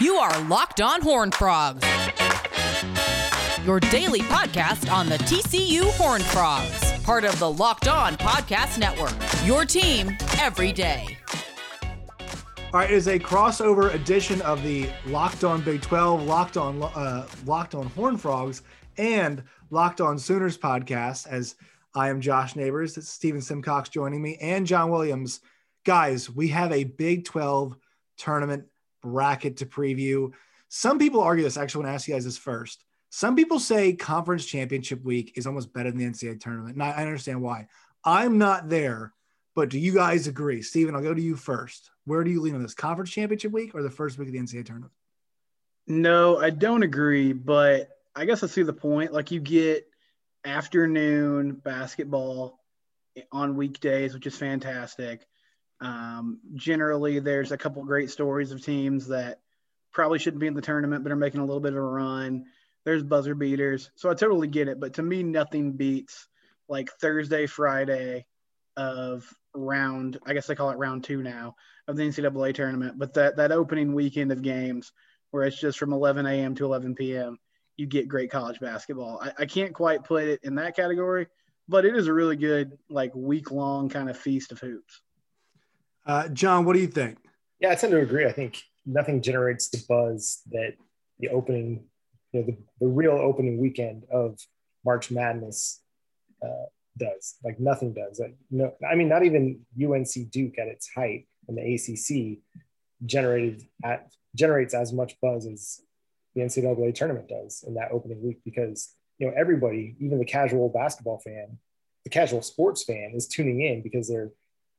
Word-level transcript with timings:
You 0.00 0.16
are 0.16 0.42
Locked 0.44 0.80
On 0.80 1.00
Horn 1.00 1.30
Frogs, 1.30 1.86
your 3.64 3.78
daily 3.78 4.20
podcast 4.20 4.92
on 4.92 5.08
the 5.08 5.18
TCU 5.18 5.84
Horn 5.92 6.22
Frogs, 6.22 7.00
part 7.02 7.24
of 7.24 7.38
the 7.38 7.50
Locked 7.50 7.88
On 7.88 8.16
Podcast 8.16 8.78
Network. 8.78 9.14
Your 9.46 9.64
team 9.64 10.16
every 10.40 10.72
day. 10.72 11.16
All 12.72 12.80
right, 12.80 12.90
it 12.90 12.94
is 12.94 13.06
a 13.06 13.18
crossover 13.18 13.92
edition 13.94 14.40
of 14.42 14.62
the 14.62 14.88
Locked 15.06 15.44
On 15.44 15.60
Big 15.60 15.82
12, 15.82 16.24
Locked 16.24 16.56
On 16.56 16.82
uh, 16.82 17.26
Locked 17.44 17.74
On 17.74 17.86
Horn 17.88 18.16
Frogs, 18.16 18.62
and 18.96 19.42
Locked 19.70 20.00
On 20.00 20.18
Sooners 20.18 20.56
podcast. 20.56 21.28
As 21.28 21.54
I 21.94 22.08
am 22.08 22.20
Josh 22.20 22.56
Neighbors, 22.56 22.96
it's 22.96 23.08
Stephen 23.10 23.42
Simcox 23.42 23.88
joining 23.90 24.22
me, 24.22 24.38
and 24.40 24.66
John 24.66 24.90
Williams. 24.90 25.40
Guys, 25.84 26.30
we 26.30 26.48
have 26.48 26.72
a 26.72 26.84
Big 26.84 27.24
12 27.24 27.76
tournament 28.16 28.64
bracket 29.02 29.58
to 29.58 29.66
preview. 29.66 30.32
Some 30.68 30.98
people 30.98 31.20
argue 31.20 31.44
this. 31.44 31.56
I 31.56 31.62
actually 31.62 31.84
want 31.84 31.90
to 31.90 31.94
ask 31.94 32.08
you 32.08 32.14
guys 32.14 32.24
this 32.24 32.38
first. 32.38 32.84
Some 33.10 33.36
people 33.36 33.58
say 33.58 33.92
conference 33.92 34.46
championship 34.46 35.04
week 35.04 35.32
is 35.36 35.46
almost 35.46 35.72
better 35.72 35.90
than 35.90 35.98
the 35.98 36.06
NCAA 36.06 36.40
tournament. 36.40 36.74
And 36.74 36.82
I, 36.82 36.92
I 36.92 37.02
understand 37.02 37.42
why. 37.42 37.68
I'm 38.04 38.38
not 38.38 38.68
there, 38.68 39.12
but 39.54 39.68
do 39.68 39.78
you 39.78 39.92
guys 39.92 40.26
agree? 40.26 40.62
Steven, 40.62 40.94
I'll 40.94 41.02
go 41.02 41.12
to 41.12 41.20
you 41.20 41.36
first. 41.36 41.90
Where 42.04 42.24
do 42.24 42.30
you 42.30 42.40
lean 42.40 42.54
on 42.54 42.62
this? 42.62 42.74
Conference 42.74 43.10
championship 43.10 43.52
week 43.52 43.74
or 43.74 43.82
the 43.82 43.90
first 43.90 44.18
week 44.18 44.28
of 44.28 44.32
the 44.32 44.40
NCAA 44.40 44.64
tournament? 44.64 44.92
No, 45.86 46.38
I 46.38 46.50
don't 46.50 46.82
agree, 46.82 47.32
but 47.32 47.90
I 48.14 48.24
guess 48.24 48.42
I 48.42 48.46
see 48.46 48.62
the 48.62 48.72
point. 48.72 49.12
Like 49.12 49.30
you 49.30 49.40
get 49.40 49.86
afternoon 50.44 51.52
basketball 51.52 52.60
on 53.30 53.56
weekdays, 53.56 54.14
which 54.14 54.26
is 54.26 54.36
fantastic. 54.36 55.26
Um, 55.82 56.38
generally, 56.54 57.18
there's 57.18 57.50
a 57.50 57.58
couple 57.58 57.84
great 57.84 58.08
stories 58.08 58.52
of 58.52 58.64
teams 58.64 59.08
that 59.08 59.40
probably 59.92 60.20
shouldn't 60.20 60.40
be 60.40 60.46
in 60.46 60.54
the 60.54 60.62
tournament, 60.62 61.02
but 61.02 61.12
are 61.12 61.16
making 61.16 61.40
a 61.40 61.44
little 61.44 61.60
bit 61.60 61.72
of 61.72 61.78
a 61.78 61.82
run. 61.82 62.46
There's 62.84 63.02
buzzer 63.02 63.34
beaters. 63.34 63.90
So 63.96 64.08
I 64.08 64.14
totally 64.14 64.46
get 64.46 64.68
it. 64.68 64.78
But 64.78 64.94
to 64.94 65.02
me, 65.02 65.24
nothing 65.24 65.72
beats 65.72 66.28
like 66.68 66.90
Thursday, 67.00 67.46
Friday 67.46 68.26
of 68.76 69.28
round, 69.54 70.18
I 70.24 70.34
guess 70.34 70.46
they 70.46 70.54
call 70.54 70.70
it 70.70 70.78
round 70.78 71.04
two 71.04 71.22
now 71.22 71.56
of 71.88 71.96
the 71.96 72.04
NCAA 72.04 72.54
tournament. 72.54 72.96
But 72.96 73.14
that, 73.14 73.36
that 73.36 73.52
opening 73.52 73.92
weekend 73.92 74.30
of 74.30 74.40
games 74.40 74.92
where 75.32 75.44
it's 75.44 75.60
just 75.60 75.78
from 75.78 75.92
11 75.92 76.26
a.m. 76.26 76.54
to 76.54 76.64
11 76.64 76.94
p.m., 76.94 77.38
you 77.76 77.86
get 77.86 78.08
great 78.08 78.30
college 78.30 78.60
basketball. 78.60 79.20
I, 79.20 79.32
I 79.42 79.46
can't 79.46 79.74
quite 79.74 80.04
put 80.04 80.24
it 80.24 80.40
in 80.44 80.54
that 80.56 80.76
category, 80.76 81.26
but 81.68 81.84
it 81.84 81.96
is 81.96 82.06
a 82.06 82.12
really 82.12 82.36
good, 82.36 82.78
like 82.88 83.14
week 83.14 83.50
long 83.50 83.88
kind 83.88 84.08
of 84.08 84.16
feast 84.16 84.52
of 84.52 84.60
hoops. 84.60 85.02
Uh, 86.04 86.28
John, 86.28 86.64
what 86.64 86.74
do 86.74 86.80
you 86.80 86.86
think? 86.86 87.18
Yeah, 87.60 87.70
I 87.70 87.74
tend 87.74 87.92
to 87.92 88.00
agree. 88.00 88.26
I 88.26 88.32
think 88.32 88.60
nothing 88.84 89.22
generates 89.22 89.68
the 89.68 89.82
buzz 89.88 90.42
that 90.50 90.74
the 91.18 91.28
opening, 91.28 91.84
you 92.32 92.40
know, 92.40 92.46
the, 92.46 92.56
the 92.80 92.88
real 92.88 93.12
opening 93.12 93.58
weekend 93.58 94.04
of 94.10 94.38
March 94.84 95.10
Madness 95.10 95.80
uh, 96.42 96.66
does. 96.98 97.36
Like 97.44 97.60
nothing 97.60 97.92
does. 97.92 98.18
Like, 98.18 98.36
no, 98.50 98.74
I 98.90 98.94
mean, 98.94 99.08
not 99.08 99.24
even 99.24 99.60
UNC 99.80 100.30
Duke 100.30 100.58
at 100.58 100.68
its 100.68 100.90
height 100.92 101.28
in 101.48 101.54
the 101.54 101.74
ACC 101.74 102.38
generated 103.04 103.64
at 103.84 104.12
generates 104.34 104.74
as 104.74 104.92
much 104.92 105.20
buzz 105.20 105.46
as 105.46 105.80
the 106.34 106.40
NCAA 106.40 106.94
tournament 106.94 107.28
does 107.28 107.64
in 107.66 107.74
that 107.74 107.92
opening 107.92 108.22
week 108.22 108.38
because 108.44 108.94
you 109.18 109.26
know 109.26 109.34
everybody, 109.36 109.96
even 110.00 110.18
the 110.18 110.24
casual 110.24 110.68
basketball 110.68 111.18
fan, 111.18 111.58
the 112.04 112.10
casual 112.10 112.42
sports 112.42 112.84
fan, 112.84 113.12
is 113.14 113.28
tuning 113.28 113.60
in 113.60 113.82
because 113.82 114.08
they're 114.08 114.30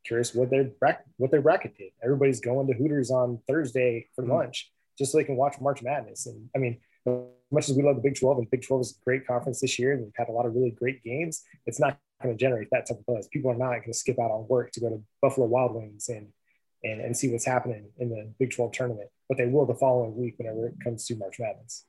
curious 0.05 0.33
what 0.33 0.49
their 0.49 0.71
what 1.17 1.31
their 1.31 1.41
bracket 1.41 1.77
did. 1.77 1.91
Everybody's 2.03 2.39
going 2.39 2.67
to 2.67 2.73
Hooters 2.73 3.11
on 3.11 3.39
Thursday 3.47 4.07
for 4.15 4.23
mm-hmm. 4.23 4.33
lunch 4.33 4.71
just 4.97 5.11
so 5.11 5.17
they 5.17 5.23
can 5.23 5.35
watch 5.35 5.59
March 5.59 5.81
Madness. 5.81 6.27
And 6.27 6.49
I 6.55 6.59
mean, 6.59 6.79
as 7.07 7.13
much 7.51 7.69
as 7.69 7.75
we 7.75 7.83
love 7.83 7.95
the 7.95 8.01
Big 8.01 8.19
12 8.19 8.37
and 8.39 8.51
Big 8.51 8.65
12 8.65 8.81
is 8.81 8.97
a 8.99 9.03
great 9.03 9.25
conference 9.25 9.61
this 9.61 9.79
year, 9.79 9.93
and 9.93 10.03
we've 10.03 10.13
had 10.15 10.29
a 10.29 10.31
lot 10.31 10.45
of 10.45 10.53
really 10.53 10.71
great 10.71 11.03
games, 11.03 11.43
it's 11.65 11.79
not 11.79 11.97
going 12.21 12.35
to 12.35 12.39
generate 12.39 12.69
that 12.71 12.87
type 12.87 12.99
of 12.99 13.05
buzz. 13.05 13.27
People 13.27 13.51
are 13.51 13.55
not 13.55 13.69
going 13.69 13.83
to 13.83 13.93
skip 13.93 14.19
out 14.19 14.31
on 14.31 14.47
work 14.47 14.71
to 14.73 14.79
go 14.79 14.89
to 14.89 15.01
Buffalo 15.21 15.47
Wild 15.47 15.75
Wings 15.75 16.09
and 16.09 16.27
and, 16.83 16.99
and 16.99 17.15
see 17.15 17.31
what's 17.31 17.45
happening 17.45 17.85
in 17.97 18.09
the 18.09 18.29
Big 18.39 18.51
12 18.51 18.73
tournament, 18.73 19.09
but 19.29 19.37
they 19.37 19.45
will 19.45 19.65
the 19.65 19.73
following 19.73 20.17
week 20.17 20.35
whenever 20.37 20.67
it 20.67 20.75
comes 20.83 21.05
to 21.05 21.15
March 21.15 21.39
Madness. 21.39 21.85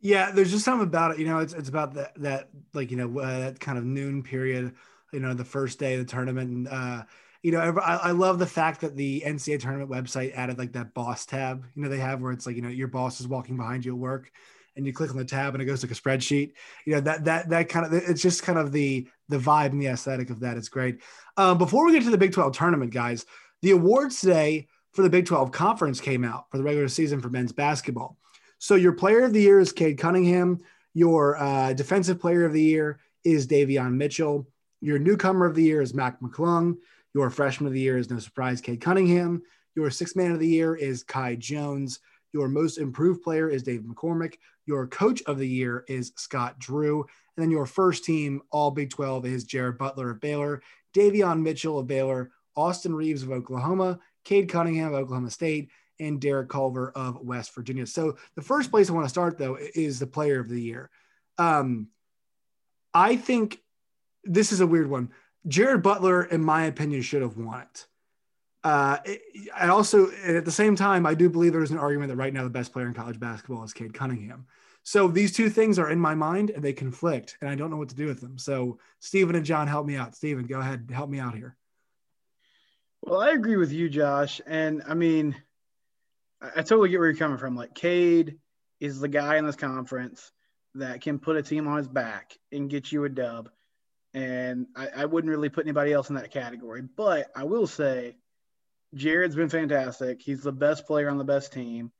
Yeah, 0.00 0.30
there's 0.30 0.50
just 0.50 0.64
something 0.64 0.86
about 0.86 1.12
it. 1.12 1.18
You 1.18 1.26
know, 1.26 1.38
it's 1.40 1.52
it's 1.52 1.68
about 1.68 1.94
that 1.94 2.14
that 2.22 2.48
like 2.72 2.90
you 2.90 2.96
know 2.96 3.18
uh, 3.20 3.40
that 3.40 3.60
kind 3.60 3.78
of 3.78 3.84
noon 3.84 4.22
period. 4.22 4.74
You 5.12 5.20
know, 5.20 5.34
the 5.34 5.44
first 5.44 5.78
day 5.78 5.94
of 5.94 6.00
the 6.00 6.10
tournament, 6.10 6.50
and 6.50 6.68
uh, 6.68 7.02
you 7.42 7.52
know, 7.52 7.60
I, 7.60 7.94
I 7.96 8.10
love 8.10 8.38
the 8.38 8.46
fact 8.46 8.80
that 8.80 8.96
the 8.96 9.22
NCAA 9.24 9.60
tournament 9.60 9.90
website 9.90 10.34
added 10.34 10.58
like 10.58 10.72
that 10.72 10.92
boss 10.94 11.24
tab. 11.24 11.64
You 11.74 11.82
know, 11.82 11.88
they 11.88 11.98
have 11.98 12.20
where 12.20 12.32
it's 12.32 12.46
like 12.46 12.56
you 12.56 12.62
know 12.62 12.68
your 12.68 12.88
boss 12.88 13.20
is 13.20 13.28
walking 13.28 13.56
behind 13.56 13.84
you 13.84 13.92
at 13.92 13.98
work, 13.98 14.30
and 14.76 14.84
you 14.86 14.92
click 14.92 15.10
on 15.10 15.16
the 15.16 15.24
tab 15.24 15.54
and 15.54 15.62
it 15.62 15.66
goes 15.66 15.82
like 15.82 15.92
a 15.92 15.94
spreadsheet. 15.94 16.52
You 16.84 16.94
know 16.94 17.00
that 17.02 17.24
that 17.24 17.48
that 17.50 17.68
kind 17.68 17.86
of 17.86 17.92
it's 17.92 18.22
just 18.22 18.42
kind 18.42 18.58
of 18.58 18.72
the 18.72 19.08
the 19.28 19.38
vibe 19.38 19.70
and 19.70 19.80
the 19.80 19.86
aesthetic 19.86 20.30
of 20.30 20.40
that. 20.40 20.56
It's 20.56 20.68
great. 20.68 21.00
Um, 21.36 21.58
before 21.58 21.86
we 21.86 21.92
get 21.92 22.02
to 22.04 22.10
the 22.10 22.18
Big 22.18 22.32
Twelve 22.32 22.56
tournament, 22.56 22.92
guys, 22.92 23.24
the 23.62 23.70
awards 23.70 24.20
today 24.20 24.66
for 24.92 25.02
the 25.02 25.10
Big 25.10 25.26
Twelve 25.26 25.52
conference 25.52 26.00
came 26.00 26.24
out 26.24 26.50
for 26.50 26.58
the 26.58 26.64
regular 26.64 26.88
season 26.88 27.20
for 27.20 27.28
men's 27.28 27.52
basketball. 27.52 28.16
So 28.58 28.74
your 28.74 28.92
player 28.92 29.24
of 29.24 29.32
the 29.32 29.42
year 29.42 29.60
is 29.60 29.72
Cade 29.72 29.98
Cunningham. 29.98 30.60
Your 30.92 31.36
uh, 31.36 31.72
defensive 31.72 32.18
player 32.18 32.44
of 32.44 32.52
the 32.52 32.62
year 32.62 32.98
is 33.22 33.46
Davion 33.46 33.94
Mitchell. 33.94 34.48
Your 34.80 34.98
newcomer 34.98 35.46
of 35.46 35.54
the 35.54 35.62
year 35.62 35.80
is 35.80 35.94
Mac 35.94 36.20
McClung. 36.20 36.76
Your 37.18 37.30
freshman 37.30 37.66
of 37.66 37.72
the 37.72 37.80
year 37.80 37.98
is 37.98 38.08
no 38.10 38.20
surprise, 38.20 38.60
Cade 38.60 38.80
Cunningham. 38.80 39.42
Your 39.74 39.90
sixth 39.90 40.14
man 40.14 40.30
of 40.30 40.38
the 40.38 40.46
year 40.46 40.76
is 40.76 41.02
Kai 41.02 41.34
Jones. 41.34 41.98
Your 42.32 42.46
most 42.46 42.78
improved 42.78 43.24
player 43.24 43.50
is 43.50 43.64
Dave 43.64 43.80
McCormack. 43.80 44.34
Your 44.66 44.86
coach 44.86 45.20
of 45.26 45.36
the 45.36 45.48
year 45.48 45.84
is 45.88 46.12
Scott 46.14 46.60
Drew. 46.60 47.00
And 47.00 47.42
then 47.42 47.50
your 47.50 47.66
first 47.66 48.04
team, 48.04 48.40
all 48.52 48.70
Big 48.70 48.90
12, 48.90 49.26
is 49.26 49.42
Jared 49.42 49.78
Butler 49.78 50.10
of 50.12 50.20
Baylor, 50.20 50.62
Davion 50.94 51.42
Mitchell 51.42 51.80
of 51.80 51.88
Baylor, 51.88 52.30
Austin 52.54 52.94
Reaves 52.94 53.24
of 53.24 53.32
Oklahoma, 53.32 53.98
Cade 54.24 54.48
Cunningham 54.48 54.94
of 54.94 55.00
Oklahoma 55.00 55.32
State, 55.32 55.70
and 55.98 56.20
Derek 56.20 56.48
Culver 56.48 56.92
of 56.92 57.20
West 57.20 57.52
Virginia. 57.52 57.88
So 57.88 58.16
the 58.36 58.42
first 58.42 58.70
place 58.70 58.88
I 58.88 58.92
want 58.92 59.06
to 59.06 59.10
start, 59.10 59.38
though, 59.38 59.58
is 59.74 59.98
the 59.98 60.06
player 60.06 60.38
of 60.38 60.48
the 60.48 60.62
year. 60.62 60.88
Um, 61.36 61.88
I 62.94 63.16
think 63.16 63.60
this 64.22 64.52
is 64.52 64.60
a 64.60 64.68
weird 64.68 64.88
one. 64.88 65.10
Jared 65.46 65.82
Butler, 65.82 66.24
in 66.24 66.42
my 66.42 66.64
opinion, 66.64 67.02
should 67.02 67.22
have 67.22 67.36
won 67.36 67.62
it. 67.62 67.86
Uh, 68.64 68.98
I 69.54 69.68
also, 69.68 70.10
at 70.24 70.44
the 70.44 70.50
same 70.50 70.74
time, 70.74 71.06
I 71.06 71.14
do 71.14 71.30
believe 71.30 71.52
there's 71.52 71.70
an 71.70 71.78
argument 71.78 72.08
that 72.08 72.16
right 72.16 72.32
now 72.32 72.42
the 72.42 72.50
best 72.50 72.72
player 72.72 72.86
in 72.86 72.94
college 72.94 73.20
basketball 73.20 73.62
is 73.62 73.72
Cade 73.72 73.94
Cunningham. 73.94 74.46
So 74.82 75.06
these 75.08 75.32
two 75.32 75.48
things 75.48 75.78
are 75.78 75.90
in 75.90 76.00
my 76.00 76.14
mind 76.14 76.50
and 76.50 76.62
they 76.62 76.72
conflict, 76.72 77.36
and 77.40 77.48
I 77.48 77.54
don't 77.54 77.70
know 77.70 77.76
what 77.76 77.90
to 77.90 77.94
do 77.94 78.06
with 78.06 78.20
them. 78.20 78.38
So 78.38 78.78
Stephen 79.00 79.36
and 79.36 79.44
John, 79.44 79.68
help 79.68 79.86
me 79.86 79.96
out. 79.96 80.16
Stephen, 80.16 80.46
go 80.46 80.60
ahead, 80.60 80.90
help 80.92 81.08
me 81.10 81.18
out 81.18 81.34
here. 81.34 81.56
Well, 83.02 83.20
I 83.20 83.30
agree 83.30 83.56
with 83.56 83.70
you, 83.70 83.88
Josh, 83.88 84.40
and 84.46 84.82
I 84.88 84.94
mean, 84.94 85.36
I, 86.40 86.48
I 86.56 86.62
totally 86.62 86.88
get 86.88 86.98
where 86.98 87.08
you're 87.08 87.16
coming 87.16 87.38
from. 87.38 87.54
Like 87.54 87.74
Cade 87.74 88.38
is 88.80 88.98
the 89.00 89.08
guy 89.08 89.36
in 89.36 89.46
this 89.46 89.56
conference 89.56 90.32
that 90.74 91.00
can 91.00 91.18
put 91.18 91.36
a 91.36 91.42
team 91.42 91.68
on 91.68 91.78
his 91.78 91.88
back 91.88 92.36
and 92.50 92.70
get 92.70 92.90
you 92.90 93.04
a 93.04 93.08
dub 93.08 93.50
and 94.18 94.66
I, 94.74 94.88
I, 94.96 95.04
wouldn't 95.04 95.30
really 95.30 95.48
put 95.48 95.64
anybody 95.64 95.92
else 95.92 96.08
in 96.08 96.16
that 96.16 96.32
category. 96.32 96.82
But 96.82 97.28
I 97.36 97.44
will 97.44 97.68
say, 97.68 98.16
Jared's 98.92 99.36
been 99.36 99.48
fantastic. 99.48 100.20
He's 100.20 100.42
the 100.42 100.50
best 100.50 100.86
player 100.86 101.08
on 101.08 101.18
the 101.18 101.24
best 101.24 101.52
team, 101.52 101.92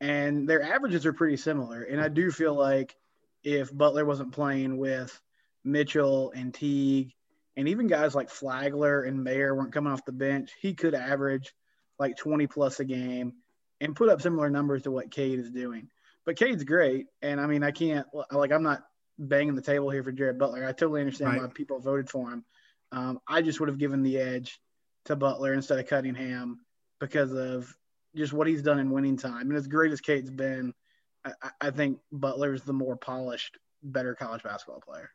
and 0.00 0.48
their 0.48 0.62
averages 0.62 1.06
are 1.06 1.12
pretty 1.12 1.36
similar. 1.36 1.82
And 1.82 2.00
I 2.00 2.08
do 2.08 2.32
feel 2.32 2.54
like 2.54 2.96
if 3.44 3.72
Butler 3.72 4.04
wasn't 4.04 4.32
playing 4.32 4.76
with 4.76 5.20
Mitchell 5.62 6.32
and 6.34 6.52
Teague, 6.52 7.12
and 7.56 7.68
even 7.68 7.86
guys 7.86 8.14
like 8.14 8.28
Flagler 8.28 9.02
and 9.02 9.22
Mayer 9.22 9.54
weren't 9.54 9.72
coming 9.72 9.92
off 9.92 10.04
the 10.04 10.10
bench, 10.10 10.50
he 10.60 10.74
could 10.74 10.94
average 10.94 11.54
like 11.96 12.16
20 12.16 12.48
plus 12.48 12.80
a 12.80 12.84
game 12.84 13.34
and 13.80 13.94
put 13.94 14.08
up 14.08 14.20
similar 14.20 14.50
numbers 14.50 14.82
to 14.82 14.90
what 14.90 15.12
Cade 15.12 15.38
is 15.38 15.50
doing. 15.50 15.88
But 16.24 16.36
Cade's 16.36 16.64
great, 16.64 17.06
and 17.20 17.40
I 17.40 17.46
mean, 17.46 17.62
I 17.62 17.70
can't 17.70 18.06
like 18.32 18.50
I'm 18.50 18.64
not 18.64 18.82
banging 19.18 19.54
the 19.54 19.62
table 19.62 19.90
here 19.90 20.02
for 20.02 20.12
Jared 20.12 20.38
Butler. 20.38 20.64
I 20.64 20.72
totally 20.72 21.00
understand 21.00 21.32
right. 21.32 21.42
why 21.42 21.48
people 21.48 21.78
voted 21.78 22.08
for 22.08 22.30
him. 22.30 22.44
Um, 22.90 23.20
I 23.26 23.42
just 23.42 23.60
would 23.60 23.68
have 23.68 23.78
given 23.78 24.02
the 24.02 24.18
edge 24.18 24.60
to 25.06 25.16
Butler 25.16 25.54
instead 25.54 25.78
of 25.78 25.86
Cunningham 25.86 26.60
because 27.00 27.32
of 27.32 27.74
just 28.14 28.32
what 28.32 28.46
he's 28.46 28.62
done 28.62 28.78
in 28.78 28.90
winning 28.90 29.16
time. 29.16 29.48
And 29.48 29.56
as 29.56 29.66
great 29.66 29.92
as 29.92 30.00
Cade's 30.00 30.30
been, 30.30 30.74
I, 31.24 31.32
I 31.60 31.70
think 31.70 31.98
Butler's 32.10 32.62
the 32.62 32.72
more 32.72 32.96
polished, 32.96 33.58
better 33.82 34.14
college 34.14 34.42
basketball 34.42 34.80
player. 34.80 35.10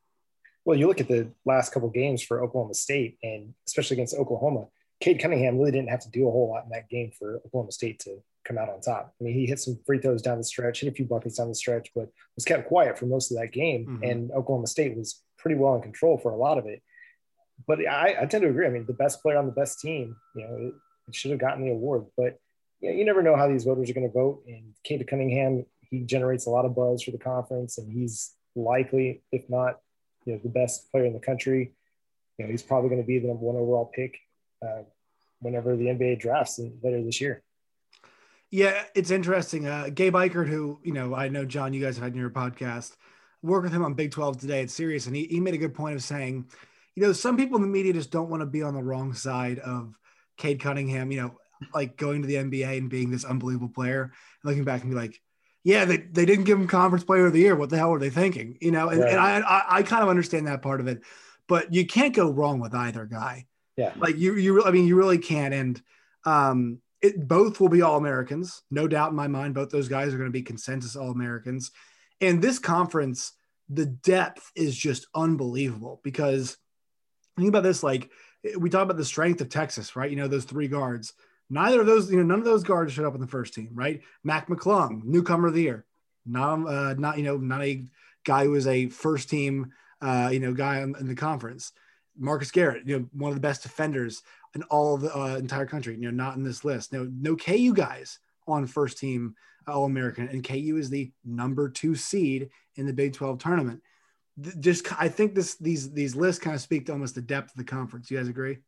Well, 0.65 0.77
you 0.77 0.87
look 0.87 0.99
at 0.99 1.07
the 1.07 1.29
last 1.45 1.71
couple 1.73 1.89
games 1.89 2.21
for 2.21 2.43
Oklahoma 2.43 2.73
State, 2.73 3.17
and 3.23 3.53
especially 3.65 3.95
against 3.95 4.15
Oklahoma, 4.15 4.67
Cade 4.99 5.19
Cunningham 5.19 5.57
really 5.57 5.71
didn't 5.71 5.89
have 5.89 6.01
to 6.01 6.09
do 6.09 6.27
a 6.27 6.31
whole 6.31 6.49
lot 6.49 6.63
in 6.63 6.69
that 6.71 6.89
game 6.89 7.11
for 7.11 7.37
Oklahoma 7.45 7.71
State 7.71 7.99
to 7.99 8.17
come 8.45 8.57
out 8.57 8.69
on 8.69 8.81
top. 8.81 9.13
I 9.19 9.23
mean, 9.23 9.33
he 9.33 9.45
hit 9.45 9.59
some 9.59 9.77
free 9.85 9.99
throws 9.99 10.21
down 10.21 10.37
the 10.37 10.43
stretch, 10.43 10.81
hit 10.81 10.91
a 10.91 10.95
few 10.95 11.05
buckets 11.05 11.37
down 11.37 11.49
the 11.49 11.55
stretch, 11.55 11.91
but 11.93 12.09
was 12.35 12.45
kept 12.45 12.67
quiet 12.67 12.97
for 12.97 13.05
most 13.05 13.31
of 13.31 13.37
that 13.37 13.51
game. 13.51 13.85
Mm-hmm. 13.85 14.03
And 14.03 14.31
Oklahoma 14.31 14.67
State 14.67 14.97
was 14.97 15.21
pretty 15.37 15.55
well 15.55 15.75
in 15.75 15.81
control 15.81 16.17
for 16.17 16.31
a 16.31 16.35
lot 16.35 16.57
of 16.57 16.65
it. 16.65 16.81
But 17.67 17.79
I, 17.87 18.15
I, 18.21 18.25
tend 18.25 18.43
to 18.43 18.49
agree. 18.49 18.65
I 18.65 18.69
mean, 18.69 18.85
the 18.85 18.93
best 18.93 19.21
player 19.21 19.37
on 19.37 19.47
the 19.47 19.51
best 19.51 19.79
team, 19.79 20.15
you 20.35 20.47
know, 20.47 20.55
it, 20.55 20.73
it 21.07 21.15
should 21.15 21.31
have 21.31 21.39
gotten 21.39 21.63
the 21.63 21.71
award. 21.71 22.05
But 22.15 22.39
you, 22.79 22.89
know, 22.89 22.95
you 22.95 23.05
never 23.05 23.23
know 23.23 23.35
how 23.35 23.47
these 23.47 23.63
voters 23.63 23.89
are 23.89 23.93
going 23.93 24.07
to 24.07 24.13
vote. 24.13 24.43
And 24.47 24.73
Cade 24.83 25.05
Cunningham, 25.07 25.65
he 25.81 26.01
generates 26.01 26.45
a 26.45 26.49
lot 26.49 26.65
of 26.65 26.75
buzz 26.75 27.03
for 27.03 27.11
the 27.11 27.17
conference, 27.17 27.77
and 27.77 27.91
he's 27.91 28.33
likely, 28.55 29.23
if 29.31 29.49
not, 29.49 29.79
you 30.25 30.33
know, 30.33 30.39
the 30.43 30.49
best 30.49 30.91
player 30.91 31.05
in 31.05 31.13
the 31.13 31.19
country. 31.19 31.73
You 32.37 32.45
know, 32.45 32.51
he's 32.51 32.61
probably 32.61 32.89
going 32.89 33.01
to 33.01 33.07
be 33.07 33.19
the 33.19 33.27
number 33.27 33.43
one 33.43 33.55
overall 33.55 33.91
pick 33.93 34.19
uh, 34.61 34.83
whenever 35.39 35.75
the 35.75 35.85
NBA 35.85 36.19
drafts 36.19 36.59
later 36.83 37.03
this 37.03 37.21
year. 37.21 37.43
Yeah, 38.49 38.83
it's 38.95 39.11
interesting. 39.11 39.67
Uh, 39.67 39.89
Gabe 39.93 40.15
Ikard, 40.15 40.47
who 40.47 40.79
you 40.83 40.93
know, 40.93 41.13
I 41.13 41.27
know 41.27 41.45
John, 41.45 41.73
you 41.73 41.83
guys 41.83 41.97
have 41.97 42.03
had 42.03 42.13
in 42.13 42.19
your 42.19 42.29
podcast, 42.29 42.95
work 43.41 43.63
with 43.63 43.73
him 43.73 43.83
on 43.83 43.93
Big 43.93 44.11
12 44.11 44.37
today. 44.37 44.61
It's 44.61 44.73
serious, 44.73 45.05
and 45.07 45.15
he, 45.15 45.25
he 45.25 45.39
made 45.39 45.53
a 45.53 45.57
good 45.59 45.73
point 45.73 45.95
of 45.95 46.03
saying, 46.03 46.45
you 46.95 47.03
know, 47.03 47.13
some 47.13 47.35
people 47.35 47.57
in 47.57 47.61
the 47.61 47.67
media 47.67 47.93
just 47.93 48.11
don't 48.11 48.29
want 48.29 48.41
to 48.41 48.45
be 48.45 48.63
on 48.63 48.73
the 48.73 48.83
wrong 48.83 49.13
side 49.13 49.59
of 49.59 49.93
Cade 50.37 50.61
Cunningham. 50.61 51.11
You 51.11 51.21
know, 51.21 51.37
like 51.73 51.97
going 51.97 52.21
to 52.21 52.27
the 52.27 52.35
NBA 52.35 52.77
and 52.77 52.89
being 52.89 53.11
this 53.11 53.25
unbelievable 53.25 53.73
player, 53.73 54.03
and 54.03 54.11
looking 54.45 54.63
back 54.63 54.81
and 54.81 54.91
be 54.91 54.97
like, 54.97 55.21
yeah, 55.67 55.83
they, 55.83 55.97
they 55.97 56.25
didn't 56.25 56.45
give 56.45 56.57
him 56.57 56.67
conference 56.67 57.03
player 57.03 57.25
of 57.25 57.33
the 57.33 57.39
year. 57.39 57.53
What 57.53 57.69
the 57.69 57.77
hell 57.77 57.91
were 57.91 57.99
they 57.99 58.09
thinking? 58.09 58.57
You 58.61 58.71
know, 58.71 58.87
and, 58.87 59.01
right. 59.01 59.11
and 59.11 59.19
I, 59.19 59.39
I, 59.39 59.63
I 59.69 59.83
kind 59.83 60.01
of 60.01 60.07
understand 60.07 60.47
that 60.47 60.61
part 60.61 60.79
of 60.79 60.87
it, 60.87 61.01
but 61.49 61.73
you 61.73 61.85
can't 61.85 62.15
go 62.15 62.31
wrong 62.31 62.61
with 62.61 62.73
either 62.73 63.05
guy. 63.05 63.46
Yeah. 63.77 63.93
Like 63.97 64.17
you, 64.17 64.35
you, 64.35 64.63
I 64.63 64.71
mean, 64.71 64.87
you 64.87 64.95
really 64.95 65.19
can't. 65.19 65.53
And, 65.53 65.81
um, 66.25 66.81
it 67.01 67.27
both 67.27 67.59
will 67.59 67.69
be 67.69 67.81
all 67.81 67.97
Americans, 67.97 68.63
no 68.71 68.87
doubt 68.87 69.11
in 69.11 69.15
my 69.15 69.27
mind. 69.27 69.53
Both 69.53 69.69
those 69.69 69.87
guys 69.87 70.13
are 70.13 70.17
going 70.17 70.29
to 70.29 70.31
be 70.31 70.41
consensus 70.41 70.95
all 70.95 71.11
Americans. 71.11 71.71
And 72.21 72.41
this 72.41 72.59
conference, 72.59 73.33
the 73.69 73.85
depth 73.85 74.51
is 74.55 74.75
just 74.75 75.07
unbelievable 75.13 76.01
because 76.03 76.57
think 77.37 77.49
about 77.49 77.63
this 77.63 77.83
like 77.83 78.09
we 78.57 78.69
talk 78.69 78.83
about 78.83 78.97
the 78.97 79.05
strength 79.05 79.41
of 79.41 79.49
Texas, 79.49 79.95
right? 79.95 80.09
You 80.09 80.17
know, 80.17 80.27
those 80.27 80.45
three 80.45 80.67
guards. 80.67 81.13
Neither 81.49 81.81
of 81.81 81.87
those, 81.87 82.11
you 82.11 82.17
know, 82.17 82.23
none 82.23 82.39
of 82.39 82.45
those 82.45 82.63
guards 82.63 82.93
showed 82.93 83.05
up 83.05 83.15
in 83.15 83.21
the 83.21 83.27
first 83.27 83.53
team, 83.53 83.69
right? 83.73 84.01
Mac 84.23 84.47
McClung, 84.47 85.03
newcomer 85.03 85.47
of 85.47 85.53
the 85.53 85.61
year, 85.61 85.85
not 86.25 86.67
uh, 86.67 86.93
not 86.95 87.17
you 87.17 87.23
know, 87.23 87.37
not 87.37 87.63
a 87.63 87.85
guy 88.25 88.43
who 88.43 88.51
was 88.51 88.67
a 88.67 88.89
first 88.89 89.29
team, 89.29 89.71
uh, 90.01 90.29
you 90.31 90.39
know, 90.39 90.53
guy 90.53 90.81
in 90.81 91.07
the 91.07 91.15
conference. 91.15 91.71
Marcus 92.17 92.51
Garrett, 92.51 92.87
you 92.87 92.99
know, 92.99 93.05
one 93.13 93.29
of 93.29 93.35
the 93.35 93.41
best 93.41 93.63
defenders 93.63 94.23
in 94.55 94.63
all 94.63 94.95
of 94.95 95.01
the 95.01 95.15
uh, 95.15 95.37
entire 95.37 95.65
country. 95.65 95.95
You 95.95 96.11
know, 96.11 96.11
not 96.11 96.35
in 96.35 96.43
this 96.43 96.65
list. 96.65 96.93
No, 96.93 97.09
no 97.19 97.35
KU 97.35 97.73
guys 97.73 98.19
on 98.47 98.65
first 98.65 98.97
team 98.97 99.35
All 99.67 99.85
American, 99.85 100.27
and 100.27 100.43
KU 100.43 100.77
is 100.77 100.89
the 100.89 101.11
number 101.25 101.69
two 101.69 101.95
seed 101.95 102.49
in 102.75 102.85
the 102.85 102.93
Big 102.93 103.13
12 103.13 103.39
tournament. 103.39 103.81
Just, 104.59 104.87
I 105.01 105.09
think 105.09 105.33
this 105.33 105.55
these 105.55 105.91
these 105.91 106.15
lists 106.15 106.41
kind 106.41 106.55
of 106.55 106.61
speak 106.61 106.85
to 106.85 106.91
almost 106.91 107.15
the 107.15 107.21
depth 107.21 107.51
of 107.51 107.57
the 107.57 107.63
conference. 107.63 108.11
You 108.11 108.17
guys 108.17 108.27
agree? 108.27 108.59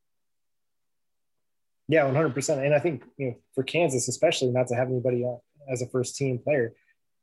Yeah, 1.88 2.06
100. 2.06 2.34
percent 2.34 2.64
And 2.64 2.74
I 2.74 2.80
think 2.80 3.04
you 3.18 3.28
know 3.28 3.36
for 3.54 3.64
Kansas, 3.64 4.08
especially 4.08 4.52
not 4.52 4.68
to 4.68 4.76
have 4.76 4.88
anybody 4.88 5.26
as 5.70 5.82
a 5.82 5.88
first 5.88 6.16
team 6.16 6.40
player, 6.40 6.74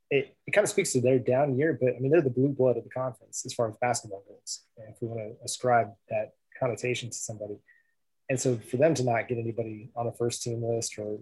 it, 0.09 0.35
it 0.45 0.51
kind 0.51 0.63
of 0.63 0.69
speaks 0.69 0.93
to 0.93 1.01
their 1.01 1.19
down 1.19 1.57
year. 1.57 1.77
But 1.79 1.95
I 1.95 1.99
mean, 1.99 2.11
they're 2.11 2.21
the 2.21 2.29
blue 2.29 2.49
blood 2.49 2.77
of 2.77 2.83
the 2.83 2.89
conference 2.89 3.45
as 3.45 3.53
far 3.53 3.69
as 3.69 3.75
basketball 3.77 4.23
goes. 4.27 4.63
If 4.77 5.01
we 5.01 5.07
want 5.07 5.19
to 5.19 5.45
ascribe 5.45 5.89
that 6.09 6.33
connotation 6.59 7.09
to 7.09 7.15
somebody, 7.15 7.57
and 8.29 8.39
so 8.39 8.57
for 8.57 8.77
them 8.77 8.93
to 8.95 9.03
not 9.03 9.27
get 9.27 9.37
anybody 9.37 9.89
on 9.95 10.07
a 10.07 10.11
first 10.11 10.43
team 10.43 10.63
list 10.63 10.97
or 10.97 11.19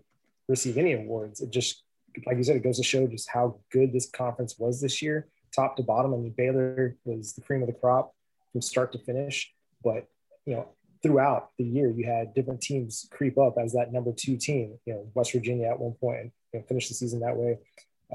receive 0.47 0.77
any 0.77 0.93
awards, 0.93 1.41
it 1.41 1.51
just, 1.51 1.83
like 2.25 2.37
you 2.37 2.43
said, 2.43 2.55
it 2.55 2.63
goes 2.63 2.77
to 2.77 2.83
show 2.83 3.05
just 3.07 3.29
how 3.29 3.59
good 3.71 3.93
this 3.93 4.09
conference 4.09 4.57
was 4.57 4.81
this 4.81 5.01
year, 5.01 5.27
top 5.53 5.77
to 5.77 5.83
bottom. 5.83 6.13
I 6.13 6.17
mean, 6.17 6.33
Baylor 6.35 6.95
was 7.05 7.33
the 7.33 7.41
cream 7.41 7.61
of 7.61 7.67
the 7.67 7.73
crop 7.73 8.13
from 8.51 8.61
start 8.61 8.91
to 8.93 8.99
finish, 8.99 9.53
but 9.83 10.07
you 10.45 10.55
know, 10.55 10.69
throughout 11.03 11.49
the 11.57 11.63
year, 11.63 11.91
you 11.91 12.05
had 12.05 12.33
different 12.33 12.61
teams 12.61 13.07
creep 13.11 13.37
up 13.37 13.55
as 13.61 13.73
that 13.73 13.93
number 13.93 14.11
two 14.11 14.37
team. 14.37 14.77
You 14.85 14.93
know, 14.93 15.11
West 15.13 15.33
Virginia 15.33 15.67
at 15.67 15.79
one 15.79 15.93
point 15.93 16.31
you 16.53 16.59
know, 16.59 16.65
finished 16.67 16.89
the 16.89 16.95
season 16.95 17.19
that 17.19 17.37
way. 17.37 17.59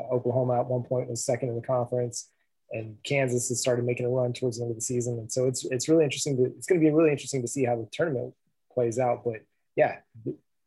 Uh, 0.01 0.15
Oklahoma 0.15 0.61
at 0.61 0.67
one 0.67 0.83
point 0.83 1.09
was 1.09 1.25
second 1.25 1.51
in 1.51 1.57
the 1.57 1.67
conference, 1.67 2.31
and 2.73 2.97
Kansas 3.05 3.49
has 3.49 3.61
started 3.61 3.85
making 3.85 4.07
a 4.07 4.09
run 4.09 4.33
towards 4.33 4.59
the 4.59 4.65
end 4.65 4.71
of 4.71 4.77
the 4.77 4.83
season. 4.83 5.19
And 5.19 5.31
so 5.31 5.47
it's 5.47 5.65
it's 5.67 5.89
really 5.89 6.05
interesting. 6.05 6.37
To, 6.37 6.45
it's 6.45 6.67
going 6.67 6.81
to 6.81 6.85
be 6.85 6.93
really 6.93 7.11
interesting 7.11 7.43
to 7.43 7.49
see 7.49 7.65
how 7.65 7.77
the 7.77 7.89
tournament 7.93 8.35
plays 8.73 8.99
out. 8.99 9.23
But 9.25 9.41
yeah, 9.77 9.97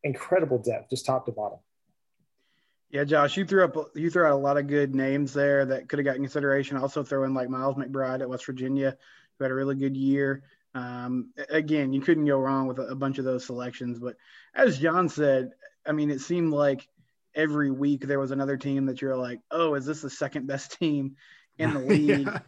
incredible 0.02 0.58
depth, 0.58 0.90
just 0.90 1.06
top 1.06 1.26
to 1.26 1.32
bottom. 1.32 1.58
Yeah, 2.90 3.04
Josh, 3.04 3.36
you 3.36 3.44
threw 3.44 3.64
up 3.64 3.76
you 3.96 4.10
threw 4.10 4.24
out 4.24 4.32
a 4.32 4.36
lot 4.36 4.56
of 4.56 4.68
good 4.68 4.94
names 4.94 5.32
there 5.32 5.64
that 5.66 5.88
could 5.88 5.98
have 5.98 6.06
gotten 6.06 6.22
consideration. 6.22 6.76
Also 6.76 7.02
throw 7.02 7.24
in 7.24 7.34
like 7.34 7.48
Miles 7.48 7.74
McBride 7.74 8.20
at 8.20 8.28
West 8.28 8.46
Virginia, 8.46 8.96
who 9.38 9.44
had 9.44 9.50
a 9.50 9.54
really 9.54 9.74
good 9.74 9.96
year. 9.96 10.44
Um, 10.74 11.30
again, 11.50 11.92
you 11.92 12.00
couldn't 12.00 12.26
go 12.26 12.36
wrong 12.36 12.66
with 12.66 12.78
a, 12.78 12.82
a 12.82 12.94
bunch 12.94 13.18
of 13.18 13.24
those 13.24 13.44
selections. 13.44 13.98
But 13.98 14.16
as 14.54 14.78
John 14.78 15.08
said, 15.08 15.50
I 15.86 15.92
mean, 15.92 16.10
it 16.10 16.20
seemed 16.20 16.52
like 16.52 16.88
every 17.34 17.70
week 17.70 18.06
there 18.06 18.20
was 18.20 18.30
another 18.30 18.56
team 18.56 18.86
that 18.86 19.02
you're 19.02 19.16
like, 19.16 19.40
oh, 19.50 19.74
is 19.74 19.86
this 19.86 20.02
the 20.02 20.10
second 20.10 20.46
best 20.46 20.78
team 20.78 21.16
in 21.58 21.74
the 21.74 21.80
league? 21.80 22.26
yeah. 22.26 22.38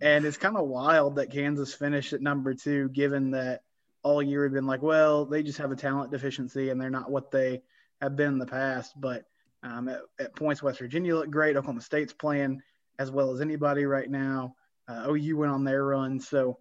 And 0.00 0.24
it's 0.24 0.36
kind 0.36 0.56
of 0.56 0.66
wild 0.66 1.16
that 1.16 1.30
Kansas 1.30 1.72
finished 1.72 2.12
at 2.12 2.20
number 2.20 2.52
two, 2.54 2.88
given 2.88 3.30
that 3.30 3.62
all 4.02 4.22
year 4.22 4.42
we've 4.42 4.52
been 4.52 4.66
like, 4.66 4.82
well, 4.82 5.24
they 5.24 5.42
just 5.42 5.58
have 5.58 5.72
a 5.72 5.76
talent 5.76 6.10
deficiency 6.10 6.70
and 6.70 6.80
they're 6.80 6.90
not 6.90 7.10
what 7.10 7.30
they 7.30 7.62
have 8.00 8.16
been 8.16 8.34
in 8.34 8.38
the 8.38 8.46
past. 8.46 8.92
But 9.00 9.24
um, 9.62 9.88
at, 9.88 10.00
at, 10.18 10.36
points, 10.36 10.62
West 10.62 10.80
Virginia 10.80 11.14
looked 11.14 11.30
great. 11.30 11.56
Oklahoma 11.56 11.80
State's 11.80 12.12
playing 12.12 12.60
as 12.98 13.10
well 13.10 13.32
as 13.32 13.40
anybody 13.40 13.86
right 13.86 14.10
now. 14.10 14.56
Uh, 14.88 15.06
OU 15.08 15.36
went 15.38 15.52
on 15.52 15.64
their 15.64 15.84
run. 15.84 16.20
So 16.20 16.58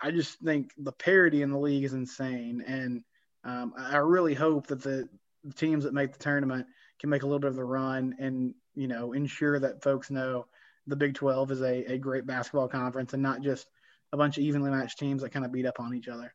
I 0.00 0.10
just 0.10 0.38
think 0.38 0.72
the 0.78 0.92
parity 0.92 1.42
in 1.42 1.50
the 1.50 1.58
league 1.58 1.84
is 1.84 1.92
insane. 1.92 2.62
And 2.66 3.02
um, 3.44 3.74
I 3.76 3.98
really 3.98 4.34
hope 4.34 4.68
that 4.68 4.82
the, 4.82 5.08
the 5.44 5.54
teams 5.54 5.84
that 5.84 5.94
make 5.94 6.12
the 6.12 6.18
tournament 6.18 6.66
can 6.98 7.10
make 7.10 7.22
a 7.22 7.26
little 7.26 7.38
bit 7.38 7.50
of 7.50 7.56
the 7.56 7.64
run 7.64 8.14
and, 8.18 8.54
you 8.74 8.88
know, 8.88 9.12
ensure 9.12 9.58
that 9.58 9.82
folks 9.82 10.10
know 10.10 10.46
the 10.86 10.96
Big 10.96 11.14
12 11.14 11.52
is 11.52 11.60
a, 11.62 11.92
a 11.92 11.98
great 11.98 12.26
basketball 12.26 12.68
conference 12.68 13.12
and 13.12 13.22
not 13.22 13.42
just 13.42 13.68
a 14.12 14.16
bunch 14.16 14.38
of 14.38 14.44
evenly 14.44 14.70
matched 14.70 14.98
teams 14.98 15.22
that 15.22 15.30
kind 15.30 15.44
of 15.44 15.52
beat 15.52 15.66
up 15.66 15.80
on 15.80 15.94
each 15.94 16.08
other. 16.08 16.34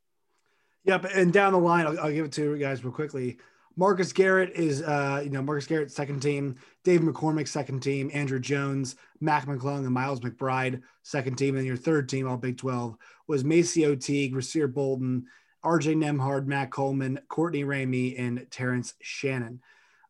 Yep, 0.86 1.06
and 1.16 1.34
down 1.34 1.54
the 1.54 1.60
line, 1.60 1.88
I'll, 1.88 2.00
I'll 2.00 2.12
give 2.12 2.26
it 2.26 2.32
to 2.34 2.44
you 2.44 2.58
guys 2.58 2.84
real 2.84 2.94
quickly. 2.94 3.38
Marcus 3.76 4.14
Garrett 4.14 4.52
is, 4.54 4.84
uh, 4.84 5.22
you 5.24 5.32
know, 5.32 5.42
Marcus 5.42 5.66
Garrett 5.66 5.92
second 5.92 6.22
team, 6.22 6.56
Dave 6.84 7.02
McCormack 7.02 7.48
second 7.48 7.80
team, 7.80 8.12
Andrew 8.14 8.40
Jones, 8.40 8.96
Mac 9.20 9.48
McClung, 9.48 9.80
and 9.80 9.92
Miles 9.92 10.20
McBride 10.20 10.82
second 11.02 11.38
team, 11.38 11.56
and 11.56 11.66
your 11.66 11.78
third 11.78 12.08
team, 12.08 12.28
all 12.28 12.38
Big 12.38 12.58
Twelve, 12.58 12.96
was 13.28 13.44
MaCio 13.44 14.00
Teague, 14.00 14.36
Rasir 14.36 14.72
Bolton, 14.72 15.26
R.J. 15.64 15.96
Nembhard, 15.96 16.46
Matt 16.46 16.72
Coleman, 16.72 17.20
Courtney 17.30 17.64
Ramey, 17.64 18.20
and 18.20 18.46
Terrence 18.52 18.94
Shannon. 19.02 19.62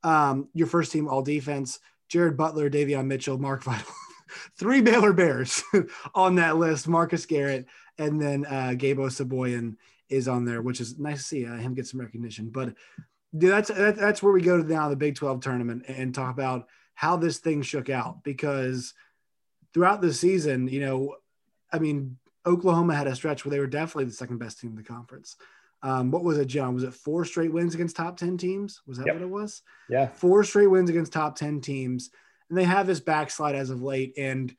Um, 0.03 0.49
your 0.53 0.67
first 0.67 0.91
team, 0.91 1.07
all 1.07 1.21
defense, 1.21 1.79
Jared 2.09 2.37
Butler, 2.37 2.69
Davion 2.69 3.07
Mitchell, 3.07 3.37
Mark 3.37 3.63
Vital, 3.63 3.93
three 4.57 4.81
Baylor 4.81 5.13
Bears 5.13 5.63
on 6.15 6.35
that 6.35 6.57
list, 6.57 6.87
Marcus 6.87 7.25
Garrett, 7.25 7.65
and 7.97 8.21
then 8.21 8.45
uh, 8.45 8.73
Gabe 8.77 8.99
Osabuohien 8.99 9.77
is 10.09 10.27
on 10.27 10.45
there, 10.45 10.61
which 10.61 10.81
is 10.81 10.99
nice 10.99 11.19
to 11.19 11.23
see 11.23 11.45
uh, 11.45 11.55
him 11.55 11.73
get 11.73 11.87
some 11.87 11.99
recognition. 11.99 12.49
But 12.49 12.75
dude, 13.35 13.51
that's 13.51 13.69
that, 13.69 13.95
that's 13.95 14.21
where 14.21 14.33
we 14.33 14.41
go 14.41 14.61
to 14.61 14.67
now 14.67 14.89
the 14.89 14.95
Big 14.95 15.15
12 15.15 15.41
tournament 15.41 15.85
and 15.87 16.13
talk 16.13 16.33
about 16.33 16.67
how 16.93 17.15
this 17.17 17.39
thing 17.39 17.61
shook 17.61 17.89
out 17.89 18.23
because 18.23 18.93
throughout 19.73 20.01
the 20.01 20.13
season, 20.13 20.67
you 20.67 20.79
know, 20.79 21.15
I 21.71 21.79
mean, 21.79 22.17
Oklahoma 22.45 22.95
had 22.95 23.07
a 23.07 23.15
stretch 23.15 23.43
where 23.43 23.51
they 23.51 23.59
were 23.59 23.67
definitely 23.67 24.05
the 24.05 24.11
second 24.11 24.37
best 24.37 24.59
team 24.59 24.71
in 24.71 24.75
the 24.75 24.83
conference. 24.83 25.35
Um, 25.83 26.11
what 26.11 26.23
was 26.23 26.37
it, 26.37 26.45
John? 26.45 26.73
Was 26.73 26.83
it 26.83 26.93
four 26.93 27.25
straight 27.25 27.51
wins 27.51 27.75
against 27.75 27.95
top 27.95 28.17
10 28.17 28.37
teams? 28.37 28.81
Was 28.87 28.97
that 28.97 29.05
yep. 29.05 29.15
what 29.15 29.21
it 29.21 29.29
was? 29.29 29.61
Yeah. 29.89 30.07
Four 30.07 30.43
straight 30.45 30.67
wins 30.67 30.89
against 30.89 31.11
top 31.11 31.35
10 31.35 31.59
teams. 31.59 32.09
And 32.49 32.57
they 32.57 32.63
have 32.63 32.87
this 32.87 33.01
backslide 33.01 33.55
as 33.55 33.69
of 33.69 33.83
late. 33.83 34.13
And 34.17 34.55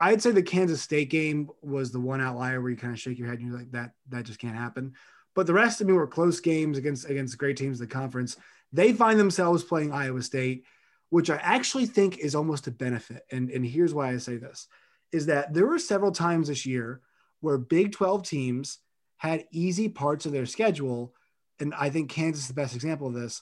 I'd 0.00 0.22
say 0.22 0.30
the 0.30 0.42
Kansas 0.42 0.82
State 0.82 1.10
game 1.10 1.50
was 1.60 1.92
the 1.92 2.00
one 2.00 2.20
outlier 2.20 2.60
where 2.60 2.70
you 2.70 2.76
kind 2.76 2.92
of 2.92 2.98
shake 2.98 3.18
your 3.18 3.28
head 3.28 3.38
and 3.38 3.48
you're 3.48 3.58
like, 3.58 3.70
that 3.70 3.92
that 4.08 4.24
just 4.24 4.40
can't 4.40 4.56
happen. 4.56 4.94
But 5.34 5.46
the 5.46 5.54
rest 5.54 5.80
of 5.80 5.86
me 5.86 5.92
were 5.92 6.06
close 6.08 6.40
games 6.40 6.76
against 6.76 7.08
against 7.08 7.38
great 7.38 7.56
teams 7.56 7.80
in 7.80 7.86
the 7.86 7.92
conference. 7.92 8.36
They 8.72 8.92
find 8.92 9.20
themselves 9.20 9.62
playing 9.62 9.92
Iowa 9.92 10.22
State, 10.22 10.64
which 11.10 11.30
I 11.30 11.36
actually 11.36 11.86
think 11.86 12.18
is 12.18 12.34
almost 12.34 12.66
a 12.66 12.70
benefit. 12.70 13.22
And, 13.30 13.50
and 13.50 13.64
here's 13.64 13.94
why 13.94 14.10
I 14.10 14.16
say 14.16 14.38
this 14.38 14.66
is 15.12 15.26
that 15.26 15.52
there 15.52 15.66
were 15.66 15.78
several 15.78 16.10
times 16.10 16.48
this 16.48 16.64
year 16.64 17.00
where 17.40 17.58
Big 17.58 17.92
12 17.92 18.22
teams 18.22 18.78
had 19.22 19.44
easy 19.52 19.88
parts 19.88 20.26
of 20.26 20.32
their 20.32 20.46
schedule. 20.46 21.14
And 21.60 21.72
I 21.74 21.90
think 21.90 22.10
Kansas 22.10 22.42
is 22.42 22.48
the 22.48 22.54
best 22.54 22.74
example 22.74 23.06
of 23.06 23.14
this, 23.14 23.40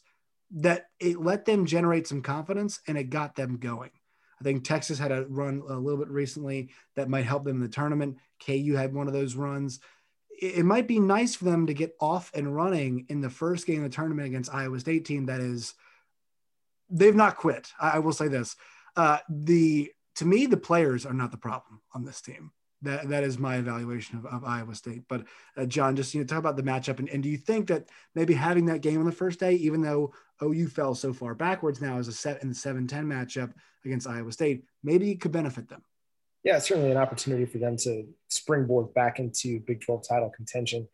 that 0.56 0.90
it 1.00 1.18
let 1.18 1.46
them 1.46 1.64
generate 1.64 2.06
some 2.06 2.20
confidence 2.20 2.80
and 2.86 2.98
it 2.98 3.04
got 3.04 3.34
them 3.34 3.56
going. 3.56 3.90
I 4.38 4.44
think 4.44 4.62
Texas 4.62 4.98
had 4.98 5.10
a 5.10 5.24
run 5.24 5.62
a 5.66 5.72
little 5.72 5.98
bit 5.98 6.10
recently 6.10 6.68
that 6.96 7.08
might 7.08 7.24
help 7.24 7.44
them 7.44 7.56
in 7.56 7.62
the 7.62 7.68
tournament. 7.68 8.18
KU 8.44 8.74
had 8.76 8.92
one 8.92 9.06
of 9.06 9.14
those 9.14 9.36
runs. 9.36 9.80
It, 10.38 10.66
might 10.66 10.86
be 10.86 11.00
nice 11.00 11.34
for 11.34 11.46
them 11.46 11.66
to 11.66 11.72
get 11.72 11.96
off 11.98 12.30
and 12.34 12.54
running 12.54 13.06
in 13.08 13.22
the 13.22 13.30
first 13.30 13.66
game 13.66 13.82
of 13.82 13.90
the 13.90 13.96
tournament 13.96 14.26
against 14.26 14.54
Iowa 14.54 14.80
State 14.80 15.06
team 15.06 15.24
that 15.26 15.40
is 15.40 15.72
they've 16.90 17.16
not 17.16 17.36
quit. 17.36 17.72
I 17.80 18.00
will 18.00 18.12
say 18.12 18.28
this. 18.28 18.54
Uh, 18.96 19.18
the 19.30 19.90
to 20.16 20.26
me, 20.26 20.44
the 20.44 20.58
players 20.58 21.06
are 21.06 21.14
not 21.14 21.30
the 21.30 21.38
problem 21.38 21.80
on 21.94 22.04
this 22.04 22.20
team. 22.20 22.52
That 22.82 23.08
that 23.08 23.24
is 23.24 23.38
my 23.38 23.56
evaluation 23.56 24.18
of, 24.18 24.26
of 24.26 24.44
Iowa 24.44 24.74
State. 24.74 25.02
But 25.08 25.24
uh, 25.56 25.66
John, 25.66 25.96
just 25.96 26.14
you 26.14 26.20
know, 26.20 26.26
talk 26.26 26.38
about 26.38 26.56
the 26.56 26.62
matchup, 26.62 26.98
and, 26.98 27.08
and 27.08 27.22
do 27.22 27.28
you 27.28 27.36
think 27.36 27.68
that 27.68 27.88
maybe 28.14 28.34
having 28.34 28.66
that 28.66 28.80
game 28.80 28.98
on 28.98 29.06
the 29.06 29.12
first 29.12 29.38
day, 29.38 29.54
even 29.54 29.82
though 29.82 30.12
OU 30.42 30.68
fell 30.68 30.94
so 30.94 31.12
far 31.12 31.34
backwards 31.34 31.80
now 31.80 31.98
as 31.98 32.08
a 32.08 32.12
set 32.12 32.42
in 32.42 32.48
the 32.48 32.54
7-10 32.54 32.88
matchup 32.88 33.52
against 33.84 34.08
Iowa 34.08 34.32
State, 34.32 34.64
maybe 34.82 35.10
it 35.10 35.20
could 35.20 35.32
benefit 35.32 35.68
them? 35.68 35.82
Yeah, 36.42 36.58
certainly 36.58 36.90
an 36.90 36.96
opportunity 36.96 37.44
for 37.44 37.58
them 37.58 37.76
to 37.78 38.06
springboard 38.28 38.94
back 38.94 39.18
into 39.18 39.60
Big 39.60 39.82
12 39.82 40.08
title 40.08 40.30
contention. 40.34 40.88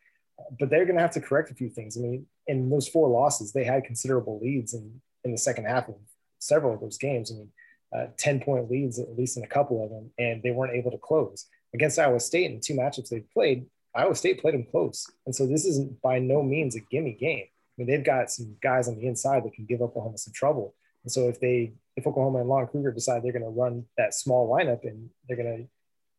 But 0.58 0.68
they're 0.68 0.84
going 0.84 0.96
to 0.96 1.02
have 1.02 1.12
to 1.12 1.20
correct 1.20 1.50
a 1.50 1.54
few 1.54 1.70
things. 1.70 1.96
I 1.96 2.00
mean, 2.00 2.26
in 2.48 2.68
those 2.68 2.88
four 2.88 3.08
losses, 3.08 3.52
they 3.52 3.64
had 3.64 3.84
considerable 3.84 4.40
leads 4.40 4.74
in, 4.74 5.00
in 5.24 5.32
the 5.32 5.38
second 5.38 5.66
half 5.66 5.88
of 5.88 5.94
several 6.40 6.74
of 6.74 6.80
those 6.80 6.98
games. 6.98 7.30
I 7.30 7.36
mean, 7.36 7.48
uh, 7.96 8.06
10 8.18 8.40
point 8.40 8.68
leads, 8.70 8.98
at 8.98 9.16
least 9.16 9.36
in 9.36 9.44
a 9.44 9.48
couple 9.48 9.82
of 9.82 9.90
them, 9.90 10.10
and 10.18 10.42
they 10.42 10.50
weren't 10.50 10.74
able 10.74 10.90
to 10.90 10.98
close 10.98 11.46
against 11.74 11.98
Iowa 11.98 12.20
State 12.20 12.50
in 12.50 12.60
two 12.60 12.74
matchups 12.74 13.08
they've 13.08 13.30
played, 13.32 13.66
Iowa 13.94 14.14
State 14.14 14.40
played 14.40 14.54
them 14.54 14.66
close. 14.70 15.06
And 15.24 15.34
so 15.34 15.46
this 15.46 15.64
isn't 15.64 16.00
by 16.02 16.18
no 16.18 16.42
means 16.42 16.76
a 16.76 16.80
gimme 16.80 17.12
game. 17.12 17.44
I 17.46 17.74
mean, 17.76 17.86
they've 17.88 18.04
got 18.04 18.30
some 18.30 18.56
guys 18.62 18.88
on 18.88 18.96
the 18.96 19.06
inside 19.06 19.44
that 19.44 19.54
can 19.54 19.66
give 19.66 19.82
Oklahoma 19.82 20.18
some 20.18 20.32
trouble. 20.32 20.74
And 21.04 21.12
so 21.12 21.28
if 21.28 21.40
they, 21.40 21.72
if 21.96 22.06
Oklahoma 22.06 22.40
and 22.40 22.48
Lon 22.48 22.66
Kruger 22.66 22.90
decide 22.90 23.22
they're 23.22 23.32
going 23.32 23.42
to 23.44 23.48
run 23.48 23.84
that 23.96 24.14
small 24.14 24.48
lineup 24.50 24.84
and 24.84 25.10
they're 25.28 25.36
going 25.36 25.68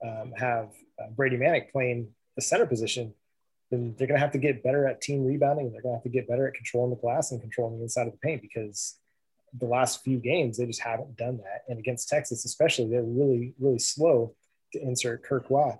to 0.03 0.07
um, 0.07 0.33
have 0.37 0.69
uh, 1.01 1.09
Brady 1.15 1.37
Manek 1.37 1.71
playing 1.71 2.09
the 2.35 2.41
center 2.41 2.65
position, 2.65 3.13
then 3.69 3.95
they're 3.97 4.07
going 4.07 4.17
to 4.17 4.23
have 4.23 4.31
to 4.31 4.37
get 4.37 4.63
better 4.63 4.87
at 4.87 5.01
team 5.01 5.25
rebounding. 5.25 5.71
They're 5.71 5.81
going 5.81 5.93
to 5.93 5.97
have 5.97 6.03
to 6.03 6.09
get 6.09 6.27
better 6.27 6.47
at 6.47 6.53
controlling 6.53 6.91
the 6.91 7.01
glass 7.01 7.31
and 7.31 7.41
controlling 7.41 7.77
the 7.77 7.83
inside 7.83 8.07
of 8.07 8.13
the 8.13 8.19
paint 8.19 8.41
because 8.41 8.97
the 9.59 9.65
last 9.65 10.03
few 10.03 10.17
games 10.17 10.57
they 10.57 10.65
just 10.65 10.81
haven't 10.81 11.17
done 11.17 11.37
that. 11.37 11.63
And 11.67 11.79
against 11.79 12.09
Texas, 12.09 12.45
especially, 12.45 12.89
they're 12.89 13.03
really, 13.03 13.53
really 13.59 13.79
slow 13.79 14.35
to 14.73 14.81
insert 14.81 15.23
Kur 15.23 15.41
Kuath, 15.41 15.79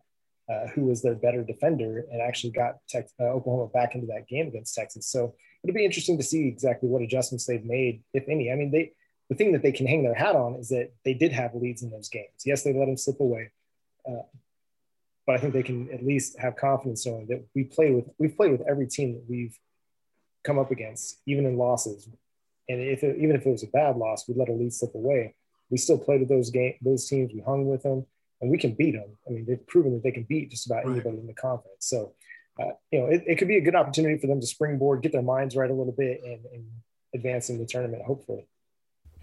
uh, 0.50 0.68
who 0.68 0.86
was 0.86 1.02
their 1.02 1.16
better 1.16 1.44
defender 1.44 2.06
and 2.12 2.22
actually 2.22 2.52
got 2.52 2.76
Tex- 2.88 3.14
uh, 3.20 3.26
Oklahoma 3.26 3.68
back 3.68 3.96
into 3.96 4.08
that 4.08 4.28
game 4.28 4.48
against 4.48 4.76
Texas. 4.76 5.08
So 5.08 5.36
it'll 5.64 5.76
be 5.76 5.86
interesting 5.86 6.18
to 6.18 6.24
see 6.24 6.48
exactly 6.48 6.90
what 6.90 7.02
adjustments 7.02 7.46
they've 7.46 7.64
made, 7.64 8.04
if 8.14 8.28
any. 8.30 8.52
I 8.52 8.56
mean, 8.56 8.72
they 8.72 8.94
the 9.30 9.36
thing 9.36 9.52
that 9.52 9.62
they 9.62 9.74
can 9.74 9.88
hang 9.88 10.04
their 10.04 10.14
hat 10.14 10.36
on 10.36 10.56
is 10.56 10.70
that 10.70 10.92
they 11.04 11.14
did 11.14 11.34
have 11.34 11.54
leads 11.54 11.84
in 11.84 11.90
those 11.90 12.08
games. 12.08 12.44
Yes, 12.46 12.64
they 12.64 12.72
let 12.72 12.86
them 12.86 12.96
slip 12.96 13.20
away, 13.20 13.52
uh, 14.08 14.24
but 15.26 15.36
I 15.36 15.38
think 15.40 15.54
they 15.54 15.64
can 15.64 15.92
at 15.92 16.06
least 16.06 16.40
have 16.40 16.56
confidence 16.56 17.06
knowing 17.06 17.28
that 17.28 17.46
we 17.54 17.66
play 17.66 17.92
with 17.92 18.06
we've 18.18 18.38
played 18.38 18.52
with 18.52 18.68
every 18.68 18.88
team 18.88 19.14
that 19.14 19.26
we've 19.28 19.58
come 20.44 20.58
up 20.58 20.72
against, 20.72 21.22
even 21.26 21.46
in 21.46 21.58
losses. 21.58 22.08
And 22.70 22.82
if 22.82 23.04
it, 23.04 23.18
even 23.18 23.36
if 23.36 23.46
it 23.46 23.50
was 23.50 23.64
a 23.64 23.68
bad 23.68 23.98
loss, 23.98 24.28
we 24.28 24.36
let 24.36 24.50
a 24.50 24.54
lead 24.54 24.74
slip 24.74 24.96
away. 24.96 25.36
We 25.70 25.78
still 25.78 25.98
played 25.98 26.22
with 26.22 26.30
those 26.30 26.50
game 26.50 26.76
those 26.82 27.08
teams. 27.08 27.34
We 27.34 27.42
hung 27.42 27.68
with 27.68 27.84
them 27.84 28.06
and 28.42 28.52
we 28.52 28.58
can 28.58 28.74
beat 28.74 28.92
them. 28.92 29.18
I 29.28 29.32
mean, 29.32 29.46
they've 29.48 29.66
proven 29.68 29.94
that 29.94 30.04
they 30.04 30.12
can 30.12 30.24
beat 30.24 30.52
just 30.52 30.66
about 30.66 30.86
anybody 30.86 31.18
in 31.18 31.28
the 31.28 31.34
conference. 31.34 31.80
So, 31.80 32.14
uh, 32.60 32.72
you 32.92 33.00
know, 33.00 33.08
it, 33.08 33.24
it, 33.28 33.36
could 33.38 33.48
be 33.48 33.58
a 33.58 33.62
good 33.62 33.76
opportunity 33.76 34.18
for 34.18 34.28
them 34.28 34.42
to 34.42 34.48
springboard, 34.48 35.02
get 35.02 35.12
their 35.12 35.22
minds 35.22 35.56
right 35.56 35.70
a 35.70 35.74
little 35.74 35.94
bit, 35.94 36.22
and, 36.24 36.40
and 36.54 36.66
advance 37.14 37.50
in 37.50 37.58
the 37.58 37.66
tournament, 37.66 38.04
hopefully. 38.04 38.48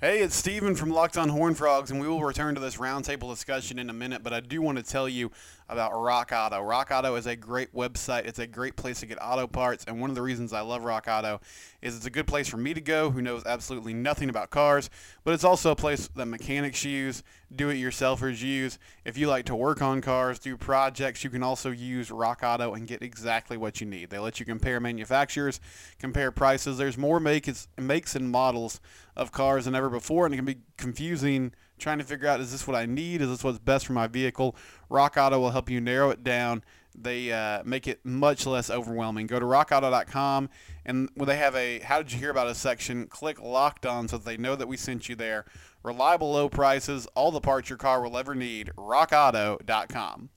Hey, 0.00 0.20
it's 0.20 0.34
Steven 0.34 0.74
from 0.74 0.90
Locked 0.90 1.16
on 1.16 1.28
Horn 1.28 1.54
Frogs, 1.54 1.92
and 1.92 2.00
we 2.00 2.08
will 2.08 2.20
return 2.20 2.56
to 2.56 2.60
this 2.60 2.76
roundtable 2.76 3.30
discussion 3.30 3.78
in 3.78 3.88
a 3.88 3.92
minute. 3.92 4.24
But 4.24 4.32
I 4.32 4.40
do 4.40 4.60
want 4.60 4.76
to 4.76 4.84
tell 4.84 5.08
you 5.08 5.30
about 5.68 5.92
Rock 5.98 6.32
Auto. 6.34 6.60
Rock 6.60 6.90
Auto 6.90 7.14
is 7.14 7.26
a 7.26 7.36
great 7.36 7.72
website. 7.72 8.26
It's 8.26 8.40
a 8.40 8.46
great 8.46 8.76
place 8.76 9.00
to 9.00 9.06
get 9.06 9.18
auto 9.22 9.46
parts, 9.46 9.84
and 9.86 10.00
one 10.00 10.10
of 10.10 10.16
the 10.16 10.20
reasons 10.20 10.52
I 10.52 10.62
love 10.62 10.82
Rock 10.82 11.06
Auto 11.08 11.40
is 11.80 11.96
it's 11.96 12.06
a 12.06 12.10
good 12.10 12.26
place 12.26 12.48
for 12.48 12.56
me 12.56 12.74
to 12.74 12.80
go, 12.80 13.10
who 13.10 13.22
knows 13.22 13.44
absolutely 13.46 13.94
nothing 13.94 14.28
about 14.28 14.50
cars. 14.50 14.90
But 15.22 15.32
it's 15.32 15.44
also 15.44 15.70
a 15.70 15.76
place 15.76 16.08
that 16.16 16.26
mechanics 16.26 16.84
use, 16.84 17.22
do-it-yourselfers 17.56 18.42
use. 18.42 18.78
If 19.04 19.16
you 19.16 19.28
like 19.28 19.44
to 19.46 19.54
work 19.54 19.82
on 19.82 20.00
cars, 20.00 20.38
do 20.38 20.56
projects, 20.56 21.24
you 21.24 21.30
can 21.30 21.42
also 21.42 21.70
use 21.70 22.10
Rock 22.10 22.40
Auto 22.42 22.74
and 22.74 22.86
get 22.86 23.02
exactly 23.02 23.56
what 23.56 23.80
you 23.80 23.86
need. 23.86 24.10
They 24.10 24.18
let 24.18 24.40
you 24.40 24.46
compare 24.46 24.80
manufacturers, 24.80 25.60
compare 25.98 26.30
prices. 26.30 26.78
There's 26.78 26.98
more 26.98 27.20
makes 27.20 27.68
makes 27.78 28.14
and 28.16 28.30
models 28.30 28.80
of 29.16 29.32
cars 29.32 29.64
than 29.66 29.74
ever 29.74 29.90
before, 29.90 30.26
and 30.26 30.34
it 30.34 30.38
can 30.38 30.46
be 30.46 30.58
confusing 30.76 31.52
trying 31.78 31.98
to 31.98 32.04
figure 32.04 32.28
out 32.28 32.40
is 32.40 32.52
this 32.52 32.66
what 32.66 32.76
I 32.76 32.86
need? 32.86 33.20
Is 33.20 33.28
this 33.28 33.44
what's 33.44 33.58
best 33.58 33.86
for 33.86 33.92
my 33.92 34.06
vehicle? 34.06 34.56
Rock 34.88 35.16
Auto 35.16 35.40
will 35.40 35.50
help 35.50 35.70
you 35.70 35.80
narrow 35.80 36.10
it 36.10 36.22
down. 36.22 36.62
They 36.94 37.32
uh, 37.32 37.62
make 37.64 37.86
it 37.86 38.00
much 38.04 38.46
less 38.46 38.70
overwhelming. 38.70 39.26
Go 39.26 39.38
to 39.38 39.46
rockauto.com 39.46 40.48
and 40.86 41.08
when 41.14 41.28
they 41.28 41.36
have 41.36 41.54
a 41.56 41.80
How 41.80 41.98
Did 42.02 42.12
You 42.12 42.18
Hear 42.18 42.30
About 42.30 42.46
Us 42.46 42.58
section, 42.58 43.06
click 43.06 43.40
Locked 43.40 43.86
On 43.86 44.06
so 44.08 44.18
that 44.18 44.24
they 44.24 44.36
know 44.36 44.54
that 44.54 44.68
we 44.68 44.76
sent 44.76 45.08
you 45.08 45.16
there. 45.16 45.44
Reliable 45.82 46.32
low 46.32 46.48
prices, 46.48 47.06
all 47.14 47.30
the 47.30 47.40
parts 47.40 47.68
your 47.68 47.78
car 47.78 48.02
will 48.02 48.16
ever 48.16 48.34
need. 48.34 48.70
rockauto.com. 48.76 50.30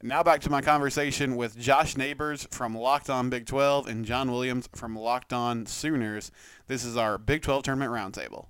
Now 0.00 0.22
back 0.22 0.40
to 0.42 0.50
my 0.50 0.60
conversation 0.60 1.34
with 1.34 1.58
Josh 1.58 1.96
Neighbors 1.96 2.46
from 2.52 2.76
Locked 2.76 3.10
On 3.10 3.30
Big 3.30 3.46
12 3.46 3.88
and 3.88 4.04
John 4.04 4.30
Williams 4.30 4.68
from 4.72 4.96
Locked 4.96 5.32
On 5.32 5.66
Sooners. 5.66 6.30
This 6.68 6.84
is 6.84 6.96
our 6.96 7.18
Big 7.18 7.42
12 7.42 7.64
tournament 7.64 7.90
roundtable. 7.90 8.46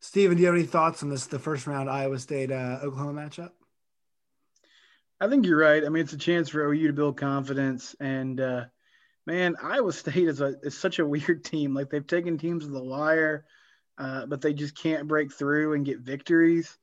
Steven, 0.00 0.36
do 0.36 0.40
you 0.40 0.46
have 0.46 0.56
any 0.56 0.64
thoughts 0.64 1.02
on 1.02 1.10
this, 1.10 1.26
the 1.26 1.38
first 1.38 1.66
round 1.66 1.90
Iowa 1.90 2.18
State 2.18 2.50
uh, 2.50 2.78
Oklahoma 2.82 3.20
matchup? 3.20 3.50
I 5.22 5.28
think 5.28 5.46
you're 5.46 5.58
right. 5.58 5.84
I 5.84 5.88
mean, 5.88 6.02
it's 6.02 6.12
a 6.12 6.18
chance 6.18 6.48
for 6.48 6.64
OU 6.64 6.88
to 6.88 6.92
build 6.92 7.16
confidence. 7.16 7.94
And 8.00 8.40
uh, 8.40 8.64
man, 9.26 9.56
Iowa 9.62 9.92
State 9.92 10.28
is 10.28 10.40
a 10.40 10.54
is 10.62 10.76
such 10.76 10.98
a 10.98 11.06
weird 11.06 11.44
team. 11.52 11.74
Like 11.74 11.90
they've 11.90 12.06
taken 12.06 12.38
teams 12.38 12.64
to 12.64 12.70
the 12.70 12.82
wire, 12.82 13.44
uh, 13.98 14.26
but 14.26 14.40
they 14.40 14.52
just 14.52 14.76
can't 14.76 15.08
break 15.08 15.32
through 15.32 15.74
and 15.74 15.86
get 15.86 16.00
victories. 16.00 16.76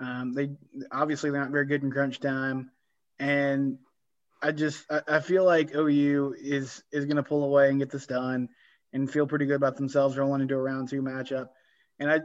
Um, 0.00 0.32
they 0.32 0.50
obviously 0.90 1.30
they're 1.30 1.40
not 1.40 1.52
very 1.52 1.66
good 1.66 1.84
in 1.84 1.90
crunch 1.92 2.18
time 2.18 2.72
and 3.18 3.78
I 4.42 4.52
just 4.52 4.84
I, 4.90 5.02
I 5.06 5.20
feel 5.20 5.44
like 5.44 5.74
OU 5.74 6.34
is 6.38 6.82
is 6.92 7.04
going 7.06 7.16
to 7.16 7.22
pull 7.22 7.44
away 7.44 7.70
and 7.70 7.78
get 7.78 7.90
this 7.90 8.06
done 8.06 8.48
and 8.92 9.10
feel 9.10 9.26
pretty 9.26 9.46
good 9.46 9.56
about 9.56 9.76
themselves 9.76 10.16
rolling 10.16 10.42
into 10.42 10.54
a 10.54 10.58
round 10.58 10.88
two 10.88 11.02
matchup. 11.02 11.48
And 11.98 12.10
I, 12.10 12.20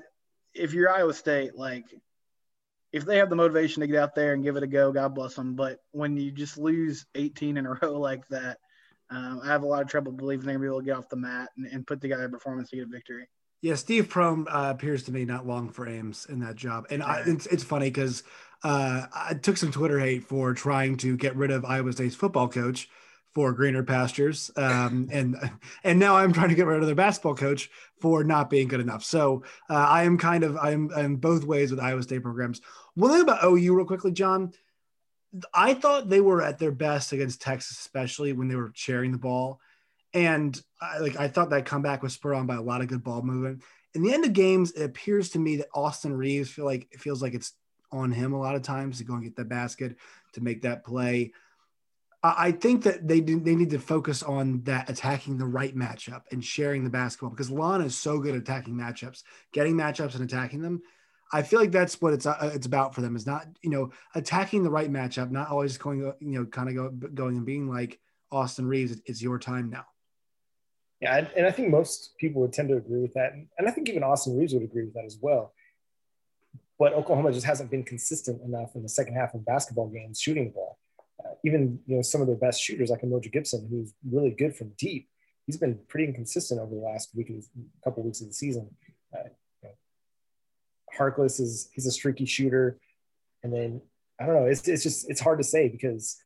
if 0.53 0.73
you're 0.73 0.89
Iowa 0.89 1.13
State, 1.13 1.55
like 1.55 1.85
if 2.91 3.05
they 3.05 3.17
have 3.17 3.29
the 3.29 3.35
motivation 3.35 3.81
to 3.81 3.87
get 3.87 4.01
out 4.01 4.15
there 4.15 4.33
and 4.33 4.43
give 4.43 4.55
it 4.55 4.63
a 4.63 4.67
go, 4.67 4.91
God 4.91 5.13
bless 5.13 5.35
them. 5.35 5.55
But 5.55 5.79
when 5.91 6.17
you 6.17 6.31
just 6.31 6.57
lose 6.57 7.05
18 7.15 7.57
in 7.57 7.65
a 7.65 7.73
row 7.81 7.99
like 7.99 8.27
that, 8.29 8.57
um, 9.11 9.41
I 9.43 9.47
have 9.47 9.63
a 9.63 9.67
lot 9.67 9.81
of 9.81 9.87
trouble 9.87 10.11
believing 10.11 10.45
they're 10.45 10.57
going 10.57 10.63
to 10.63 10.69
be 10.69 10.73
able 10.73 10.79
to 10.81 10.85
get 10.85 10.97
off 10.97 11.09
the 11.09 11.15
mat 11.15 11.49
and, 11.57 11.65
and 11.67 11.87
put 11.87 12.01
together 12.01 12.25
a 12.25 12.29
performance 12.29 12.69
to 12.69 12.77
get 12.77 12.85
a 12.85 12.89
victory. 12.89 13.27
Yeah, 13.61 13.75
Steve 13.75 14.07
Prohm 14.07 14.47
uh, 14.47 14.71
appears 14.71 15.03
to 15.03 15.11
me 15.11 15.25
not 15.25 15.45
long 15.45 15.69
for 15.69 15.87
Ames 15.87 16.25
in 16.29 16.39
that 16.39 16.55
job, 16.55 16.85
and 16.89 17.03
I, 17.03 17.23
it's 17.25 17.45
it's 17.47 17.63
funny 17.63 17.87
because 17.87 18.23
uh, 18.63 19.07
I 19.13 19.33
took 19.33 19.57
some 19.57 19.71
Twitter 19.71 19.99
hate 19.99 20.23
for 20.23 20.53
trying 20.53 20.95
to 20.97 21.17
get 21.17 21.35
rid 21.35 21.51
of 21.51 21.65
Iowa 21.65 21.91
State's 21.91 22.15
football 22.15 22.47
coach 22.47 22.87
for 23.39 23.53
greener 23.53 23.83
pastures, 23.83 24.51
um, 24.57 25.07
and 25.13 25.37
and 25.85 25.97
now 25.97 26.17
I'm 26.17 26.33
trying 26.33 26.49
to 26.49 26.55
get 26.55 26.65
rid 26.65 26.81
of 26.81 26.87
their 26.87 26.93
basketball 26.93 27.35
coach 27.35 27.69
for 28.01 28.21
not 28.21 28.49
being 28.49 28.67
good 28.67 28.81
enough. 28.81 29.01
So 29.01 29.43
uh, 29.69 29.75
I 29.75 30.03
am 30.03 30.17
kind 30.17 30.43
of 30.43 30.57
I'm, 30.57 30.91
I'm 30.93 31.15
both 31.15 31.45
ways 31.45 31.71
with 31.71 31.79
Iowa 31.79 32.03
State 32.03 32.21
programs. 32.21 32.59
One 32.95 33.11
thing 33.11 33.21
about 33.21 33.45
OU, 33.45 33.73
real 33.73 33.85
quickly, 33.85 34.11
John. 34.11 34.51
I 35.53 35.73
thought 35.73 36.09
they 36.09 36.19
were 36.19 36.41
at 36.41 36.59
their 36.59 36.73
best 36.73 37.13
against 37.13 37.41
Texas, 37.41 37.79
especially 37.79 38.33
when 38.33 38.49
they 38.49 38.57
were 38.57 38.73
sharing 38.75 39.13
the 39.13 39.17
ball. 39.17 39.61
And 40.13 40.61
I, 40.81 40.97
like 40.97 41.15
I 41.15 41.29
thought 41.29 41.49
that 41.51 41.65
comeback 41.65 42.03
was 42.03 42.11
spurred 42.11 42.33
on 42.33 42.45
by 42.45 42.55
a 42.55 42.61
lot 42.61 42.81
of 42.81 42.87
good 42.87 43.05
ball 43.05 43.21
movement. 43.21 43.63
In 43.93 44.03
the 44.03 44.13
end 44.13 44.25
of 44.25 44.33
games, 44.33 44.73
it 44.73 44.83
appears 44.83 45.29
to 45.29 45.39
me 45.39 45.55
that 45.57 45.69
Austin 45.73 46.11
Reaves 46.11 46.49
feel 46.49 46.65
like 46.65 46.89
it 46.91 46.99
feels 46.99 47.21
like 47.21 47.35
it's 47.35 47.53
on 47.89 48.11
him 48.11 48.33
a 48.33 48.39
lot 48.39 48.57
of 48.57 48.63
times 48.63 48.97
to 48.97 49.05
go 49.05 49.13
and 49.13 49.23
get 49.23 49.37
the 49.37 49.45
basket 49.45 49.95
to 50.33 50.41
make 50.41 50.63
that 50.63 50.83
play. 50.83 51.31
I 52.21 52.51
think 52.51 52.83
that 52.83 53.07
they 53.07 53.21
they 53.21 53.55
need 53.55 53.69
to 53.69 53.79
focus 53.79 54.23
on 54.23 54.61
that 54.63 54.89
attacking 54.89 55.37
the 55.37 55.45
right 55.45 55.73
matchup 55.73 56.23
and 56.31 56.43
sharing 56.43 56.83
the 56.83 56.89
basketball 56.89 57.29
because 57.29 57.49
Lon 57.49 57.81
is 57.81 57.97
so 57.97 58.19
good 58.19 58.35
at 58.35 58.41
attacking 58.41 58.75
matchups, 58.75 59.23
getting 59.53 59.75
matchups 59.75 60.15
and 60.15 60.23
attacking 60.23 60.61
them. 60.61 60.81
I 61.31 61.43
feel 61.43 61.61
like 61.61 61.71
that's 61.71 62.01
what 62.01 62.13
it's 62.13 62.25
uh, 62.25 62.51
it's 62.53 62.65
about 62.65 62.93
for 62.93 62.99
them 62.99 63.15
is 63.15 63.25
not 63.25 63.47
you 63.61 63.69
know 63.69 63.91
attacking 64.15 64.63
the 64.63 64.69
right 64.69 64.91
matchup, 64.91 65.31
not 65.31 65.49
always 65.49 65.77
going 65.77 65.99
you 66.19 66.39
know 66.39 66.45
kind 66.45 66.67
of 66.67 66.75
go, 66.75 66.89
going 66.89 67.37
and 67.37 67.45
being 67.45 67.69
like 67.69 67.99
Austin 68.31 68.65
Reaves, 68.67 68.99
It's 69.05 69.21
your 69.21 69.39
time 69.39 69.69
now. 69.69 69.85
Yeah, 70.99 71.25
and 71.37 71.47
I 71.47 71.51
think 71.51 71.69
most 71.69 72.17
people 72.17 72.41
would 72.41 72.51
tend 72.51 72.67
to 72.67 72.75
agree 72.75 72.99
with 72.99 73.13
that, 73.13 73.31
and 73.33 73.67
I 73.67 73.71
think 73.71 73.87
even 73.87 74.03
Austin 74.03 74.37
Reaves 74.37 74.53
would 74.53 74.63
agree 74.63 74.83
with 74.83 74.93
that 74.95 75.05
as 75.05 75.17
well. 75.21 75.53
But 76.77 76.91
Oklahoma 76.93 77.31
just 77.31 77.45
hasn't 77.45 77.71
been 77.71 77.83
consistent 77.83 78.41
enough 78.41 78.75
in 78.75 78.83
the 78.83 78.89
second 78.89 79.13
half 79.13 79.33
of 79.33 79.45
basketball 79.45 79.87
games 79.87 80.19
shooting 80.19 80.45
the 80.45 80.51
ball. 80.51 80.77
Uh, 81.23 81.31
even 81.43 81.79
you 81.85 81.95
know 81.95 82.01
some 82.01 82.21
of 82.21 82.27
their 82.27 82.35
best 82.35 82.61
shooters, 82.61 82.89
like 82.89 83.01
Umoja 83.01 83.31
Gibson, 83.31 83.67
who's 83.69 83.93
really 84.09 84.31
good 84.31 84.55
from 84.55 84.71
deep, 84.77 85.09
he's 85.45 85.57
been 85.57 85.79
pretty 85.87 86.07
inconsistent 86.07 86.59
over 86.59 86.73
the 86.73 86.81
last 86.81 87.09
week, 87.15 87.29
of, 87.29 87.45
couple 87.83 88.03
weeks 88.03 88.21
of 88.21 88.27
the 88.27 88.33
season. 88.33 88.69
Uh, 89.13 89.29
you 89.63 89.69
know, 89.69 89.75
Harkless 90.97 91.39
is 91.39 91.69
he's 91.73 91.85
a 91.85 91.91
streaky 91.91 92.25
shooter, 92.25 92.79
and 93.43 93.53
then 93.53 93.81
I 94.19 94.25
don't 94.25 94.35
know. 94.35 94.45
It's 94.45 94.67
it's 94.67 94.83
just 94.83 95.09
it's 95.09 95.21
hard 95.21 95.39
to 95.39 95.43
say 95.43 95.67
because 95.67 96.21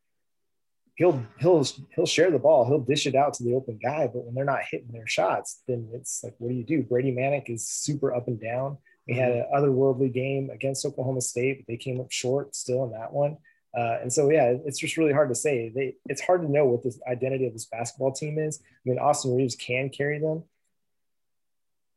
he'll 0.94 1.24
he'll 1.38 1.64
he'll 1.94 2.06
share 2.06 2.30
the 2.30 2.38
ball, 2.38 2.66
he'll 2.66 2.80
dish 2.80 3.06
it 3.06 3.14
out 3.14 3.34
to 3.34 3.44
the 3.44 3.54
open 3.54 3.78
guy, 3.82 4.06
but 4.06 4.24
when 4.24 4.34
they're 4.34 4.44
not 4.44 4.62
hitting 4.70 4.92
their 4.92 5.06
shots, 5.06 5.62
then 5.66 5.88
it's 5.92 6.22
like, 6.22 6.34
what 6.38 6.50
do 6.50 6.54
you 6.54 6.64
do? 6.64 6.82
Brady 6.82 7.12
Manek 7.12 7.50
is 7.50 7.68
super 7.68 8.14
up 8.14 8.28
and 8.28 8.40
down. 8.40 8.78
We 9.06 9.14
had 9.14 9.32
mm-hmm. 9.32 9.54
an 9.54 9.62
otherworldly 9.62 10.12
game 10.12 10.50
against 10.50 10.86
Oklahoma 10.86 11.20
State, 11.20 11.58
but 11.58 11.66
they 11.66 11.76
came 11.76 12.00
up 12.00 12.10
short 12.10 12.54
still 12.54 12.84
in 12.84 12.92
that 12.92 13.12
one. 13.12 13.36
Uh, 13.76 13.98
and 14.02 14.12
so, 14.12 14.30
yeah, 14.30 14.54
it's 14.64 14.78
just 14.78 14.96
really 14.96 15.12
hard 15.12 15.28
to 15.28 15.34
say. 15.34 15.72
They, 15.74 15.96
it's 16.06 16.20
hard 16.20 16.42
to 16.42 16.50
know 16.50 16.64
what 16.64 16.82
the 16.82 16.96
identity 17.08 17.46
of 17.46 17.52
this 17.52 17.64
basketball 17.66 18.12
team 18.12 18.38
is. 18.38 18.60
I 18.62 18.88
mean, 18.88 18.98
Austin 18.98 19.34
Reaves 19.34 19.56
can 19.56 19.90
carry 19.90 20.20
them, 20.20 20.44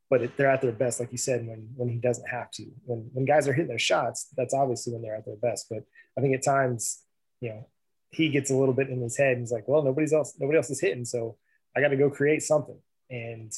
but 0.10 0.24
it, 0.24 0.38
they're 0.38 0.50
at 0.50 0.62
their 0.62 0.72
best, 0.72 1.00
like 1.00 1.12
you 1.12 1.18
said, 1.18 1.46
when 1.46 1.70
when 1.76 1.90
he 1.90 1.98
doesn't 1.98 2.28
have 2.28 2.50
to. 2.52 2.66
When 2.86 3.10
when 3.14 3.26
guys 3.26 3.48
are 3.48 3.54
hitting 3.54 3.70
their 3.70 3.78
shots, 3.78 4.28
that's 4.36 4.56
obviously 4.56 4.94
when 4.94 5.04
they're 5.04 5.16
at 5.16 5.26
their 5.26 5.36
best. 5.36 5.68
But 5.70 5.84
I 6.18 6.22
think 6.22 6.34
at 6.34 6.44
times, 6.44 7.04
you 7.42 7.50
know, 7.50 7.68
he 8.10 8.30
gets 8.30 8.50
a 8.50 8.56
little 8.56 8.74
bit 8.74 8.90
in 8.90 9.02
his 9.02 9.18
head. 9.18 9.34
And 9.34 9.42
he's 9.42 9.52
like, 9.52 9.68
well, 9.68 9.84
nobody's 9.84 10.14
else, 10.14 10.34
nobody 10.40 10.58
else 10.58 10.70
is 10.70 10.82
hitting, 10.82 11.06
so 11.06 11.38
I 11.76 11.82
got 11.82 11.90
to 11.90 11.98
go 11.98 12.10
create 12.10 12.42
something. 12.42 12.80
And 13.12 13.54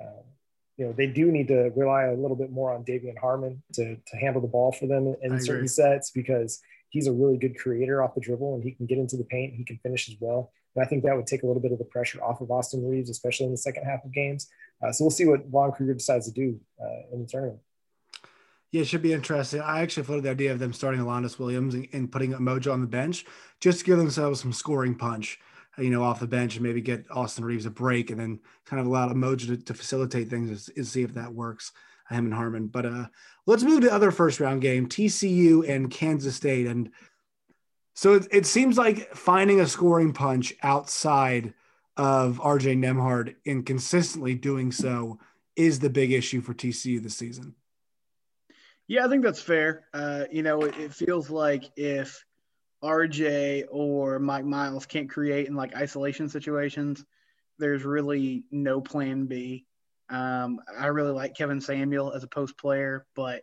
uh, 0.00 0.22
you 0.76 0.86
know, 0.86 0.92
they 0.92 1.06
do 1.06 1.32
need 1.32 1.48
to 1.48 1.72
rely 1.74 2.04
a 2.04 2.14
little 2.14 2.36
bit 2.36 2.50
more 2.50 2.72
on 2.72 2.84
De'Vion 2.84 3.18
Harmon 3.18 3.62
to 3.74 3.96
to 3.96 4.16
handle 4.16 4.42
the 4.42 4.48
ball 4.48 4.72
for 4.72 4.86
them 4.86 5.16
in 5.22 5.40
certain 5.40 5.68
sets 5.68 6.10
because 6.10 6.60
he's 6.96 7.08
a 7.08 7.12
really 7.12 7.36
good 7.36 7.58
creator 7.58 8.02
off 8.02 8.14
the 8.14 8.20
dribble 8.22 8.54
and 8.54 8.64
he 8.64 8.70
can 8.70 8.86
get 8.86 8.96
into 8.96 9.18
the 9.18 9.24
paint. 9.24 9.54
He 9.54 9.64
can 9.64 9.76
finish 9.82 10.08
as 10.08 10.16
well. 10.18 10.50
And 10.74 10.82
I 10.82 10.88
think 10.88 11.04
that 11.04 11.14
would 11.14 11.26
take 11.26 11.42
a 11.42 11.46
little 11.46 11.60
bit 11.60 11.70
of 11.72 11.76
the 11.76 11.84
pressure 11.84 12.24
off 12.24 12.40
of 12.40 12.50
Austin 12.50 12.88
Reaves, 12.88 13.10
especially 13.10 13.44
in 13.44 13.52
the 13.52 13.58
second 13.58 13.84
half 13.84 14.02
of 14.02 14.14
games. 14.14 14.48
Uh, 14.82 14.90
so 14.92 15.04
we'll 15.04 15.10
see 15.10 15.26
what 15.26 15.50
Lon 15.50 15.72
Kruger 15.72 15.92
decides 15.92 16.24
to 16.24 16.32
do 16.32 16.58
uh, 16.82 17.12
in 17.12 17.20
the 17.20 17.28
tournament. 17.28 17.60
Yeah, 18.72 18.80
it 18.80 18.88
should 18.88 19.02
be 19.02 19.12
interesting. 19.12 19.60
I 19.60 19.82
actually 19.82 20.04
floated 20.04 20.24
the 20.24 20.30
idea 20.30 20.52
of 20.52 20.58
them 20.58 20.72
starting 20.72 21.00
Alondes 21.00 21.38
Williams 21.38 21.74
and, 21.74 21.86
and 21.92 22.10
putting 22.10 22.32
Mojo 22.32 22.72
on 22.72 22.80
the 22.80 22.86
bench 22.86 23.26
just 23.60 23.80
to 23.80 23.84
give 23.84 23.98
themselves 23.98 24.40
some 24.40 24.54
scoring 24.54 24.94
punch, 24.94 25.38
you 25.76 25.90
know, 25.90 26.02
off 26.02 26.20
the 26.20 26.26
bench 26.26 26.56
and 26.56 26.64
maybe 26.64 26.80
get 26.80 27.04
Austin 27.10 27.44
Reaves 27.44 27.66
a 27.66 27.70
break 27.70 28.10
and 28.10 28.18
then 28.18 28.40
kind 28.64 28.80
of 28.80 28.86
allow 28.86 29.06
Mojo 29.12 29.48
to, 29.48 29.56
to 29.58 29.74
facilitate 29.74 30.30
things 30.30 30.70
and 30.74 30.86
see 30.86 31.02
if 31.02 31.12
that 31.12 31.34
works 31.34 31.72
him 32.10 32.26
and 32.26 32.34
Harmon. 32.34 32.68
But 32.68 32.86
uh, 32.86 33.06
let's 33.46 33.62
move 33.62 33.82
to 33.82 33.92
other 33.92 34.10
first 34.10 34.40
round 34.40 34.62
game, 34.62 34.88
TCU 34.88 35.68
and 35.68 35.90
Kansas 35.90 36.36
State. 36.36 36.66
And 36.66 36.90
so 37.94 38.14
it, 38.14 38.28
it 38.30 38.46
seems 38.46 38.78
like 38.78 39.14
finding 39.14 39.60
a 39.60 39.66
scoring 39.66 40.12
punch 40.12 40.54
outside 40.62 41.54
of 41.96 42.38
RJ 42.40 42.78
Nembhard 42.78 43.36
and 43.46 43.64
consistently 43.64 44.34
doing 44.34 44.70
so 44.70 45.18
is 45.56 45.78
the 45.78 45.90
big 45.90 46.12
issue 46.12 46.40
for 46.40 46.52
TCU 46.52 47.02
this 47.02 47.16
season. 47.16 47.54
Yeah, 48.86 49.04
I 49.04 49.08
think 49.08 49.24
that's 49.24 49.40
fair. 49.40 49.86
Uh, 49.92 50.24
you 50.30 50.42
know, 50.42 50.62
it, 50.62 50.78
it 50.78 50.94
feels 50.94 51.30
like 51.30 51.64
if 51.76 52.24
RJ 52.84 53.64
or 53.70 54.18
Mike 54.18 54.44
Miles 54.44 54.86
can't 54.86 55.10
create 55.10 55.48
in 55.48 55.56
like 55.56 55.74
isolation 55.74 56.28
situations, 56.28 57.04
there's 57.58 57.84
really 57.84 58.44
no 58.50 58.80
plan 58.80 59.26
B. 59.26 59.66
Um, 60.08 60.60
I 60.78 60.86
really 60.86 61.12
like 61.12 61.36
Kevin 61.36 61.60
Samuel 61.60 62.12
as 62.12 62.22
a 62.22 62.28
post 62.28 62.56
player, 62.58 63.06
but 63.14 63.42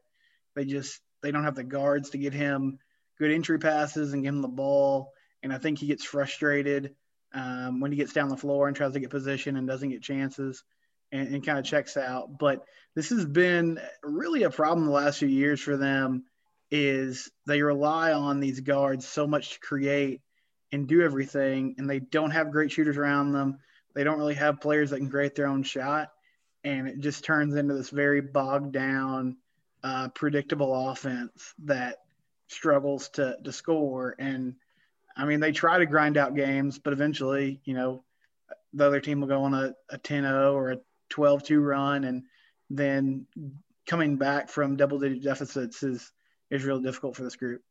they 0.56 0.66
just 0.66 1.02
they 1.22 1.32
don't 1.32 1.44
have 1.44 1.56
the 1.56 1.64
guards 1.64 2.12
to 2.12 2.18
get 2.18 2.34
him 2.34 2.80
good 3.20 3.32
entry 3.32 3.60
passes 3.60 4.14
and 4.14 4.24
give 4.24 4.34
him 4.34 4.42
the 4.42 4.48
ball. 4.48 5.12
And 5.42 5.54
I 5.54 5.58
think 5.58 5.80
he 5.80 5.88
gets 5.88 6.04
frustrated 6.04 6.96
um, 7.34 7.80
when 7.80 7.92
he 7.92 7.98
gets 7.98 8.14
down 8.14 8.30
the 8.30 8.38
floor 8.38 8.68
and 8.68 8.76
tries 8.76 8.94
to 8.94 9.00
get 9.00 9.10
position 9.10 9.58
and 9.58 9.68
doesn't 9.68 9.90
get 9.90 10.02
chances 10.02 10.64
and, 11.12 11.34
and 11.34 11.46
kind 11.46 11.60
of 11.60 11.66
checks 11.66 11.98
out. 11.98 12.38
But 12.38 12.64
this 12.96 13.10
has 13.10 13.26
been 13.26 13.80
really 14.04 14.44
a 14.44 14.50
problem 14.50 14.86
the 14.86 14.92
last 14.92 15.20
few 15.20 15.28
years 15.28 15.60
for 15.60 15.78
them 15.78 16.26
is 16.72 17.30
they 17.46 17.62
rely 17.62 18.14
on 18.14 18.40
these 18.40 18.62
guards 18.62 19.08
so 19.08 19.28
much 19.28 19.54
to 19.54 19.60
create 19.60 20.22
and 20.72 20.88
do 20.88 21.04
everything, 21.04 21.76
and 21.78 21.88
they 21.88 22.00
don't 22.00 22.32
have 22.32 22.52
great 22.52 22.72
shooters 22.72 22.98
around 22.98 23.32
them. 23.32 23.60
They 23.94 24.04
don't 24.04 24.18
really 24.18 24.34
have 24.34 24.60
players 24.60 24.90
that 24.90 24.98
can 24.98 25.10
create 25.10 25.36
their 25.36 25.46
own 25.46 25.62
shot 25.62 26.10
and 26.64 26.88
it 26.88 27.00
just 27.00 27.24
turns 27.24 27.56
into 27.56 27.74
this 27.74 27.90
very 27.90 28.22
bogged 28.22 28.72
down, 28.72 29.38
uh, 29.84 30.10
predictable 30.10 30.90
offense 30.90 31.54
that 31.66 32.00
struggles 32.48 33.10
to 33.10 33.38
to 33.44 33.52
score. 33.52 34.16
And 34.18 34.56
I 35.16 35.26
mean, 35.26 35.40
they 35.40 35.52
try 35.52 35.78
to 35.78 35.86
grind 35.86 36.18
out 36.18 36.36
games, 36.36 36.80
but 36.80 36.94
eventually, 36.94 37.62
you 37.66 37.74
know, 37.74 38.04
the 38.74 38.86
other 38.86 39.00
team 39.00 39.22
will 39.22 39.28
go 39.28 39.44
on 39.44 39.54
a, 39.54 39.76
a 39.90 40.00
10-0 40.00 40.54
or 40.54 40.72
a 40.72 40.78
12-2 41.12 41.64
run, 41.64 42.04
and 42.06 42.24
then 42.70 43.28
coming 43.86 44.18
back 44.18 44.50
from 44.50 44.76
double-digit 44.76 45.24
deficits 45.24 45.84
is 45.84 46.12
is 46.50 46.64
real 46.64 46.80
difficult 46.80 47.16
for 47.16 47.24
this 47.24 47.36
group. 47.36 47.62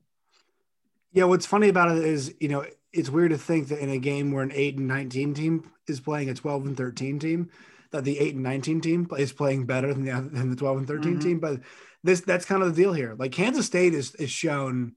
Yeah, 1.13 1.25
what's 1.25 1.47
funny 1.47 1.69
about 1.69 1.97
it 1.97 2.05
is, 2.05 2.35
you 2.41 2.49
know, 2.49 2.65
it's 2.93 3.11
weird 3.11 3.31
to 3.31 3.39
think 3.39 3.69
that 3.69 3.79
in 3.81 3.91
a 3.91 3.99
game 3.99 4.33
where 4.33 4.43
an 4.43 4.51
8 4.53 4.79
and 4.79 4.89
19 4.89 5.35
team 5.35 5.71
is 5.87 6.01
playing 6.01 6.31
a 6.31 6.35
12 6.35 6.67
and 6.67 6.77
13 6.77 7.19
team, 7.19 7.51
that 7.93 8.05
the 8.05 8.19
eight 8.19 8.35
and 8.35 8.43
19 8.43 8.81
team 8.81 9.09
is 9.19 9.33
playing 9.33 9.67
better 9.67 9.93
than 9.93 10.05
the 10.05 10.13
than 10.13 10.51
the 10.51 10.57
12 10.57 10.79
and 10.79 10.87
13 10.87 11.13
mm-hmm. 11.13 11.21
team. 11.21 11.41
But 11.41 11.61
this 12.03 12.21
that's 12.21 12.45
kind 12.45 12.63
of 12.63 12.75
the 12.75 12.83
deal 12.83 12.93
here. 12.93 13.15
Like 13.19 13.33
Kansas 13.33 13.67
State 13.67 13.95
is 13.95 14.15
is 14.17 14.31
shown 14.31 14.95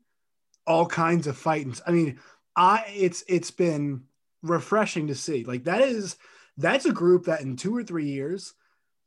all 0.66 0.86
kinds 0.86 1.28
of 1.28 1.38
fights. 1.38 1.82
I 1.86 1.92
mean, 1.92 2.20
I 2.56 2.86
it's 2.96 3.24
it's 3.28 3.52
been 3.52 4.04
refreshing 4.42 5.08
to 5.08 5.16
see. 5.16 5.44
Like 5.44 5.66
that 5.66 5.82
is 5.82 6.18
that's 6.58 6.86
a 6.86 6.94
group 6.94 7.26
that 7.26 7.42
in 7.42 7.58
two 7.58 7.76
or 7.76 7.84
three 7.84 8.08
years 8.08 8.54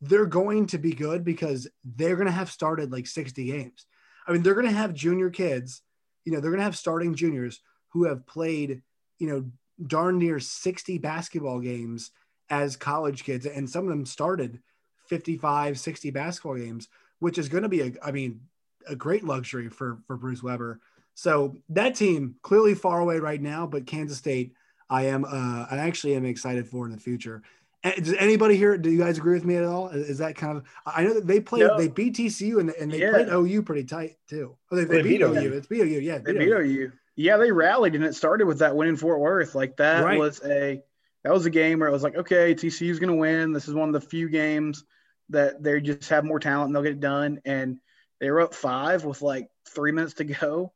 they're 0.00 0.26
going 0.26 0.66
to 0.68 0.78
be 0.78 0.92
good 0.92 1.24
because 1.24 1.68
they're 1.84 2.14
going 2.16 2.26
to 2.26 2.32
have 2.32 2.50
started 2.50 2.92
like 2.92 3.06
60 3.06 3.44
games. 3.46 3.86
I 4.26 4.32
mean, 4.32 4.42
they're 4.42 4.54
going 4.54 4.66
to 4.66 4.72
have 4.72 4.94
junior 4.94 5.30
kids, 5.30 5.82
you 6.24 6.32
know, 6.32 6.40
they're 6.40 6.50
going 6.50 6.60
to 6.60 6.64
have 6.64 6.76
starting 6.76 7.14
juniors 7.14 7.60
who 7.92 8.04
have 8.04 8.26
played, 8.26 8.82
you 9.18 9.26
know, 9.26 9.50
darn 9.84 10.18
near 10.18 10.38
60 10.38 10.98
basketball 10.98 11.60
games 11.60 12.10
as 12.50 12.76
college 12.76 13.24
kids, 13.24 13.46
and 13.46 13.68
some 13.68 13.84
of 13.84 13.90
them 13.90 14.06
started 14.06 14.60
55, 15.06 15.78
60 15.78 16.10
basketball 16.10 16.56
games, 16.56 16.88
which 17.18 17.38
is 17.38 17.48
going 17.48 17.62
to 17.62 17.68
be 17.68 17.80
a, 17.80 17.92
I 18.02 18.12
mean, 18.12 18.40
a 18.88 18.96
great 18.96 19.24
luxury 19.24 19.68
for 19.68 19.98
for 20.06 20.16
Bruce 20.16 20.42
Weber. 20.42 20.80
So 21.14 21.56
that 21.70 21.94
team 21.96 22.36
clearly 22.42 22.74
far 22.74 23.00
away 23.00 23.18
right 23.18 23.40
now, 23.40 23.66
but 23.66 23.86
Kansas 23.86 24.18
State, 24.18 24.52
I 24.88 25.06
am, 25.06 25.24
uh, 25.24 25.66
I 25.68 25.78
actually 25.78 26.14
am 26.14 26.24
excited 26.24 26.68
for 26.68 26.86
in 26.86 26.92
the 26.92 26.98
future. 26.98 27.42
Does 27.82 28.14
anybody 28.14 28.56
here? 28.56 28.76
Do 28.76 28.90
you 28.90 28.98
guys 28.98 29.18
agree 29.18 29.34
with 29.34 29.44
me 29.44 29.56
at 29.56 29.64
all? 29.64 29.88
Is 29.88 30.18
that 30.18 30.36
kind 30.36 30.58
of? 30.58 30.64
I 30.86 31.04
know 31.04 31.14
that 31.14 31.26
they 31.26 31.40
played. 31.40 31.62
No. 31.62 31.78
They 31.78 31.88
beat 31.88 32.14
TCU 32.14 32.60
and, 32.60 32.70
and 32.70 32.90
they 32.90 33.00
yeah. 33.00 33.10
played 33.10 33.28
OU 33.28 33.62
pretty 33.62 33.84
tight 33.84 34.16
too. 34.28 34.56
Oh, 34.70 34.76
they, 34.76 34.84
they, 34.84 34.96
they 34.96 35.02
beat, 35.02 35.18
beat 35.18 35.22
OU. 35.22 35.52
It's 35.54 35.66
beat 35.66 35.82
OU. 35.82 36.00
Yeah, 36.00 36.18
they 36.18 36.32
beat 36.32 36.48
OU. 36.48 36.58
OU. 36.58 36.92
Yeah, 37.14 37.36
they 37.36 37.50
rallied 37.50 37.94
and 37.94 38.04
it 38.04 38.14
started 38.14 38.46
with 38.46 38.60
that 38.60 38.76
win 38.76 38.88
in 38.88 38.96
Fort 38.96 39.20
Worth. 39.20 39.54
Like 39.54 39.76
that 39.78 40.04
right. 40.04 40.18
was 40.18 40.40
a 40.44 40.82
that 41.28 41.34
was 41.34 41.44
a 41.44 41.50
game 41.50 41.78
where 41.78 41.90
it 41.90 41.92
was 41.92 42.02
like, 42.02 42.16
okay, 42.16 42.54
TCU's 42.54 42.98
going 42.98 43.10
to 43.10 43.14
win. 43.14 43.52
This 43.52 43.68
is 43.68 43.74
one 43.74 43.90
of 43.90 43.92
the 43.92 44.00
few 44.00 44.30
games 44.30 44.82
that 45.28 45.62
they 45.62 45.78
just 45.78 46.08
have 46.08 46.24
more 46.24 46.40
talent 46.40 46.68
and 46.68 46.74
they'll 46.74 46.82
get 46.82 46.92
it 46.92 47.00
done. 47.00 47.38
And 47.44 47.80
they 48.18 48.30
were 48.30 48.40
up 48.40 48.54
five 48.54 49.04
with 49.04 49.20
like 49.20 49.50
three 49.68 49.92
minutes 49.92 50.14
to 50.14 50.24
go. 50.24 50.72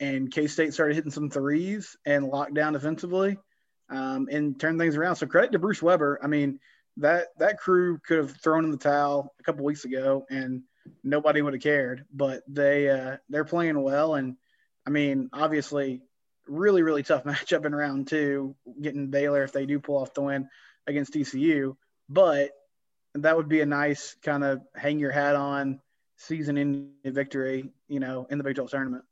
And 0.00 0.28
K 0.28 0.48
State 0.48 0.74
started 0.74 0.96
hitting 0.96 1.12
some 1.12 1.30
threes 1.30 1.96
and 2.04 2.26
locked 2.26 2.54
down 2.54 2.72
defensively 2.72 3.38
um, 3.90 4.26
and 4.28 4.58
turned 4.58 4.80
things 4.80 4.96
around. 4.96 5.14
So 5.14 5.28
credit 5.28 5.52
to 5.52 5.60
Bruce 5.60 5.80
Weber. 5.80 6.18
I 6.20 6.26
mean, 6.26 6.58
that 6.96 7.28
that 7.38 7.60
crew 7.60 8.00
could 8.04 8.18
have 8.18 8.32
thrown 8.32 8.64
in 8.64 8.72
the 8.72 8.78
towel 8.78 9.32
a 9.38 9.44
couple 9.44 9.64
weeks 9.64 9.84
ago 9.84 10.26
and 10.28 10.62
nobody 11.04 11.42
would 11.42 11.52
have 11.52 11.62
cared. 11.62 12.06
But 12.12 12.42
they 12.48 12.90
uh, 12.90 13.18
they're 13.28 13.44
playing 13.44 13.80
well, 13.80 14.16
and 14.16 14.36
I 14.84 14.90
mean, 14.90 15.30
obviously, 15.32 16.02
really, 16.46 16.82
really 16.82 17.02
tough 17.02 17.24
matchup 17.24 17.64
in 17.64 17.74
round 17.74 18.08
two, 18.08 18.54
getting 18.80 19.08
Baylor 19.08 19.42
if 19.42 19.52
they 19.52 19.66
do 19.66 19.78
pull 19.80 19.98
off 19.98 20.14
the 20.14 20.22
win 20.22 20.48
against 20.86 21.12
TCU. 21.12 21.76
But 22.08 22.50
that 23.14 23.36
would 23.36 23.48
be 23.48 23.60
a 23.60 23.66
nice 23.66 24.16
kind 24.22 24.44
of 24.44 24.62
hang 24.74 24.98
your 24.98 25.10
hat 25.10 25.36
on 25.36 25.80
season 26.16 26.58
ending 26.58 26.92
victory, 27.04 27.70
you 27.88 28.00
know, 28.00 28.26
in 28.30 28.38
the 28.38 28.44
Big 28.44 28.56
12 28.56 28.70
tournament. 28.70 29.04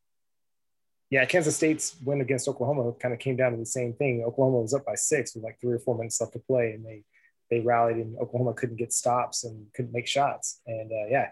Yeah, 1.10 1.24
Kansas 1.24 1.56
State's 1.56 1.96
win 2.04 2.20
against 2.20 2.46
Oklahoma 2.46 2.92
kind 2.92 3.12
of 3.12 3.18
came 3.18 3.36
down 3.36 3.50
to 3.50 3.58
the 3.58 3.66
same 3.66 3.94
thing. 3.94 4.22
Oklahoma 4.24 4.60
was 4.60 4.74
up 4.74 4.86
by 4.86 4.94
six 4.94 5.34
with 5.34 5.42
like 5.42 5.60
three 5.60 5.74
or 5.74 5.80
four 5.80 5.96
minutes 5.96 6.20
left 6.20 6.34
to 6.34 6.38
play, 6.38 6.72
and 6.72 6.86
they 6.86 7.02
they 7.50 7.58
rallied, 7.58 7.96
and 7.96 8.16
Oklahoma 8.18 8.54
couldn't 8.54 8.76
get 8.76 8.92
stops 8.92 9.42
and 9.42 9.66
couldn't 9.74 9.92
make 9.92 10.06
shots. 10.06 10.60
And 10.68 10.90
uh, 10.92 11.08
yeah, 11.10 11.30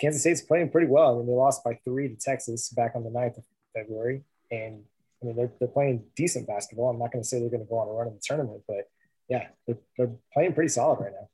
Kansas 0.00 0.22
State's 0.22 0.40
playing 0.40 0.70
pretty 0.70 0.88
well. 0.88 1.14
I 1.14 1.18
mean, 1.18 1.28
they 1.28 1.32
lost 1.32 1.62
by 1.62 1.78
three 1.84 2.08
to 2.08 2.16
Texas 2.16 2.70
back 2.70 2.92
on 2.96 3.04
the 3.04 3.10
9th 3.10 3.38
of 3.38 3.44
February, 3.72 4.22
and 4.50 4.82
I 5.22 5.26
mean, 5.26 5.36
they're, 5.36 5.52
they're 5.58 5.68
playing 5.68 6.04
decent 6.16 6.46
basketball. 6.46 6.90
I'm 6.90 6.98
not 6.98 7.12
going 7.12 7.22
to 7.22 7.28
say 7.28 7.40
they're 7.40 7.50
going 7.50 7.64
to 7.64 7.68
go 7.68 7.78
on 7.78 7.88
a 7.88 7.92
run 7.92 8.08
in 8.08 8.14
the 8.14 8.20
tournament, 8.22 8.62
but 8.66 8.88
yeah, 9.28 9.48
they're, 9.66 9.78
they're 9.96 10.12
playing 10.32 10.54
pretty 10.54 10.68
solid 10.68 11.00
right 11.00 11.12
now. 11.12 11.28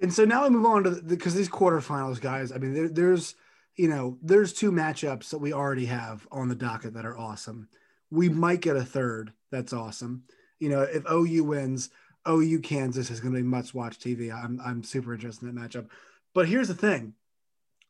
And 0.00 0.12
so 0.12 0.24
now 0.24 0.44
we 0.44 0.50
move 0.50 0.66
on 0.66 0.84
to 0.84 0.90
because 1.02 1.34
the, 1.34 1.38
these 1.38 1.48
quarterfinals, 1.48 2.20
guys. 2.20 2.52
I 2.52 2.58
mean, 2.58 2.72
there, 2.72 2.88
there's 2.88 3.34
you 3.76 3.88
know 3.88 4.18
there's 4.22 4.52
two 4.52 4.72
matchups 4.72 5.30
that 5.30 5.38
we 5.38 5.52
already 5.52 5.86
have 5.86 6.26
on 6.32 6.48
the 6.48 6.54
docket 6.54 6.94
that 6.94 7.04
are 7.04 7.18
awesome. 7.18 7.68
We 8.10 8.28
mm-hmm. 8.28 8.40
might 8.40 8.60
get 8.62 8.76
a 8.76 8.84
third 8.84 9.32
that's 9.50 9.72
awesome. 9.72 10.24
You 10.58 10.70
know, 10.70 10.82
if 10.82 11.04
OU 11.10 11.44
wins, 11.44 11.90
OU 12.28 12.60
Kansas 12.60 13.10
is 13.10 13.20
going 13.20 13.34
to 13.34 13.40
be 13.40 13.46
much 13.46 13.74
watch 13.74 13.98
TV. 13.98 14.32
I'm 14.32 14.60
I'm 14.64 14.82
super 14.82 15.12
interested 15.12 15.46
in 15.46 15.54
that 15.54 15.60
matchup. 15.60 15.88
But 16.34 16.48
here's 16.48 16.68
the 16.68 16.74
thing. 16.74 17.14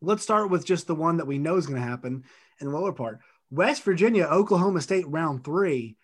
Let's 0.02 0.22
start 0.22 0.50
with 0.50 0.64
just 0.64 0.86
the 0.86 0.94
one 0.94 1.18
that 1.18 1.26
we 1.26 1.38
know 1.38 1.56
is 1.56 1.66
going 1.66 1.80
to 1.80 1.86
happen 1.86 2.24
in 2.58 2.68
the 2.68 2.76
lower 2.76 2.92
part. 2.92 3.20
West 3.50 3.82
Virginia, 3.82 4.24
Oklahoma 4.24 4.80
State 4.80 5.08
round 5.08 5.44
three 5.44 5.96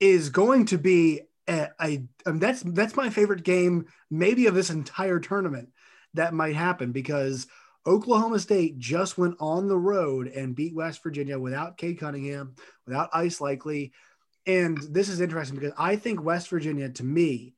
is 0.00 0.30
going 0.30 0.66
to 0.66 0.78
be 0.78 1.22
a, 1.48 2.02
that's 2.24 2.62
that's 2.62 2.96
my 2.96 3.10
favorite 3.10 3.44
game 3.44 3.86
maybe 4.10 4.46
of 4.46 4.54
this 4.54 4.70
entire 4.70 5.20
tournament 5.20 5.68
that 6.14 6.34
might 6.34 6.56
happen 6.56 6.92
because 6.92 7.46
Oklahoma 7.86 8.40
State 8.40 8.78
just 8.78 9.16
went 9.16 9.36
on 9.38 9.68
the 9.68 9.78
road 9.78 10.26
and 10.26 10.56
beat 10.56 10.74
West 10.74 11.02
Virginia 11.02 11.38
without 11.38 11.76
Cade 11.76 12.00
Cunningham, 12.00 12.56
without 12.84 13.10
Isaac 13.14 13.40
Likekele. 13.40 13.92
And 14.46 14.78
this 14.78 15.08
is 15.08 15.20
interesting 15.20 15.56
because 15.56 15.74
I 15.78 15.96
think 15.96 16.22
West 16.22 16.48
Virginia, 16.48 16.88
to 16.88 17.04
me, 17.04 17.54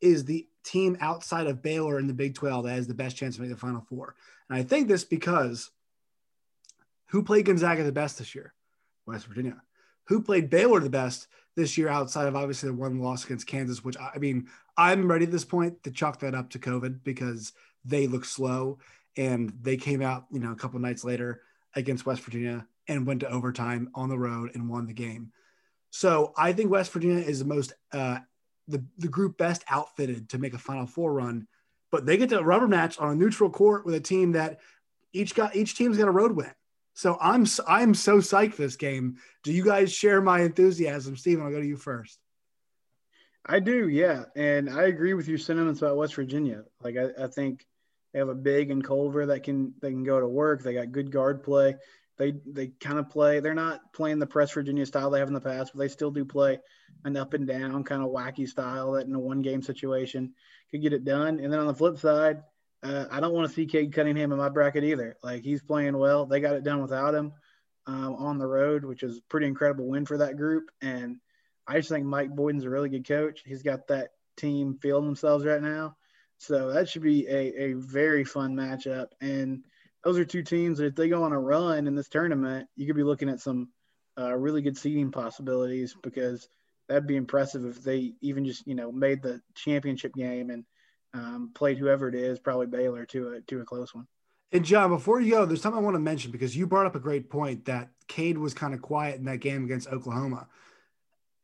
is 0.00 0.24
the 0.24 0.46
team 0.64 0.96
outside 1.00 1.46
of 1.46 1.62
Baylor 1.62 1.98
in 1.98 2.06
the 2.06 2.14
Big 2.14 2.34
12 2.34 2.64
that 2.64 2.74
has 2.74 2.86
the 2.86 2.94
best 2.94 3.16
chance 3.16 3.36
to 3.36 3.42
make 3.42 3.50
the 3.50 3.56
Final 3.56 3.80
Four. 3.80 4.14
And 4.48 4.58
I 4.58 4.62
think 4.62 4.86
this 4.86 5.04
because 5.04 5.70
who 7.06 7.22
played 7.22 7.46
Gonzaga 7.46 7.82
the 7.82 7.92
best 7.92 8.18
this 8.18 8.34
year? 8.34 8.54
West 9.06 9.26
Virginia. 9.26 9.60
Who 10.08 10.22
played 10.22 10.50
Baylor 10.50 10.80
the 10.80 10.90
best 10.90 11.28
this 11.54 11.78
year 11.78 11.88
outside 11.88 12.26
of 12.26 12.36
obviously 12.36 12.68
the 12.68 12.74
one 12.74 13.00
loss 13.00 13.24
against 13.24 13.46
Kansas, 13.46 13.84
which 13.84 13.96
I 13.98 14.18
mean, 14.18 14.48
I'm 14.76 15.10
ready 15.10 15.26
at 15.26 15.30
this 15.30 15.44
point 15.44 15.82
to 15.84 15.90
chalk 15.90 16.20
that 16.20 16.34
up 16.34 16.50
to 16.50 16.58
COVID 16.58 17.04
because 17.04 17.52
they 17.84 18.06
look 18.06 18.24
slow 18.24 18.78
and 19.16 19.52
they 19.60 19.76
came 19.76 20.02
out, 20.02 20.24
you 20.32 20.40
know, 20.40 20.52
a 20.52 20.56
couple 20.56 20.80
nights 20.80 21.04
later 21.04 21.42
against 21.74 22.06
West 22.06 22.22
Virginia 22.22 22.66
and 22.88 23.06
went 23.06 23.20
to 23.20 23.30
overtime 23.30 23.90
on 23.94 24.08
the 24.08 24.18
road 24.18 24.50
and 24.54 24.68
won 24.68 24.86
the 24.86 24.92
game. 24.92 25.32
So 25.90 26.32
I 26.36 26.52
think 26.52 26.70
West 26.70 26.92
Virginia 26.92 27.22
is 27.22 27.38
the 27.38 27.44
most 27.44 27.74
uh, 27.92 28.18
the 28.68 28.84
the 28.98 29.08
group 29.08 29.36
best 29.36 29.64
outfitted 29.68 30.30
to 30.30 30.38
make 30.38 30.54
a 30.54 30.58
Final 30.58 30.86
Four 30.86 31.12
run, 31.12 31.46
but 31.90 32.06
they 32.06 32.16
get 32.16 32.30
to 32.30 32.42
rubber 32.42 32.68
match 32.68 32.98
on 32.98 33.10
a 33.10 33.14
neutral 33.14 33.50
court 33.50 33.84
with 33.84 33.94
a 33.94 34.00
team 34.00 34.32
that 34.32 34.60
each 35.12 35.34
got 35.34 35.54
each 35.54 35.76
team's 35.76 35.98
got 35.98 36.08
a 36.08 36.12
road 36.12 36.32
win. 36.32 36.50
So 36.94 37.16
I'm 37.20 37.46
I'm 37.66 37.94
so 37.94 38.18
psyched 38.18 38.56
this 38.56 38.76
game. 38.76 39.16
Do 39.42 39.52
you 39.52 39.64
guys 39.64 39.92
share 39.92 40.20
my 40.20 40.40
enthusiasm, 40.40 41.16
Stephen? 41.16 41.44
I'll 41.44 41.50
go 41.50 41.60
to 41.60 41.66
you 41.66 41.76
first. 41.76 42.18
I 43.44 43.58
do, 43.58 43.88
yeah, 43.88 44.24
and 44.36 44.70
I 44.70 44.84
agree 44.84 45.14
with 45.14 45.26
your 45.26 45.38
sentiments 45.38 45.82
about 45.82 45.96
West 45.96 46.14
Virginia. 46.14 46.62
Like 46.82 46.96
I, 46.96 47.24
I 47.24 47.26
think 47.26 47.66
they 48.12 48.18
have 48.18 48.28
a 48.28 48.34
big 48.34 48.70
and 48.70 48.84
Culver 48.84 49.26
that 49.26 49.42
can 49.42 49.74
they 49.80 49.90
can 49.90 50.04
go 50.04 50.20
to 50.20 50.28
work. 50.28 50.62
They 50.62 50.74
got 50.74 50.92
good 50.92 51.10
guard 51.10 51.42
play. 51.42 51.76
They 52.18 52.34
they 52.46 52.68
kind 52.68 52.98
of 52.98 53.10
play. 53.10 53.40
They're 53.40 53.54
not 53.54 53.92
playing 53.92 54.18
the 54.18 54.26
press 54.26 54.52
Virginia 54.52 54.86
style 54.86 55.10
they 55.10 55.18
have 55.18 55.28
in 55.28 55.34
the 55.34 55.40
past, 55.40 55.72
but 55.74 55.80
they 55.80 55.88
still 55.88 56.10
do 56.10 56.24
play 56.24 56.60
an 57.04 57.16
up 57.16 57.34
and 57.34 57.46
down 57.46 57.82
kind 57.84 58.02
of 58.02 58.10
wacky 58.10 58.46
style 58.46 58.92
that 58.92 59.06
in 59.06 59.14
a 59.14 59.18
one 59.18 59.42
game 59.42 59.62
situation 59.62 60.34
could 60.70 60.82
get 60.82 60.92
it 60.92 61.04
done. 61.04 61.40
And 61.40 61.52
then 61.52 61.58
on 61.58 61.66
the 61.66 61.74
flip 61.74 61.98
side, 61.98 62.42
uh, 62.82 63.06
I 63.10 63.20
don't 63.20 63.32
want 63.32 63.48
to 63.48 63.54
see 63.54 63.66
Cade 63.66 63.92
Cunningham 63.92 64.32
in 64.32 64.38
my 64.38 64.48
bracket 64.48 64.84
either. 64.84 65.16
Like 65.22 65.42
he's 65.42 65.62
playing 65.62 65.96
well. 65.96 66.26
They 66.26 66.40
got 66.40 66.54
it 66.54 66.64
done 66.64 66.82
without 66.82 67.14
him 67.14 67.32
um, 67.86 68.14
on 68.14 68.38
the 68.38 68.46
road, 68.46 68.84
which 68.84 69.02
is 69.02 69.20
pretty 69.28 69.46
incredible 69.46 69.86
win 69.86 70.04
for 70.04 70.18
that 70.18 70.36
group. 70.36 70.70
And 70.80 71.18
I 71.66 71.78
just 71.78 71.90
think 71.90 72.06
Mike 72.06 72.34
Boynton's 72.34 72.64
a 72.64 72.70
really 72.70 72.88
good 72.88 73.06
coach. 73.06 73.42
He's 73.44 73.62
got 73.62 73.88
that 73.88 74.10
team 74.36 74.78
feeling 74.82 75.06
themselves 75.06 75.44
right 75.44 75.62
now. 75.62 75.96
So 76.38 76.72
that 76.72 76.88
should 76.88 77.02
be 77.02 77.26
a, 77.28 77.62
a 77.62 77.72
very 77.74 78.24
fun 78.24 78.56
matchup. 78.56 79.08
And 79.20 79.64
those 80.02 80.18
are 80.18 80.24
two 80.24 80.42
teams 80.42 80.78
that 80.78 80.86
if 80.86 80.94
they 80.96 81.08
go 81.08 81.22
on 81.22 81.32
a 81.32 81.38
run 81.38 81.86
in 81.86 81.94
this 81.94 82.08
tournament, 82.08 82.68
you 82.74 82.86
could 82.86 82.96
be 82.96 83.04
looking 83.04 83.28
at 83.28 83.40
some 83.40 83.68
uh, 84.18 84.34
really 84.34 84.60
good 84.60 84.76
seeding 84.76 85.12
possibilities 85.12 85.94
because 86.02 86.48
that'd 86.88 87.06
be 87.06 87.16
impressive 87.16 87.64
if 87.64 87.82
they 87.84 88.14
even 88.20 88.44
just, 88.44 88.66
you 88.66 88.74
know, 88.74 88.90
made 88.90 89.22
the 89.22 89.40
championship 89.54 90.14
game 90.14 90.50
and 90.50 90.64
um, 91.14 91.50
played 91.54 91.78
whoever 91.78 92.08
it 92.08 92.14
is, 92.14 92.38
probably 92.38 92.66
Baylor 92.66 93.04
to 93.06 93.34
a, 93.34 93.40
to 93.42 93.60
a 93.60 93.64
close 93.64 93.94
one. 93.94 94.06
And 94.52 94.64
John, 94.64 94.90
before 94.90 95.20
you 95.20 95.32
go, 95.32 95.46
there's 95.46 95.62
something 95.62 95.80
I 95.80 95.84
want 95.84 95.94
to 95.94 96.00
mention 96.00 96.30
because 96.30 96.56
you 96.56 96.66
brought 96.66 96.86
up 96.86 96.94
a 96.94 97.00
great 97.00 97.30
point 97.30 97.64
that 97.64 97.88
Cade 98.06 98.36
was 98.36 98.52
kind 98.52 98.74
of 98.74 98.82
quiet 98.82 99.18
in 99.18 99.24
that 99.24 99.40
game 99.40 99.64
against 99.64 99.88
Oklahoma. 99.88 100.46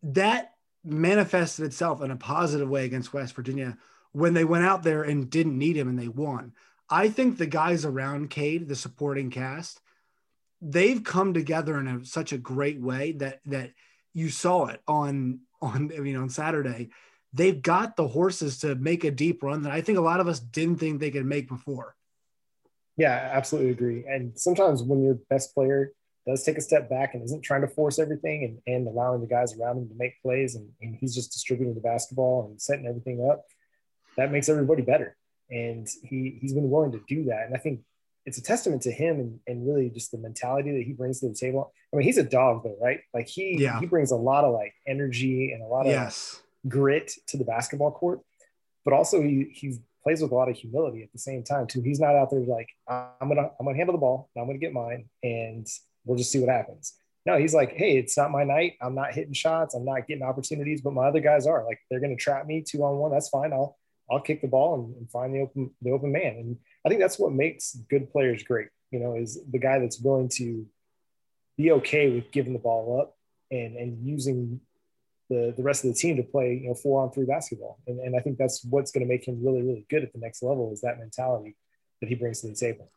That 0.03 0.53
manifested 0.85 1.65
itself 1.65 2.03
in 2.03 2.11
a 2.11 2.17
positive 2.17 2.69
way 2.69 2.85
against 2.85 3.13
West 3.13 3.35
Virginia 3.35 3.79
when 4.13 4.35
they 4.35 4.45
went 4.45 4.65
out 4.65 4.83
there 4.83 5.03
and 5.03 5.31
didn't 5.31 5.57
need 5.57 5.77
him 5.77 5.89
and 5.89 5.99
they 5.99 6.09
won. 6.09 6.53
I 6.91 7.09
think 7.09 7.37
the 7.37 7.47
guys 7.47 7.85
around 7.85 8.31
Cade, 8.31 8.69
the 8.69 8.77
supporting 8.77 9.31
cast, 9.31 9.81
they've 10.61 11.03
come 11.03 11.35
together 11.35 11.79
in 11.79 11.87
a, 11.87 12.05
such 12.05 12.33
a 12.33 12.39
great 12.39 12.81
way 12.81 13.13
that 13.13 13.41
that 13.47 13.73
you 14.15 14.31
saw 14.31 14.67
it 14.67 14.83
on 14.89 15.41
on 15.61 15.91
I 15.97 16.01
mean 16.01 16.17
on 16.17 16.31
Saturday. 16.31 16.91
They've 17.33 17.61
got 17.61 17.97
the 17.97 18.09
horses 18.09 18.59
to 18.61 18.75
make 18.75 19.05
a 19.05 19.11
deep 19.11 19.43
run 19.43 19.63
that 19.63 19.73
I 19.73 19.81
think 19.81 19.99
a 19.99 20.03
lot 20.03 20.21
of 20.21 20.29
us 20.29 20.41
didn't 20.41 20.79
think 20.79 21.01
they 21.01 21.11
could 21.11 21.27
make 21.27 21.49
before. 21.49 21.95
Yeah, 22.97 23.31
absolutely 23.33 23.71
agree. 23.71 24.05
And 24.09 24.39
sometimes 24.39 24.83
when 24.83 25.03
your 25.03 25.19
best 25.31 25.55
player 25.55 25.93
does 26.27 26.43
take 26.43 26.59
a 26.59 26.61
step 26.61 26.91
back 26.91 27.15
and 27.15 27.23
isn't 27.25 27.43
trying 27.43 27.63
to 27.63 27.69
force 27.69 27.99
everything 27.99 28.45
and, 28.45 28.75
and 28.75 28.89
allowing 28.89 29.21
the 29.21 29.27
guys 29.27 29.57
around 29.57 29.79
him 29.79 29.89
to 29.89 29.95
make 29.95 30.21
plays 30.21 30.57
and, 30.57 30.69
and 30.83 30.97
he's 30.97 31.15
just 31.15 31.33
distributing 31.33 31.75
the 31.75 31.81
basketball 31.81 32.47
and 32.49 32.61
setting 32.61 32.87
everything 32.87 33.27
up, 33.31 33.47
that 34.17 34.33
makes 34.33 34.49
everybody 34.49 34.83
better. 34.83 35.17
And 35.51 35.89
he 36.03 36.39
he's 36.41 36.53
been 36.53 36.69
willing 36.69 36.93
to 36.93 37.01
do 37.09 37.25
that. 37.27 37.47
And 37.47 37.55
I 37.55 37.59
think 37.59 37.81
it's 38.27 38.37
a 38.37 38.43
testament 38.43 38.83
to 38.83 38.93
him 38.93 39.21
and, 39.21 39.41
and 39.47 39.67
really 39.67 39.89
just 39.89 40.11
the 40.11 40.19
mentality 40.19 40.73
that 40.73 40.83
he 40.83 40.93
brings 40.93 41.21
to 41.21 41.29
the 41.29 41.35
table. 41.35 41.73
I 41.93 41.97
mean, 41.97 42.05
he's 42.05 42.19
a 42.19 42.23
dog 42.23 42.63
though, 42.65 42.77
right? 42.79 43.01
Like 43.15 43.29
he 43.29 43.57
yeah. 43.59 43.81
he 43.81 43.87
brings 43.87 44.11
a 44.11 44.17
lot 44.17 44.45
of 44.45 44.53
like 44.53 44.75
energy 44.87 45.53
and 45.53 45.63
a 45.63 45.67
lot 45.67 45.87
of 45.87 45.93
yes. 45.93 46.43
Grit 46.67 47.13
to 47.29 47.37
the 47.37 47.45
basketball 47.45 47.93
court, 47.93 48.21
but 48.85 48.95
also 48.95 49.23
he 49.23 49.49
he 49.53 49.79
plays 50.03 50.23
with 50.23 50.33
a 50.33 50.35
lot 50.35 50.49
of 50.49 50.57
humility 50.57 51.03
at 51.03 51.13
the 51.13 51.19
same 51.19 51.43
time 51.43 51.67
too. 51.67 51.83
He's 51.83 52.01
not 52.01 52.17
out 52.17 52.31
there 52.31 52.41
like 52.41 52.69
I'm 52.89 53.29
gonna 53.29 53.51
I'm 53.59 53.67
gonna 53.67 53.77
handle 53.77 53.95
the 53.95 54.01
ball, 54.01 54.31
I'm 54.37 54.47
gonna 54.47 54.59
get 54.59 54.73
mine, 54.73 55.09
and 55.23 55.67
we'll 56.05 56.19
just 56.19 56.33
see 56.33 56.41
what 56.41 56.49
happens. 56.49 56.95
No, 57.27 57.37
he's 57.37 57.53
like, 57.53 57.73
hey, 57.73 57.99
it's 57.99 58.17
not 58.17 58.31
my 58.31 58.45
night. 58.45 58.75
I'm 58.81 58.95
not 58.95 59.13
hitting 59.13 59.35
shots. 59.35 59.75
I'm 59.75 59.85
not 59.85 60.07
getting 60.07 60.23
opportunities, 60.23 60.81
but 60.81 60.95
my 60.95 61.09
other 61.09 61.21
guys 61.21 61.47
are. 61.47 61.65
Like 61.65 61.79
they're 61.91 62.01
gonna 62.01 62.17
trap 62.17 62.47
me 62.47 62.65
two 62.67 62.83
on 62.85 62.97
one. 62.97 63.11
That's 63.11 63.29
fine. 63.29 63.53
I'll 63.53 63.77
I'll 64.11 64.21
kick 64.21 64.41
the 64.41 64.49
ball 64.49 64.75
and, 64.75 64.97
and, 64.97 65.11
find 65.11 65.35
the 65.35 65.41
open 65.41 65.71
the 65.83 65.91
open 65.91 66.13
man. 66.13 66.37
And 66.37 66.57
I 66.85 66.89
think 66.89 67.01
that's 67.01 67.19
what 67.19 67.33
makes 67.33 67.77
good 67.91 68.11
players 68.11 68.43
great. 68.43 68.69
You 68.91 69.01
know, 69.01 69.15
is 69.15 69.39
the 69.51 69.59
guy 69.59 69.79
that's 69.79 70.01
willing 70.01 70.31
to 70.37 70.67
be 71.59 71.73
okay 71.73 72.09
with 72.09 72.31
giving 72.31 72.55
the 72.55 72.59
ball 72.59 72.99
up 73.01 73.17
and 73.51 73.77
and 73.77 74.07
using 74.07 74.61
the 75.29 75.55
the 75.57 75.63
rest 75.63 75.85
of 75.85 75.93
the 75.93 75.99
team 75.99 76.17
to 76.17 76.23
play 76.23 76.61
you 76.63 76.69
know 76.69 76.75
four 76.75 77.03
on 77.03 77.11
three 77.11 77.27
basketball. 77.27 77.79
And 77.87 78.01
and 78.01 78.17
I 78.17 78.21
think 78.21 78.39
that's 78.39 78.65
what's 78.65 78.91
going 78.91 79.07
to 79.07 79.09
make 79.09 79.27
him 79.27 79.43
really 79.45 79.63
really 79.63 79.87
good 79.91 80.03
at 80.03 80.13
the 80.13 80.19
next 80.19 80.43
level 80.43 80.73
is 80.73 80.81
that 80.83 80.99
mentality 80.99 81.57
that 82.01 82.09
he 82.09 82.15
brings 82.15 82.41
to 82.43 82.49
the 82.49 82.55
table. 82.55 82.91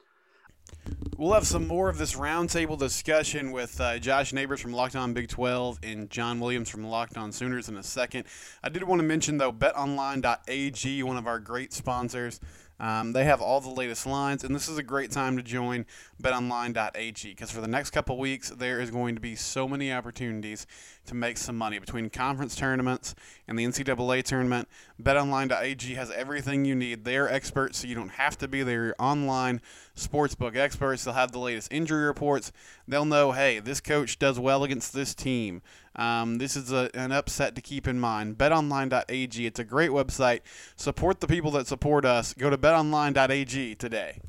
We'll 1.18 1.34
have 1.34 1.46
some 1.46 1.68
more 1.68 1.90
of 1.90 1.98
this 1.98 2.16
roundtable 2.16 2.80
discussion 2.80 3.52
with 3.52 3.80
uh, 3.80 4.00
Josh 4.00 4.34
Neighbors 4.34 4.60
from 4.60 4.74
Locked 4.74 4.96
On 4.96 5.14
Big 5.14 5.28
12 5.28 5.80
and 5.84 6.10
John 6.10 6.40
Williams 6.40 6.70
from 6.70 6.84
Locked 6.84 7.18
On 7.18 7.32
Sooners 7.32 7.70
in 7.70 7.78
a 7.78 7.84
second. 7.84 8.26
I 8.64 8.70
did 8.70 8.84
want 8.84 9.02
to 9.02 9.08
mention, 9.08 9.38
though, 9.38 9.52
betonline.ag, 9.52 11.04
one 11.04 11.18
of 11.18 11.28
our 11.28 11.40
great 11.40 11.74
sponsors. 11.74 12.40
Um, 12.80 13.14
they 13.14 13.26
have 13.26 13.42
all 13.42 13.62
the 13.62 13.70
latest 13.70 14.08
lines, 14.08 14.44
and 14.44 14.56
this 14.56 14.68
is 14.68 14.80
a 14.80 14.84
great 14.84 15.12
time 15.12 15.38
to 15.38 15.44
join 15.44 15.86
betonline.ag 16.24 17.30
because 17.30 17.52
for 17.52 17.62
the 17.62 17.68
next 17.68 17.92
couple 17.92 18.18
weeks, 18.18 18.50
there 18.50 18.80
is 18.80 18.90
going 18.90 19.14
to 19.14 19.22
be 19.22 19.36
so 19.36 19.68
many 19.68 19.94
opportunities 19.94 20.66
to 21.12 21.16
make 21.16 21.38
some 21.38 21.58
money 21.58 21.78
between 21.78 22.10
conference 22.10 22.56
tournaments 22.56 23.14
and 23.46 23.60
the 23.60 23.66
NCAA 23.66 24.24
tournament. 24.24 24.70
BetOnline.ag 25.02 25.94
has 25.94 26.10
everything 26.10 26.64
you 26.64 26.74
need. 26.74 27.04
They're 27.04 27.30
experts, 27.30 27.80
so 27.80 27.88
you 27.88 27.96
don't 27.96 28.12
have 28.12 28.38
to 28.38 28.48
be 28.48 28.64
there. 28.64 28.96
Online 28.98 29.60
sportsbook 29.94 30.56
experts. 30.56 31.04
They'll 31.04 31.14
have 31.14 31.34
the 31.34 31.40
latest 31.40 31.72
injury 31.72 32.06
reports. 32.06 32.54
They'll 32.88 33.04
know, 33.04 33.34
hey, 33.34 33.60
this 33.60 33.82
coach 33.82 34.20
does 34.20 34.40
well 34.40 34.64
against 34.64 34.94
this 34.94 35.14
team. 35.14 35.62
Um, 35.98 36.38
this 36.38 36.56
is 36.56 36.72
a, 36.72 36.90
an 36.94 37.12
upset 37.12 37.56
to 37.56 37.62
keep 37.62 37.90
in 37.90 38.00
mind. 38.00 38.38
BetOnline.ag. 38.38 39.46
It's 39.46 39.60
a 39.60 39.66
great 39.66 39.92
website. 39.92 40.40
Support 40.78 41.20
the 41.20 41.28
people 41.28 41.52
that 41.52 41.68
support 41.68 42.06
us. 42.06 42.34
Go 42.34 42.50
to 42.50 42.58
BetOnline.ag 42.58 43.76
today. 43.76 44.22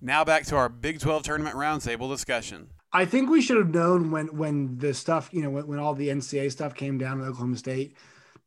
Now 0.00 0.24
back 0.24 0.44
to 0.46 0.56
our 0.56 0.68
Big 0.68 1.00
12 1.00 1.24
tournament 1.24 1.56
roundtable 1.56 2.08
discussion. 2.08 2.68
I 2.94 3.04
think 3.04 3.28
we 3.28 3.42
should 3.42 3.56
have 3.56 3.74
known 3.74 4.12
when 4.12 4.28
when 4.36 4.78
the 4.78 4.94
stuff, 4.94 5.28
you 5.32 5.42
know, 5.42 5.50
when, 5.50 5.66
when 5.66 5.78
all 5.80 5.94
the 5.94 6.08
NCAA 6.08 6.52
stuff 6.52 6.74
came 6.74 6.96
down 6.96 7.18
to 7.18 7.24
Oklahoma 7.24 7.56
State, 7.56 7.96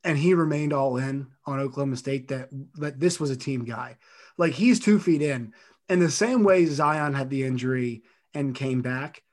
and 0.05 0.17
he 0.17 0.33
remained 0.33 0.71
all 0.71 0.95
in 0.95 1.27
on 1.45 1.59
Oklahoma 1.59 1.97
State 1.97 2.29
that 2.29 2.49
that 2.75 2.99
this 2.99 3.19
was 3.19 3.29
a 3.29 3.35
team 3.35 3.65
guy. 3.65 3.97
Like 4.37 4.53
he's 4.53 4.79
two 4.79 4.99
feet 4.99 5.21
in. 5.21 5.53
And 5.89 6.01
the 6.01 6.11
same 6.11 6.43
way 6.43 6.65
Zion 6.65 7.13
had 7.13 7.29
the 7.29 7.43
injury 7.43 8.03
and 8.33 8.55
came 8.55 8.81
back, 8.81 9.23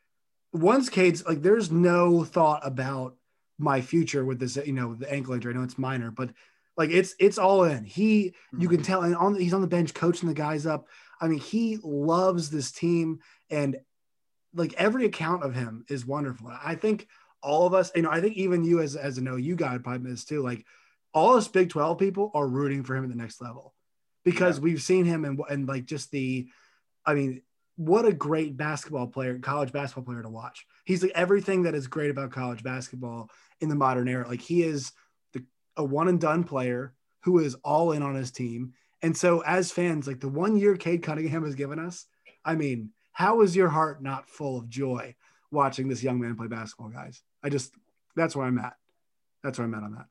once 0.53 0.89
Cade's 0.89 1.25
like, 1.27 1.43
there's 1.43 1.71
no 1.71 2.25
thought 2.25 2.65
about 2.65 3.17
my 3.59 3.81
future 3.81 4.25
with 4.25 4.39
this, 4.39 4.57
you 4.57 4.73
know, 4.73 4.95
the 4.95 5.13
ankle 5.13 5.35
injury. 5.35 5.53
I 5.53 5.57
know 5.57 5.65
it's 5.65 5.79
minor, 5.79 6.11
but 6.11 6.31
like 6.77 6.91
it's 6.91 7.15
it's 7.21 7.39
all 7.39 7.65
in. 7.65 7.85
He 7.85 8.35
you 8.59 8.69
can 8.69 8.79
mm-hmm. 8.79 8.85
tell, 8.85 9.03
and 9.03 9.15
on 9.15 9.37
he's 9.37 9.55
on 9.55 9.61
the 9.61 9.67
bench 9.69 9.95
coaching 9.95 10.29
the 10.29 10.35
guys 10.35 10.67
up. 10.67 10.89
I 11.21 11.29
mean, 11.29 11.39
he 11.39 11.79
loves 11.83 12.51
this 12.51 12.73
team, 12.73 13.21
and 13.49 13.77
like 14.55 14.75
every 14.75 15.07
account 15.07 15.43
of 15.43 15.55
him 15.55 15.85
is 15.89 16.07
wonderful. 16.07 16.51
I 16.63 16.75
think 16.75 17.09
all 17.43 17.67
of 17.67 17.75
us, 17.75 17.91
you 17.95 18.03
know, 18.03 18.11
I 18.11 18.21
think 18.21 18.37
even 18.37 18.65
you 18.65 18.81
as 18.81 18.97
as 18.97 19.19
an 19.19 19.29
OU 19.29 19.57
guy 19.57 19.79
probably 19.79 20.13
is 20.13 20.25
too. 20.25 20.43
Like 20.43 20.65
all 21.13 21.37
us 21.37 21.49
Big 21.49 21.71
Twelve 21.71 21.99
people 21.99 22.31
are 22.35 22.47
rooting 22.47 22.83
for 22.83 22.97
him 22.97 23.05
at 23.05 23.11
the 23.11 23.17
next 23.17 23.43
level 23.43 23.75
because 24.25 24.59
yeah. 24.59 24.65
we've 24.65 24.83
seen 24.83 25.05
him 25.05 25.25
and 25.25 25.41
and 25.51 25.69
like 25.69 25.85
just 25.85 26.11
the, 26.11 26.49
I 27.05 27.15
mean, 27.15 27.43
what 27.77 28.07
a 28.07 28.13
great 28.13 28.57
basketball 28.57 29.09
player, 29.09 29.39
college 29.39 29.73
basketball 29.73 30.05
player 30.05 30.23
to 30.23 30.31
watch. 30.31 30.67
He's 30.85 31.03
like 31.03 31.13
everything 31.15 31.65
that 31.65 31.75
is 31.75 31.87
great 31.87 32.11
about 32.11 32.33
college 32.33 32.63
basketball 32.63 33.31
in 33.61 33.69
the 33.69 33.75
modern 33.75 34.09
era. 34.09 34.27
Like 34.29 34.41
he 34.41 34.63
is 34.63 34.93
the 35.33 35.45
a 35.77 35.85
one 35.85 36.09
and 36.09 36.21
done 36.21 36.45
player 36.45 36.95
who 37.25 37.39
is 37.41 37.57
all 37.65 37.93
in 37.93 38.03
on 38.03 38.15
his 38.15 38.31
team. 38.31 38.75
And 39.03 39.17
so 39.17 39.41
as 39.41 39.71
fans, 39.71 40.07
like 40.07 40.21
the 40.21 40.29
one 40.29 40.57
year 40.57 40.77
Cade 40.77 41.03
Cunningham 41.03 41.45
has 41.45 41.55
given 41.55 41.79
us, 41.79 42.07
I 42.45 42.55
mean, 42.55 42.91
how 43.15 43.41
is 43.41 43.57
your 43.57 43.69
heart 43.69 44.03
not 44.03 44.29
full 44.29 44.59
of 44.59 44.69
joy 44.69 45.15
watching 45.51 45.89
this 45.89 46.03
young 46.03 46.21
man 46.21 46.37
play 46.37 46.49
basketball, 46.49 46.91
guys? 46.91 47.23
I 47.43 47.49
just, 47.49 47.73
that's 48.17 48.37
where 48.37 48.45
I'm 48.45 48.59
at. 48.59 48.75
That's 49.43 49.59
where 49.59 49.67
I'm 49.67 49.75
at 49.75 49.85
on 49.85 49.93
that. 49.93 50.07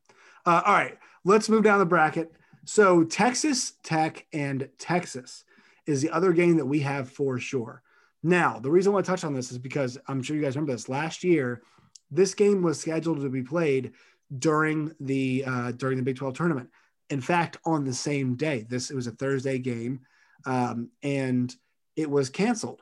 Uh, 0.45 0.61
all 0.65 0.73
right, 0.73 0.97
let's 1.25 1.49
move 1.49 1.63
down 1.63 1.79
the 1.79 1.85
bracket. 1.85 2.31
So 2.65 3.03
Texas 3.03 3.73
Tech 3.83 4.25
and 4.31 4.69
Texas 4.79 5.43
is 5.85 6.01
the 6.01 6.11
other 6.11 6.31
game 6.31 6.57
that 6.57 6.65
we 6.65 6.79
have 6.79 7.09
for 7.09 7.37
sure. 7.37 7.83
Now, 8.23 8.57
the 8.59 8.71
reason 8.71 8.91
I 8.91 8.93
want 8.93 9.05
to 9.05 9.11
touch 9.11 9.25
on 9.25 9.33
this 9.33 9.51
is 9.51 9.57
because 9.57 9.97
I'm 10.07 10.23
sure 10.23 10.37
you 10.37 10.41
guys 10.41 10.55
remember 10.55 10.71
this. 10.71 10.87
Last 10.87 11.25
year, 11.25 11.61
this 12.09 12.33
game 12.33 12.61
was 12.61 12.79
scheduled 12.79 13.19
to 13.19 13.29
be 13.29 13.43
played 13.43 13.91
during 14.39 14.93
the 15.01 15.43
uh, 15.45 15.71
during 15.73 15.97
the 15.97 16.03
Big 16.03 16.15
12 16.15 16.35
tournament. 16.35 16.69
In 17.09 17.19
fact, 17.19 17.57
on 17.65 17.83
the 17.83 17.93
same 17.93 18.35
day, 18.35 18.65
this 18.69 18.91
it 18.91 18.95
was 18.95 19.07
a 19.07 19.11
Thursday 19.11 19.57
game, 19.57 19.99
um, 20.45 20.89
and 21.01 21.53
it 21.97 22.09
was 22.09 22.29
canceled 22.29 22.81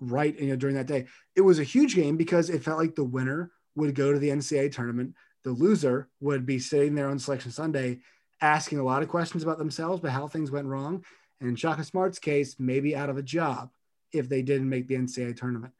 right 0.00 0.38
you 0.38 0.48
know, 0.48 0.56
during 0.56 0.76
that 0.76 0.86
day. 0.86 1.06
It 1.34 1.40
was 1.42 1.58
a 1.58 1.64
huge 1.64 1.94
game 1.94 2.16
because 2.16 2.50
it 2.50 2.62
felt 2.62 2.78
like 2.78 2.94
the 2.94 3.04
winner 3.04 3.50
would 3.76 3.94
go 3.94 4.12
to 4.12 4.18
the 4.18 4.28
NCAA 4.28 4.72
tournament. 4.72 5.14
The 5.44 5.50
loser 5.50 6.08
would 6.20 6.46
be 6.46 6.58
sitting 6.58 6.94
there 6.94 7.08
on 7.08 7.18
Selection 7.18 7.50
Sunday 7.50 8.00
asking 8.40 8.78
a 8.78 8.84
lot 8.84 9.02
of 9.02 9.08
questions 9.08 9.42
about 9.42 9.58
themselves, 9.58 10.00
but 10.00 10.10
how 10.10 10.26
things 10.28 10.50
went 10.50 10.66
wrong. 10.66 11.04
And 11.40 11.48
in 11.48 11.56
Shaka 11.56 11.84
Smart's 11.84 12.18
case, 12.18 12.56
maybe 12.58 12.96
out 12.96 13.10
of 13.10 13.16
a 13.16 13.22
job 13.22 13.70
if 14.12 14.28
they 14.28 14.42
didn't 14.42 14.68
make 14.68 14.86
the 14.86 14.94
NCAA 14.94 15.36
tournament. 15.36 15.72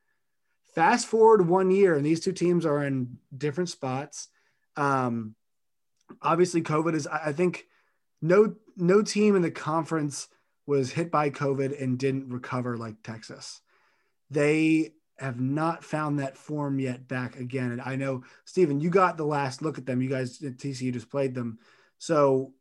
Fast 0.75 1.07
forward 1.07 1.47
one 1.47 1.71
year, 1.71 1.95
and 1.95 2.05
these 2.05 2.21
two 2.21 2.33
teams 2.33 2.67
are 2.67 2.85
in 2.85 3.19
different 3.37 3.69
spots. 3.69 4.29
Um, 4.77 5.37
obviously, 6.21 6.63
COVID 6.63 6.95
is, 6.95 7.07
I 7.07 7.33
think, 7.33 7.67
no 8.21 8.55
no 8.77 9.03
team 9.03 9.37
in 9.37 9.43
the 9.43 9.51
conference 9.51 10.29
was 10.67 10.91
hit 10.91 11.11
by 11.11 11.31
COVID 11.31 11.81
and 11.81 11.99
didn't 11.99 12.31
recover 12.31 12.77
like 12.77 13.03
Texas. 13.03 13.61
They 14.31 14.95
have 15.19 15.41
not 15.41 15.85
found 15.85 16.19
that 16.19 16.37
form 16.37 16.79
yet 16.79 17.07
back 17.07 17.37
again. 17.37 17.71
And 17.73 17.81
I 17.81 17.97
know, 17.97 18.25
Stephen, 18.45 18.81
you 18.81 18.91
got 18.91 19.17
the 19.17 19.25
last 19.25 19.63
look 19.63 19.79
at 19.79 19.87
them. 19.87 20.03
You 20.03 20.09
guys 20.09 20.43
at 20.43 20.57
TCU 20.57 20.93
just 20.93 21.11
played 21.11 21.35
them. 21.35 21.59
So 21.99 22.53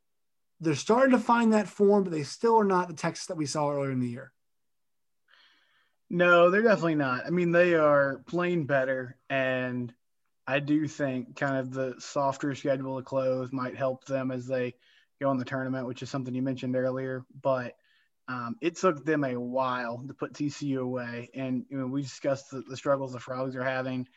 they're 0.60 0.74
starting 0.74 1.12
to 1.12 1.18
find 1.18 1.52
that 1.52 1.68
form, 1.68 2.04
but 2.04 2.12
they 2.12 2.22
still 2.22 2.58
are 2.58 2.64
not 2.64 2.88
the 2.88 2.94
Texas 2.94 3.26
that 3.26 3.36
we 3.36 3.46
saw 3.46 3.70
earlier 3.70 3.90
in 3.90 4.00
the 4.00 4.08
year. 4.08 4.32
No, 6.10 6.50
they're 6.50 6.62
definitely 6.62 6.94
not. 6.94 7.26
I 7.26 7.30
mean, 7.30 7.50
they 7.50 7.74
are 7.74 8.22
playing 8.26 8.66
better, 8.66 9.16
and 9.28 9.92
I 10.46 10.60
do 10.60 10.86
think 10.86 11.36
kind 11.36 11.56
of 11.56 11.72
the 11.72 11.96
softer 11.98 12.54
schedule 12.54 12.98
of 12.98 13.04
close 13.04 13.50
might 13.52 13.76
help 13.76 14.04
them 14.04 14.30
as 14.30 14.46
they 14.46 14.74
go 15.20 15.30
in 15.30 15.38
the 15.38 15.44
tournament, 15.44 15.86
which 15.86 16.02
is 16.02 16.10
something 16.10 16.34
you 16.34 16.42
mentioned 16.42 16.76
earlier. 16.76 17.24
But 17.42 17.74
um, 18.26 18.56
it 18.60 18.76
took 18.76 19.04
them 19.04 19.24
a 19.24 19.38
while 19.38 20.02
to 20.06 20.14
put 20.14 20.32
TCU 20.32 20.78
away, 20.78 21.30
and 21.34 21.66
you 21.68 21.78
know, 21.78 21.86
we 21.86 22.02
discussed 22.02 22.50
the, 22.50 22.62
the, 22.62 22.76
struggles 22.76 23.12
the 23.12 23.20
Frogs 23.20 23.54
are 23.54 23.64
having. 23.64 24.08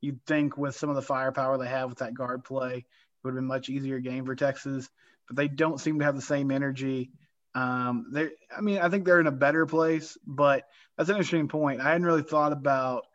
You'd 0.00 0.24
think 0.24 0.56
with 0.56 0.76
some 0.76 0.88
of 0.88 0.94
the 0.94 1.02
firepower 1.02 1.58
they 1.58 1.66
have 1.66 1.88
with 1.88 1.98
that 1.98 2.14
guard 2.14 2.44
play, 2.44 2.76
it 2.76 2.84
would 3.24 3.30
have 3.30 3.36
been 3.36 3.46
much 3.46 3.68
easier 3.68 3.98
game 3.98 4.24
for 4.24 4.36
Texas, 4.36 4.88
but 5.26 5.36
they 5.36 5.48
don't 5.48 5.80
seem 5.80 5.98
to 5.98 6.04
have 6.04 6.14
the 6.14 6.22
same 6.22 6.52
energy. 6.52 7.10
Um, 7.56 8.06
they, 8.12 8.28
I 8.56 8.60
mean, 8.60 8.78
I 8.78 8.88
think 8.88 9.04
they're 9.04 9.20
in 9.20 9.26
a 9.26 9.32
better 9.32 9.66
place, 9.66 10.16
but 10.24 10.64
that's 10.96 11.08
an 11.08 11.16
interesting 11.16 11.48
point. 11.48 11.80
I 11.80 11.88
hadn't 11.90 12.06
really 12.06 12.22
thought 12.22 12.52
about 12.52 13.06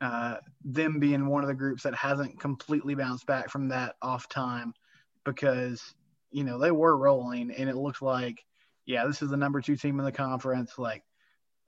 uh, 0.00 0.36
them 0.64 0.98
being 0.98 1.26
one 1.26 1.42
of 1.42 1.48
the 1.48 1.54
groups 1.54 1.84
that 1.84 1.94
hasn't 1.94 2.38
completely 2.38 2.94
bounced 2.94 3.26
back 3.26 3.48
from 3.48 3.68
that 3.68 3.96
off 4.02 4.28
time 4.28 4.74
because 5.24 5.94
you 6.30 6.44
know 6.44 6.58
they 6.58 6.70
were 6.70 6.94
rolling, 6.94 7.50
and 7.50 7.70
it 7.70 7.76
looks 7.76 8.02
like 8.02 8.44
yeah, 8.86 9.06
this 9.06 9.20
is 9.20 9.30
the 9.30 9.36
number 9.36 9.60
two 9.60 9.76
team 9.76 9.98
in 9.98 10.04
the 10.04 10.12
conference. 10.12 10.78
Like, 10.78 11.02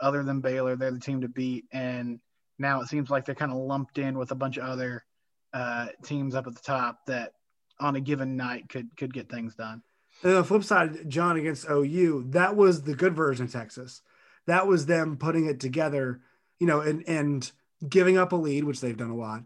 other 0.01 0.23
than 0.23 0.41
Baylor, 0.41 0.77
they're 0.77 0.93
the 0.93 1.01
team 1.01 1.21
to 1.23 1.29
beat. 1.29 1.67
And 1.73 2.21
now 2.59 2.81
it 2.81 2.89
seems 2.89 3.11
like 3.11 3.25
they're 3.25 3.35
kind 3.35 3.53
of 3.53 3.59
lumped 3.59 3.99
in 3.99 4.17
with 4.17 4.31
a 4.31 4.37
bunch 4.37 4.57
of 4.57 4.65
other 4.65 5.05
uh, 5.53 5.89
teams 6.05 6.35
up 6.35 6.47
at 6.47 6.55
the 6.55 6.63
top 6.63 7.01
that 7.07 7.33
on 7.81 7.97
a 7.97 8.01
given 8.01 8.37
night 8.37 8.69
could 8.69 8.97
could 8.97 9.13
get 9.13 9.31
things 9.31 9.55
done. 9.55 9.83
And 10.23 10.37
the 10.37 10.45
flip 10.45 10.65
side, 10.65 11.09
John 11.09 11.37
against 11.37 11.69
OU, 11.71 12.27
that 12.31 12.57
was 12.57 12.83
the 12.83 12.95
good 12.95 13.15
version 13.15 13.47
of 13.47 13.53
Texas. 13.53 14.03
That 14.47 14.67
was 14.67 14.87
them 14.87 15.17
putting 15.17 15.47
it 15.47 15.61
together, 15.61 16.21
you 16.59 16.67
know, 16.67 16.81
and 16.81 17.05
and 17.07 17.51
giving 17.87 18.19
up 18.19 18.33
a 18.33 18.37
lead, 18.37 18.65
which 18.65 18.81
they've 18.81 18.97
done 18.97 19.11
a 19.11 19.17
lot, 19.17 19.45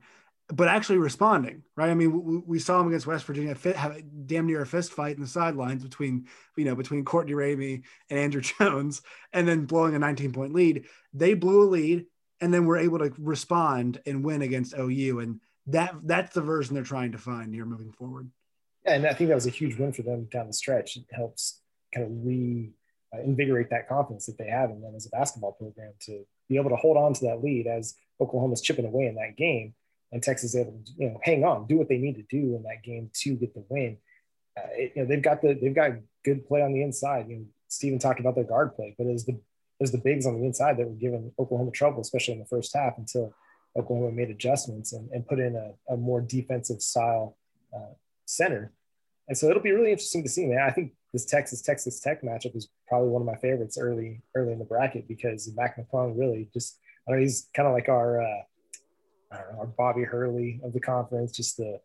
but 0.52 0.68
actually 0.68 0.98
responding, 0.98 1.62
right? 1.76 1.88
I 1.88 1.94
mean, 1.94 2.22
we, 2.22 2.38
we 2.46 2.58
saw 2.58 2.78
him 2.80 2.88
against 2.88 3.06
West 3.06 3.24
Virginia 3.24 3.54
fit, 3.54 3.74
have 3.74 3.96
a 3.96 4.02
damn 4.02 4.46
near 4.46 4.60
a 4.60 4.66
fist 4.66 4.92
fight 4.92 5.16
in 5.16 5.22
the 5.22 5.28
sidelines 5.28 5.82
between, 5.82 6.26
you 6.56 6.66
know, 6.66 6.74
between 6.74 7.06
Courtney 7.06 7.32
Ramey 7.32 7.82
and 8.10 8.18
Andrew 8.18 8.40
Jones, 8.58 9.00
and 9.32 9.48
then 9.48 9.64
blowing 9.64 9.94
a 9.94 9.98
19 9.98 10.32
point 10.32 10.52
lead. 10.52 10.84
They 11.14 11.32
blew 11.32 11.62
a 11.62 11.70
lead 11.70 12.04
and 12.40 12.52
then 12.52 12.66
were 12.66 12.76
able 12.76 12.98
to 12.98 13.12
respond 13.18 14.00
and 14.04 14.22
win 14.22 14.42
against 14.42 14.74
OU. 14.78 15.20
And 15.20 15.40
that 15.68 15.94
that's 16.02 16.34
the 16.34 16.42
version 16.42 16.74
they're 16.74 16.84
trying 16.84 17.12
to 17.12 17.18
find 17.18 17.54
here 17.54 17.64
moving 17.64 17.92
forward. 17.92 18.30
Yeah, 18.84 18.94
and 18.94 19.06
I 19.06 19.14
think 19.14 19.28
that 19.28 19.36
was 19.36 19.46
a 19.46 19.50
huge 19.50 19.78
win 19.78 19.92
for 19.92 20.02
them 20.02 20.28
down 20.30 20.48
the 20.48 20.52
stretch. 20.52 20.96
It 20.96 21.04
helps 21.12 21.60
kind 21.94 22.06
of 22.06 22.12
re 22.26 22.72
uh, 23.14 23.18
that 23.70 23.88
confidence 23.88 24.26
that 24.26 24.36
they 24.38 24.48
have 24.48 24.70
in 24.70 24.82
them 24.82 24.94
as 24.96 25.06
a 25.06 25.10
basketball 25.10 25.52
program 25.52 25.92
to 26.00 26.24
be 26.48 26.56
able 26.56 26.70
to 26.70 26.76
hold 26.76 26.96
on 26.96 27.14
to 27.14 27.26
that 27.26 27.42
lead 27.42 27.66
as 27.66 27.94
Oklahoma's 28.20 28.60
chipping 28.60 28.86
away 28.86 29.06
in 29.06 29.14
that 29.14 29.36
game 29.36 29.74
and 30.12 30.22
Texas 30.22 30.54
able 30.54 30.72
to 30.72 30.92
you 30.96 31.10
know 31.10 31.20
hang 31.22 31.44
on, 31.44 31.66
do 31.66 31.76
what 31.76 31.88
they 31.88 31.98
need 31.98 32.16
to 32.16 32.22
do 32.22 32.54
in 32.56 32.62
that 32.64 32.82
game 32.84 33.10
to 33.14 33.34
get 33.34 33.54
the 33.54 33.64
win. 33.68 33.96
Uh, 34.56 34.68
it, 34.72 34.92
you 34.94 35.02
know 35.02 35.08
they've 35.08 35.22
got 35.22 35.42
the 35.42 35.54
they've 35.54 35.74
got 35.74 35.92
good 36.24 36.46
play 36.46 36.62
on 36.62 36.72
the 36.72 36.82
inside. 36.82 37.28
You 37.28 37.36
know, 37.36 37.44
Stephen 37.68 37.98
talked 37.98 38.20
about 38.20 38.34
their 38.34 38.44
guard 38.44 38.74
play, 38.74 38.94
but 38.96 39.06
it 39.06 39.12
was 39.12 39.24
the 39.24 39.32
it 39.32 39.80
was 39.80 39.92
the 39.92 39.98
bigs 39.98 40.26
on 40.26 40.38
the 40.38 40.46
inside 40.46 40.76
that 40.76 40.86
were 40.86 40.94
giving 40.94 41.32
Oklahoma 41.38 41.72
trouble, 41.72 42.00
especially 42.00 42.34
in 42.34 42.40
the 42.40 42.46
first 42.46 42.76
half 42.76 42.98
until 42.98 43.34
Oklahoma 43.76 44.12
made 44.12 44.30
adjustments 44.30 44.92
and, 44.92 45.10
and 45.10 45.26
put 45.26 45.40
in 45.40 45.56
a, 45.56 45.92
a 45.92 45.96
more 45.96 46.20
defensive 46.20 46.82
style 46.82 47.36
uh, 47.74 47.94
center. 48.26 48.72
And 49.28 49.36
so 49.36 49.48
it'll 49.48 49.62
be 49.62 49.72
really 49.72 49.90
interesting 49.90 50.22
to 50.22 50.28
see, 50.28 50.46
man. 50.46 50.60
I 50.60 50.70
think 50.70 50.92
this 51.12 51.24
Texas 51.24 51.62
Texas 51.62 52.00
Tech 52.00 52.22
matchup 52.22 52.54
is 52.56 52.68
probably 52.86 53.08
one 53.08 53.22
of 53.22 53.26
my 53.26 53.36
favorites 53.36 53.78
early 53.78 54.22
early 54.34 54.52
in 54.52 54.58
the 54.58 54.64
bracket 54.64 55.08
because 55.08 55.50
Mac 55.54 55.76
McClung 55.76 56.18
really 56.18 56.48
just 56.52 56.78
I 57.08 57.12
know 57.12 57.18
he's 57.18 57.48
kind 57.54 57.66
of 57.66 57.74
like 57.74 57.88
our 57.88 58.22
uh, 58.22 58.42
our 59.32 59.66
Bobby 59.66 60.04
Hurley 60.04 60.60
of 60.62 60.72
the 60.72 60.80
conference, 60.80 61.32
just 61.32 61.56
the 61.56 61.80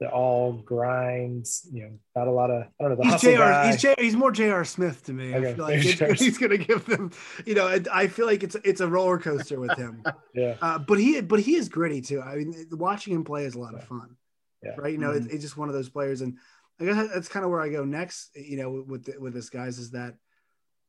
the 0.00 0.10
all 0.10 0.52
grinds, 0.52 1.68
you 1.72 1.82
know, 1.82 1.90
not 2.16 2.26
a 2.26 2.30
lot 2.30 2.50
of 2.50 2.64
I 2.80 2.84
don't 2.84 2.90
know. 2.90 2.96
The 2.96 3.10
he's 3.10 3.20
JR, 3.20 3.66
he's, 3.66 3.82
J, 3.82 3.94
he's 3.98 4.16
more 4.16 4.32
J.R. 4.32 4.64
Smith 4.64 5.04
to 5.04 5.12
me. 5.12 5.34
Okay. 5.34 5.50
I 5.50 5.54
feel 5.54 5.64
like 5.64 5.84
it, 6.00 6.12
he's 6.18 6.38
going 6.38 6.50
to 6.50 6.58
give 6.58 6.84
them, 6.84 7.12
you 7.46 7.54
know, 7.54 7.78
I 7.92 8.08
feel 8.08 8.26
like 8.26 8.42
it's 8.42 8.56
it's 8.64 8.80
a 8.80 8.88
roller 8.88 9.18
coaster 9.18 9.60
with 9.60 9.76
him. 9.76 10.02
yeah. 10.34 10.56
Uh, 10.60 10.78
but 10.78 10.98
he 10.98 11.20
but 11.20 11.40
he 11.40 11.54
is 11.54 11.68
gritty 11.68 12.00
too. 12.00 12.20
I 12.20 12.36
mean, 12.36 12.66
watching 12.72 13.14
him 13.14 13.24
play 13.24 13.44
is 13.44 13.54
a 13.54 13.60
lot 13.60 13.74
of 13.74 13.84
fun. 13.84 14.16
Yeah. 14.62 14.72
Right. 14.76 14.92
You 14.92 14.98
know, 14.98 15.10
mm-hmm. 15.10 15.26
it's, 15.26 15.34
it's 15.34 15.42
just 15.42 15.56
one 15.56 15.68
of 15.68 15.74
those 15.74 15.90
players, 15.90 16.22
and 16.22 16.38
I 16.80 16.84
guess 16.84 17.08
that's 17.12 17.28
kind 17.28 17.44
of 17.44 17.50
where 17.50 17.60
I 17.60 17.68
go 17.68 17.84
next. 17.84 18.30
You 18.34 18.56
know, 18.56 18.84
with 18.86 19.04
the, 19.04 19.20
with 19.20 19.34
this 19.34 19.50
guys 19.50 19.78
is 19.78 19.92
that, 19.92 20.14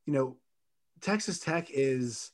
you 0.06 0.14
know, 0.14 0.36
Texas 1.00 1.38
Tech 1.38 1.68
is 1.70 2.30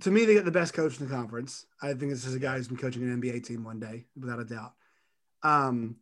to 0.00 0.10
me, 0.10 0.24
they 0.24 0.34
get 0.34 0.44
the 0.44 0.50
best 0.50 0.74
coach 0.74 0.98
in 0.98 1.06
the 1.06 1.14
conference. 1.14 1.66
I 1.80 1.88
think 1.88 2.10
this 2.10 2.24
is 2.24 2.34
a 2.34 2.38
guy 2.38 2.56
who's 2.56 2.68
been 2.68 2.76
coaching 2.76 3.02
an 3.02 3.20
NBA 3.20 3.44
team 3.44 3.64
one 3.64 3.78
day, 3.78 4.04
without 4.18 4.40
a 4.40 4.44
doubt. 4.44 4.72
Um, 5.42 5.96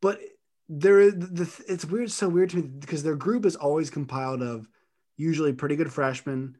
but 0.00 0.20
there 0.68 1.10
the, 1.10 1.50
it's 1.68 1.84
weird, 1.84 2.10
so 2.10 2.28
weird 2.28 2.50
to 2.50 2.56
me 2.56 2.62
because 2.62 3.02
their 3.02 3.16
group 3.16 3.44
is 3.44 3.56
always 3.56 3.90
compiled 3.90 4.42
of 4.42 4.68
usually 5.16 5.52
pretty 5.52 5.76
good 5.76 5.92
freshmen, 5.92 6.56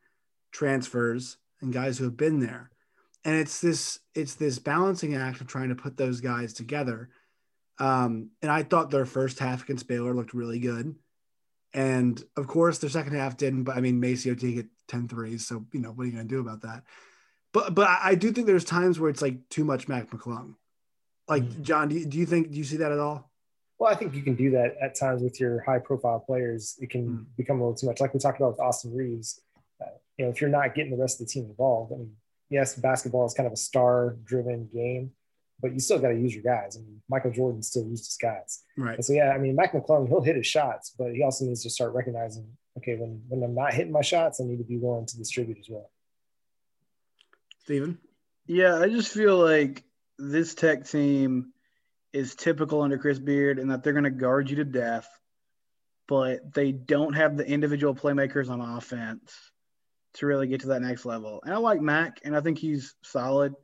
transfers, 0.51 1.37
and 1.61 1.73
guys 1.73 1.99
who 1.99 2.05
have 2.05 2.17
been 2.17 2.41
there. 2.41 2.71
And 3.25 3.37
it's 3.37 3.61
this 3.61 4.01
it's 4.15 4.35
this 4.35 4.59
balancing 4.59 5.15
act 5.15 5.41
of 5.41 5.47
trying 5.47 5.71
to 5.71 5.75
put 5.75 5.97
those 5.97 6.21
guys 6.21 6.53
together. 6.53 7.11
Um, 7.79 8.31
and 8.43 8.51
I 8.51 8.63
thought 8.63 8.91
their 8.91 9.07
first 9.07 9.39
half 9.39 9.65
against 9.65 9.89
Baylor 9.89 10.15
looked 10.15 10.35
really 10.35 10.59
good. 10.59 10.95
And 11.75 12.23
of 12.37 12.47
course, 12.47 12.79
their 12.79 12.89
second 12.89 13.15
half 13.15 13.37
didn't. 13.37 13.65
But 13.65 13.77
I 13.77 13.81
mean, 13.81 14.01
MaCio 14.01 14.39
did 14.39 14.55
get 14.55 14.67
10 14.89 15.09
threes. 15.09 15.47
So, 15.47 15.67
you 15.73 15.81
know, 15.81 15.91
what 15.91 16.05
are 16.05 16.07
you 16.07 16.13
going 16.13 16.29
to 16.29 16.35
do 16.35 16.41
about 16.41 16.63
that? 16.63 16.85
But 17.53 17.75
but 17.75 17.89
I 17.89 18.15
do 18.15 18.33
think 18.33 18.47
there's 18.47 18.65
times 18.65 18.99
where 18.99 19.11
it's 19.11 19.23
like 19.23 19.49
too 19.49 19.65
much 19.65 19.89
Mac 19.89 20.11
McClung. 20.11 20.55
Like, 21.29 21.43
mm-hmm. 21.43 21.63
John, 21.63 21.89
do 21.89 21.97
you, 21.97 22.07
do 22.07 22.19
you 22.19 22.27
think, 22.27 22.51
do 22.51 22.59
you 22.59 22.65
see 22.65 22.77
that 22.79 22.93
at 22.93 22.99
all? 22.99 23.31
Well, 23.79 23.91
I 23.91 23.97
think 23.97 24.15
you 24.15 24.23
can 24.23 24.35
do 24.35 24.51
that 24.53 24.77
at 24.81 24.95
times 24.95 25.23
with 25.23 25.41
your 25.41 25.63
high 25.63 25.79
profile 25.79 26.21
players. 26.21 26.77
It 26.79 26.91
can 26.91 27.09
mm. 27.09 27.25
become 27.37 27.61
a 27.61 27.65
little 27.65 27.77
too 27.77 27.87
much. 27.87 28.01
Like 28.01 28.15
we 28.15 28.21
talked 28.21 28.39
about 28.39 28.53
with 28.53 28.61
Austin 28.61 28.95
Reaves, 28.95 29.41
Uh, 29.81 29.87
you 30.17 30.25
know, 30.25 30.31
if 30.31 30.41
you're 30.41 30.51
not 30.51 30.75
getting 30.75 30.93
the 30.93 30.97
rest 30.97 31.21
of 31.21 31.27
the 31.27 31.33
team 31.33 31.45
involved, 31.45 31.93
I 31.93 31.97
mean, 31.97 32.13
yes, 32.51 32.77
basketball 32.77 33.27
is 33.27 33.35
kind 33.35 33.47
of 33.47 33.53
a 33.53 33.57
star 33.57 34.17
driven 34.25 34.69
game, 34.73 35.13
but 35.65 35.73
you 35.73 35.81
still 35.81 35.99
got 35.99 36.09
to 36.09 36.15
use 36.15 36.35
your 36.35 36.43
guys. 36.43 36.77
I 36.77 36.81
mean, 36.81 37.01
Michael 37.09 37.31
Jordan 37.31 37.63
still 37.63 37.87
used 37.87 38.05
his 38.05 38.19
guys. 38.21 38.65
Right. 38.77 38.97
And 38.97 39.05
so, 39.05 39.15
yeah, 39.15 39.31
I 39.31 39.39
mean, 39.39 39.57
Mac 39.57 39.73
McClung, 39.73 40.07
he'll 40.07 40.21
hit 40.21 40.37
his 40.37 40.47
shots, 40.47 40.95
but 40.99 41.15
he 41.15 41.23
also 41.23 41.47
needs 41.47 41.63
to 41.63 41.71
start 41.71 41.95
recognizing, 41.95 42.47
okay, 42.77 42.97
when, 42.97 43.23
when 43.29 43.43
I'm 43.43 43.55
not 43.55 43.73
hitting 43.73 43.91
my 43.91 44.03
shots, 44.03 44.43
I 44.43 44.45
need 44.45 44.59
to 44.59 44.65
be 44.65 44.77
willing 44.77 45.07
to 45.07 45.17
distribute 45.17 45.57
as 45.59 45.71
well. 45.71 45.91
Steven? 47.63 47.97
Yeah, 48.47 48.77
I 48.79 48.91
just 48.91 49.11
feel 49.11 49.39
like 49.39 49.85
this 50.19 50.55
tech 50.55 50.87
team 50.87 51.55
is 52.13 52.35
typical 52.35 52.83
under 52.83 52.99
Chris 52.99 53.19
Beard 53.19 53.59
and 53.59 53.71
that 53.71 53.83
they're 53.83 53.95
going 53.95 54.05
to 54.05 54.11
guard 54.11 54.51
you 54.51 54.57
to 54.57 54.67
death, 54.67 55.09
but 56.07 56.53
they 56.53 56.73
don't 56.73 57.15
have 57.15 57.39
the 57.39 57.49
individual 57.49 57.95
playmakers 57.95 58.51
on 58.51 58.61
offense 58.61 59.35
to 60.17 60.27
really 60.27 60.47
get 60.47 60.61
to 60.61 60.67
that 60.67 60.83
next 60.83 61.07
level. 61.07 61.41
And 61.43 61.55
I 61.55 61.57
like 61.57 61.81
Mac, 61.81 62.21
and 62.23 62.37
I 62.37 62.43
think 62.43 62.59
he's 62.59 62.95
solid 63.03 63.55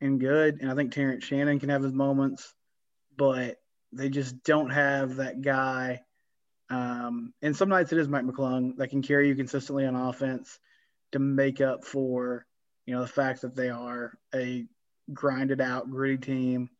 and 0.00 0.20
good. 0.20 0.60
And 0.60 0.70
I 0.70 0.74
think 0.74 0.92
Terrence 0.92 1.24
Shannon 1.24 1.60
can 1.60 1.68
have 1.68 1.82
his 1.82 1.92
moments, 1.92 2.54
but 3.16 3.56
they 3.92 4.08
just 4.08 4.42
don't 4.44 4.70
have 4.70 5.16
that 5.16 5.42
guy. 5.42 6.02
Um, 6.68 7.34
and 7.42 7.56
some 7.56 7.68
nights 7.68 7.92
it 7.92 7.98
is 7.98 8.08
Mike 8.08 8.24
McClung 8.24 8.76
that 8.76 8.90
can 8.90 9.02
carry 9.02 9.28
you 9.28 9.34
consistently 9.34 9.84
on 9.86 9.96
offense 9.96 10.58
to 11.12 11.18
make 11.18 11.60
up 11.60 11.84
for, 11.84 12.46
you 12.86 12.94
know, 12.94 13.00
the 13.00 13.08
fact 13.08 13.42
that 13.42 13.56
they 13.56 13.70
are 13.70 14.16
a 14.34 14.64
grinded 15.12 15.60
out, 15.60 15.90
gritty 15.90 16.18
team. 16.18 16.70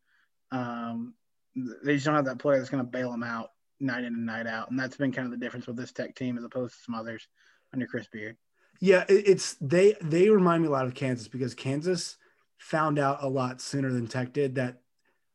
Um, 0.51 1.13
they 1.55 1.95
just 1.95 2.05
don't 2.05 2.15
have 2.15 2.25
that 2.25 2.39
player 2.39 2.57
that's 2.57 2.69
going 2.69 2.83
to 2.83 2.89
bail 2.89 3.11
them 3.11 3.23
out 3.23 3.51
night 3.81 4.05
in 4.05 4.13
and 4.13 4.25
night 4.25 4.47
out. 4.47 4.71
And 4.71 4.79
that's 4.79 4.95
been 4.95 5.11
kind 5.11 5.25
of 5.25 5.31
the 5.31 5.43
difference 5.43 5.67
with 5.67 5.75
this 5.75 5.91
tech 5.91 6.15
team 6.15 6.37
as 6.37 6.43
opposed 6.43 6.75
to 6.75 6.83
some 6.83 6.95
others 6.95 7.27
under 7.73 7.85
Chris 7.85 8.07
Beard. 8.07 8.37
Yeah, 8.79 9.03
it's 9.07 9.57
they 9.61 9.95
they 10.01 10.29
remind 10.29 10.63
me 10.63 10.67
a 10.67 10.71
lot 10.71 10.87
of 10.87 10.95
Kansas 10.95 11.27
because 11.27 11.53
Kansas 11.53 12.17
found 12.61 12.99
out 12.99 13.23
a 13.23 13.27
lot 13.27 13.59
sooner 13.59 13.91
than 13.91 14.07
Tech 14.07 14.33
did 14.33 14.55
that 14.55 14.81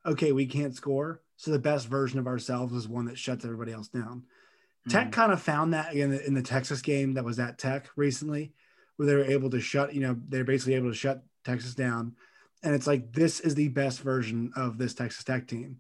okay, 0.07 0.31
we 0.31 0.47
can't 0.47 0.75
score. 0.75 1.21
So 1.37 1.51
the 1.51 1.59
best 1.59 1.89
version 1.89 2.21
of 2.21 2.29
ourselves 2.29 2.73
is 2.73 2.89
one 2.89 3.07
that 3.07 3.19
shuts 3.19 3.45
everybody 3.45 3.73
else 3.73 3.89
down. 3.89 4.23
Mm-hmm. 4.23 4.91
Tech 4.91 5.13
kind 5.13 5.33
of 5.33 5.43
found 5.43 5.75
that 5.75 5.93
in 5.93 6.11
the, 6.11 6.25
in 6.25 6.35
the 6.35 6.43
Texas 6.43 6.81
game 6.81 7.15
that 7.15 7.25
was 7.25 7.41
at 7.41 7.59
Tech 7.59 7.89
recently, 7.97 8.53
where 8.97 9.07
they 9.07 9.15
were 9.17 9.25
able 9.25 9.51
to 9.51 9.61
shut, 9.61 9.93
you 9.93 10.01
know, 10.01 10.17
they're 10.29 10.45
basically 10.45 10.75
able 10.75 10.89
to 10.89 10.97
shut 10.97 11.25
Texas 11.45 11.75
down. 11.75 12.15
And 12.63 12.75
it's 12.75 12.87
like, 12.87 13.13
this 13.13 13.41
is 13.41 13.57
the 13.57 13.69
best 13.69 14.01
version 14.01 14.53
of 14.55 14.79
this 14.79 14.95
Texas 14.95 15.25
Tech 15.25 15.49
team. 15.49 15.79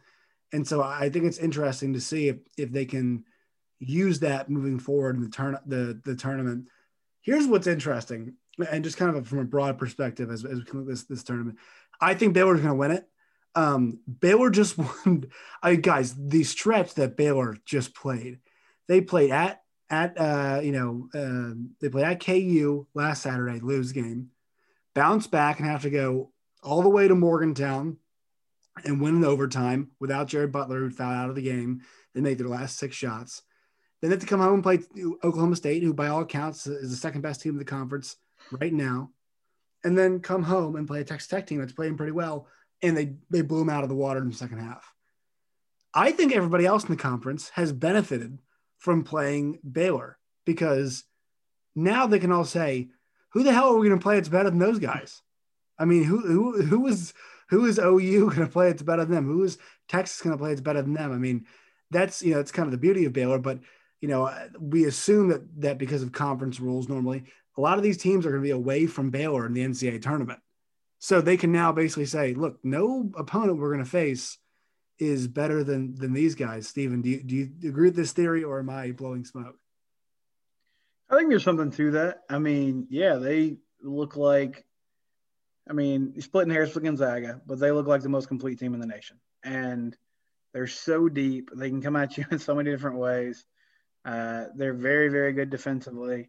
And 0.52 0.66
so 0.66 0.82
I 0.82 1.08
think 1.08 1.24
it's 1.24 1.38
interesting 1.38 1.92
to 1.92 2.00
see 2.00 2.28
if, 2.28 2.38
if 2.58 2.72
they 2.72 2.84
can 2.84 3.24
use 3.78 4.18
that 4.20 4.50
moving 4.50 4.80
forward 4.80 5.14
in 5.14 5.22
the 5.22 5.28
turn 5.28 5.56
the, 5.66 6.00
the 6.04 6.16
tournament. 6.16 6.66
Here's 7.22 7.46
what's 7.46 7.66
interesting, 7.68 8.34
and 8.70 8.84
just 8.84 8.96
kind 8.96 9.16
of 9.16 9.26
from 9.26 9.40
a 9.40 9.44
broad 9.44 9.78
perspective 9.78 10.30
as, 10.30 10.44
as 10.44 10.64
we 10.72 10.80
at 10.80 10.86
this 10.86 11.04
this 11.04 11.22
tournament, 11.22 11.58
I 12.00 12.14
think 12.14 12.34
Baylor's 12.34 12.60
going 12.60 12.72
to 12.72 12.74
win 12.74 12.90
it. 12.92 13.08
Um, 13.54 14.00
Baylor 14.20 14.50
just 14.50 14.78
won. 15.06 15.26
I 15.62 15.76
guys, 15.76 16.14
the 16.14 16.44
stretch 16.44 16.94
that 16.94 17.16
Baylor 17.16 17.56
just 17.64 17.94
played, 17.94 18.38
they 18.88 19.00
played 19.00 19.30
at 19.30 19.62
at 19.90 20.18
uh, 20.18 20.60
you 20.62 20.72
know 20.72 21.08
uh, 21.14 21.54
they 21.80 21.88
played 21.88 22.04
at 22.04 22.24
KU 22.24 22.86
last 22.94 23.22
Saturday, 23.22 23.60
lose 23.60 23.92
game, 23.92 24.30
bounce 24.94 25.26
back 25.26 25.58
and 25.58 25.68
have 25.68 25.82
to 25.82 25.90
go 25.90 26.32
all 26.62 26.82
the 26.82 26.88
way 26.88 27.06
to 27.06 27.14
Morgantown 27.14 27.98
and 28.84 29.00
win 29.00 29.16
in 29.16 29.24
overtime 29.24 29.90
without 30.00 30.28
Jared 30.28 30.52
Butler, 30.52 30.80
who 30.80 30.90
fouled 30.90 31.16
out 31.16 31.30
of 31.30 31.36
the 31.36 31.42
game. 31.42 31.82
They 32.14 32.20
make 32.20 32.38
their 32.38 32.48
last 32.48 32.78
six 32.78 32.96
shots. 32.96 33.42
Then 34.00 34.10
they 34.10 34.14
have 34.14 34.22
to 34.22 34.26
come 34.26 34.40
home 34.40 34.54
and 34.54 34.62
play 34.62 34.80
Oklahoma 35.24 35.56
State, 35.56 35.82
who 35.82 35.94
by 35.94 36.08
all 36.08 36.20
accounts 36.20 36.66
is 36.66 36.90
the 36.90 36.96
second 36.96 37.22
best 37.22 37.40
team 37.40 37.52
in 37.52 37.58
the 37.58 37.64
conference 37.64 38.16
right 38.50 38.72
now. 38.72 39.10
And 39.84 39.96
then 39.96 40.20
come 40.20 40.42
home 40.42 40.76
and 40.76 40.86
play 40.86 41.00
a 41.00 41.04
Texas 41.04 41.28
Tech 41.28 41.46
team 41.46 41.60
that's 41.60 41.72
playing 41.72 41.96
pretty 41.96 42.12
well. 42.12 42.48
And 42.82 42.96
they, 42.96 43.14
they 43.30 43.42
blew 43.42 43.60
them 43.60 43.70
out 43.70 43.82
of 43.82 43.88
the 43.88 43.94
water 43.94 44.20
in 44.20 44.28
the 44.28 44.36
second 44.36 44.58
half. 44.58 44.92
I 45.94 46.12
think 46.12 46.34
everybody 46.34 46.66
else 46.66 46.84
in 46.84 46.90
the 46.90 46.96
conference 46.96 47.50
has 47.50 47.72
benefited 47.72 48.38
from 48.78 49.04
playing 49.04 49.60
Baylor 49.70 50.18
because 50.44 51.04
now 51.74 52.06
they 52.06 52.18
can 52.18 52.32
all 52.32 52.44
say, 52.44 52.88
who 53.30 53.42
the 53.42 53.52
hell 53.52 53.72
are 53.72 53.78
we 53.78 53.88
going 53.88 53.98
to 53.98 54.02
play? 54.02 54.18
It's 54.18 54.28
better 54.28 54.50
than 54.50 54.58
those 54.58 54.78
guys. 54.78 55.22
I 55.78 55.84
mean, 55.84 56.04
who, 56.04 56.20
who, 56.20 56.62
who 56.62 56.86
is, 56.86 57.14
who 57.48 57.64
is 57.66 57.78
OU 57.78 58.30
going 58.30 58.40
to 58.40 58.46
play? 58.46 58.70
It's 58.70 58.82
better 58.82 59.04
than 59.04 59.14
them. 59.14 59.26
Who 59.26 59.44
is 59.44 59.58
Texas 59.88 60.20
going 60.20 60.36
to 60.36 60.42
play? 60.42 60.52
It's 60.52 60.60
better 60.60 60.82
than 60.82 60.94
them. 60.94 61.12
I 61.12 61.16
mean, 61.16 61.46
that's 61.90 62.22
you 62.22 62.34
know, 62.34 62.40
it's 62.40 62.52
kind 62.52 62.66
of 62.66 62.72
the 62.72 62.78
beauty 62.78 63.04
of 63.04 63.12
Baylor. 63.12 63.38
But 63.38 63.60
you 64.00 64.08
know, 64.08 64.32
we 64.58 64.84
assume 64.84 65.28
that 65.28 65.60
that 65.60 65.78
because 65.78 66.02
of 66.02 66.12
conference 66.12 66.60
rules, 66.60 66.88
normally 66.88 67.24
a 67.56 67.60
lot 67.60 67.78
of 67.78 67.84
these 67.84 67.98
teams 67.98 68.26
are 68.26 68.30
going 68.30 68.42
to 68.42 68.46
be 68.46 68.50
away 68.50 68.86
from 68.86 69.10
Baylor 69.10 69.46
in 69.46 69.52
the 69.52 69.64
NCAA 69.64 70.02
tournament, 70.02 70.40
so 70.98 71.20
they 71.20 71.36
can 71.36 71.52
now 71.52 71.72
basically 71.72 72.06
say, 72.06 72.34
look, 72.34 72.58
no 72.62 73.10
opponent 73.16 73.58
we're 73.58 73.72
going 73.72 73.84
to 73.84 73.90
face 73.90 74.38
is 74.98 75.28
better 75.28 75.62
than 75.62 75.94
than 75.94 76.12
these 76.12 76.34
guys. 76.34 76.68
Stephen, 76.68 77.02
do 77.02 77.10
you 77.10 77.22
do 77.22 77.34
you 77.34 77.68
agree 77.68 77.88
with 77.88 77.96
this 77.96 78.12
theory, 78.12 78.44
or 78.44 78.58
am 78.58 78.70
I 78.70 78.92
blowing 78.92 79.24
smoke? 79.24 79.58
I 81.08 81.16
think 81.16 81.28
there's 81.28 81.44
something 81.44 81.70
to 81.72 81.90
that. 81.92 82.22
I 82.28 82.38
mean, 82.38 82.86
yeah, 82.90 83.14
they 83.16 83.58
look 83.82 84.16
like 84.16 84.66
I 85.68 85.72
mean, 85.72 86.20
splitting 86.20 86.52
hairs 86.52 86.74
with 86.74 86.84
Gonzaga, 86.84 87.40
but 87.46 87.58
they 87.58 87.72
look 87.72 87.86
like 87.86 88.02
the 88.02 88.08
most 88.08 88.28
complete 88.28 88.58
team 88.58 88.74
in 88.74 88.80
the 88.80 88.86
nation. 88.86 89.18
And 89.42 89.96
they're 90.52 90.68
so 90.68 91.08
deep. 91.08 91.50
They 91.54 91.68
can 91.68 91.82
come 91.82 91.96
at 91.96 92.16
you 92.16 92.24
in 92.30 92.38
so 92.38 92.54
many 92.54 92.70
different 92.70 92.98
ways. 92.98 93.44
Uh, 94.04 94.44
they're 94.54 94.74
very, 94.74 95.08
very 95.08 95.32
good 95.32 95.50
defensively. 95.50 96.28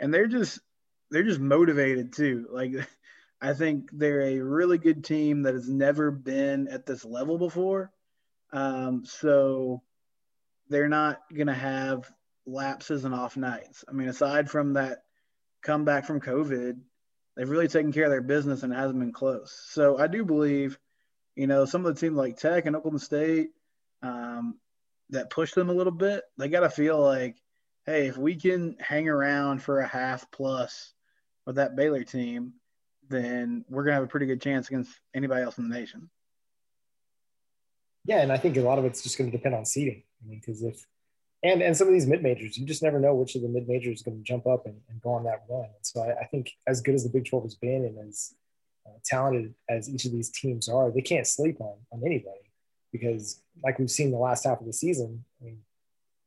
And 0.00 0.12
they're 0.12 0.26
just 0.26 0.58
they're 1.10 1.22
just 1.22 1.40
motivated 1.40 2.12
too. 2.12 2.48
Like 2.50 2.72
I 3.40 3.52
think 3.52 3.90
they're 3.92 4.22
a 4.22 4.40
really 4.40 4.78
good 4.78 5.04
team 5.04 5.42
that 5.42 5.54
has 5.54 5.68
never 5.68 6.10
been 6.10 6.68
at 6.68 6.86
this 6.86 7.04
level 7.04 7.38
before. 7.38 7.92
Um, 8.52 9.04
so 9.04 9.82
they're 10.68 10.88
not 10.88 11.20
gonna 11.34 11.54
have 11.54 12.10
lapses 12.46 13.04
and 13.04 13.14
off 13.14 13.36
nights. 13.36 13.84
I 13.88 13.92
mean, 13.92 14.08
aside 14.08 14.50
from 14.50 14.74
that 14.74 15.04
comeback 15.62 16.06
from 16.06 16.20
COVID, 16.20 16.78
they've 17.36 17.48
really 17.48 17.68
taken 17.68 17.92
care 17.92 18.04
of 18.04 18.10
their 18.10 18.20
business 18.20 18.62
and 18.62 18.72
it 18.72 18.76
hasn't 18.76 18.98
been 19.00 19.12
close. 19.12 19.52
So 19.70 19.98
I 19.98 20.06
do 20.06 20.24
believe, 20.24 20.78
you 21.34 21.46
know, 21.46 21.64
some 21.64 21.84
of 21.84 21.94
the 21.94 22.00
teams 22.00 22.16
like 22.16 22.36
Tech 22.36 22.66
and 22.66 22.76
Oklahoma 22.76 23.00
State 23.00 23.50
um, 24.02 24.58
that 25.10 25.30
push 25.30 25.52
them 25.52 25.70
a 25.70 25.74
little 25.74 25.92
bit, 25.92 26.22
they 26.38 26.48
got 26.48 26.60
to 26.60 26.70
feel 26.70 27.00
like, 27.00 27.36
hey, 27.86 28.06
if 28.06 28.16
we 28.16 28.36
can 28.36 28.76
hang 28.80 29.08
around 29.08 29.62
for 29.62 29.80
a 29.80 29.86
half 29.86 30.30
plus 30.30 30.92
with 31.46 31.56
that 31.56 31.76
Baylor 31.76 32.04
team, 32.04 32.54
then 33.08 33.64
we're 33.68 33.84
gonna 33.84 33.94
have 33.94 34.04
a 34.04 34.08
pretty 34.08 34.26
good 34.26 34.40
chance 34.40 34.68
against 34.68 34.98
anybody 35.14 35.42
else 35.42 35.58
in 35.58 35.68
the 35.68 35.74
nation. 35.74 36.08
Yeah, 38.04 38.20
and 38.20 38.30
I 38.30 38.36
think 38.36 38.56
a 38.56 38.60
lot 38.60 38.78
of 38.78 38.84
it's 38.84 39.02
just 39.02 39.16
going 39.16 39.30
to 39.30 39.36
depend 39.36 39.54
on 39.54 39.64
seeding. 39.64 40.02
I 40.22 40.28
mean, 40.28 40.40
because 40.40 40.62
if 40.62 40.86
and 41.42 41.62
and 41.62 41.76
some 41.76 41.88
of 41.88 41.94
these 41.94 42.06
mid 42.06 42.22
majors, 42.22 42.58
you 42.58 42.66
just 42.66 42.82
never 42.82 43.00
know 43.00 43.14
which 43.14 43.34
of 43.34 43.42
the 43.42 43.48
mid 43.48 43.66
majors 43.66 43.98
is 43.98 44.02
going 44.02 44.18
to 44.18 44.22
jump 44.22 44.46
up 44.46 44.66
and, 44.66 44.78
and, 44.88 45.00
go 45.00 45.10
on 45.10 45.24
that 45.24 45.44
run. 45.48 45.64
And 45.64 45.82
so 45.82 46.02
I, 46.02 46.20
I, 46.20 46.24
think 46.26 46.52
as 46.66 46.80
good 46.80 46.94
as 46.94 47.04
the 47.04 47.10
Big 47.10 47.26
12 47.26 47.44
has 47.44 47.54
been 47.54 47.84
and 47.84 47.98
as 48.08 48.34
uh, 48.86 48.98
talented 49.04 49.54
as 49.68 49.88
each 49.88 50.04
of 50.04 50.12
these 50.12 50.30
teams 50.30 50.68
are, 50.68 50.90
they 50.90 51.02
can't 51.02 51.26
sleep 51.26 51.60
on 51.60 51.76
on 51.92 52.02
anybody 52.04 52.50
because, 52.92 53.40
like 53.62 53.78
we've 53.78 53.90
seen 53.90 54.10
the 54.10 54.18
last 54.18 54.44
half 54.44 54.60
of 54.60 54.66
the 54.66 54.72
season, 54.72 55.24
I 55.40 55.44
mean, 55.44 55.58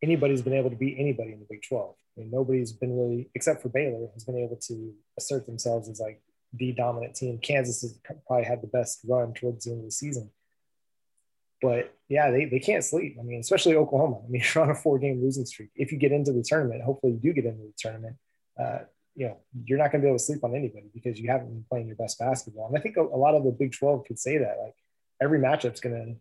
anybody's 0.04 0.42
been 0.42 0.54
able 0.54 0.70
to 0.70 0.76
beat 0.76 0.98
anybody 0.98 1.34
in 1.34 1.40
the 1.40 1.48
Big 1.50 1.64
12. 1.68 1.96
I 1.96 2.22
mean, 2.22 2.32
nobody's 2.32 2.72
been 2.72 2.98
really, 2.98 3.30
except 3.36 3.62
for 3.62 3.70
Baylor, 3.70 4.08
has 4.14 4.24
been 4.24 4.38
able 4.38 4.58
to 4.68 4.94
assert 5.18 5.46
themselves 5.46 5.90
as 5.90 6.00
like 6.00 6.22
the 6.54 6.72
dominant 6.72 7.16
team. 7.16 7.40
Kansas 7.40 7.82
has 7.82 8.00
probably 8.26 8.46
had 8.46 8.62
the 8.62 8.68
best 8.68 9.02
run 9.08 9.34
towards 9.34 9.66
the 9.66 9.72
end 9.72 9.80
of 9.80 9.86
the 9.86 9.92
season. 9.92 10.30
But 11.62 11.94
yeah, 12.08 12.30
they, 12.32 12.46
they 12.46 12.60
can't 12.60 12.84
sleep. 12.84 13.18
I 13.20 13.24
mean, 13.24 13.40
especially 13.40 13.76
Oklahoma. 13.76 14.20
I 14.26 14.30
mean, 14.30 14.44
you're 14.56 14.64
on 14.64 14.70
a 14.70 14.76
four 14.76 15.00
game 15.00 15.22
losing 15.22 15.46
streak. 15.46 15.70
If 15.76 15.92
you 15.92 15.98
get 15.98 16.12
into 16.12 16.32
the 16.32 16.44
tournament, 16.44 16.84
hopefully 16.84 17.14
you 17.14 17.20
do 17.20 17.34
get 17.34 17.46
into 17.46 17.64
the 17.64 17.74
tournament. 17.78 18.16
Uh, 18.60 18.80
you 19.16 19.28
know, 19.28 19.38
you're 19.66 19.80
not 19.80 19.92
going 19.92 20.02
to 20.02 20.06
be 20.06 20.10
able 20.10 20.20
to 20.20 20.24
sleep 20.24 20.44
on 20.44 20.56
anybody 20.56 20.88
because 20.94 21.20
you 21.20 21.30
haven't 21.32 21.48
been 21.48 21.66
playing 21.70 21.88
your 21.88 21.96
best 21.96 22.20
basketball. 22.20 22.68
And 22.68 22.78
I 22.78 22.82
think 22.82 22.98
a, 22.98 23.02
a 23.02 23.18
lot 23.18 23.34
of 23.34 23.44
the 23.44 23.52
Big 23.52 23.74
12 23.74 24.06
could 24.06 24.20
say 24.20 24.38
that. 24.38 24.58
Like 24.62 24.76
every 25.20 25.40
matchup's 25.40 25.80
going 25.80 25.96
to 25.96 26.16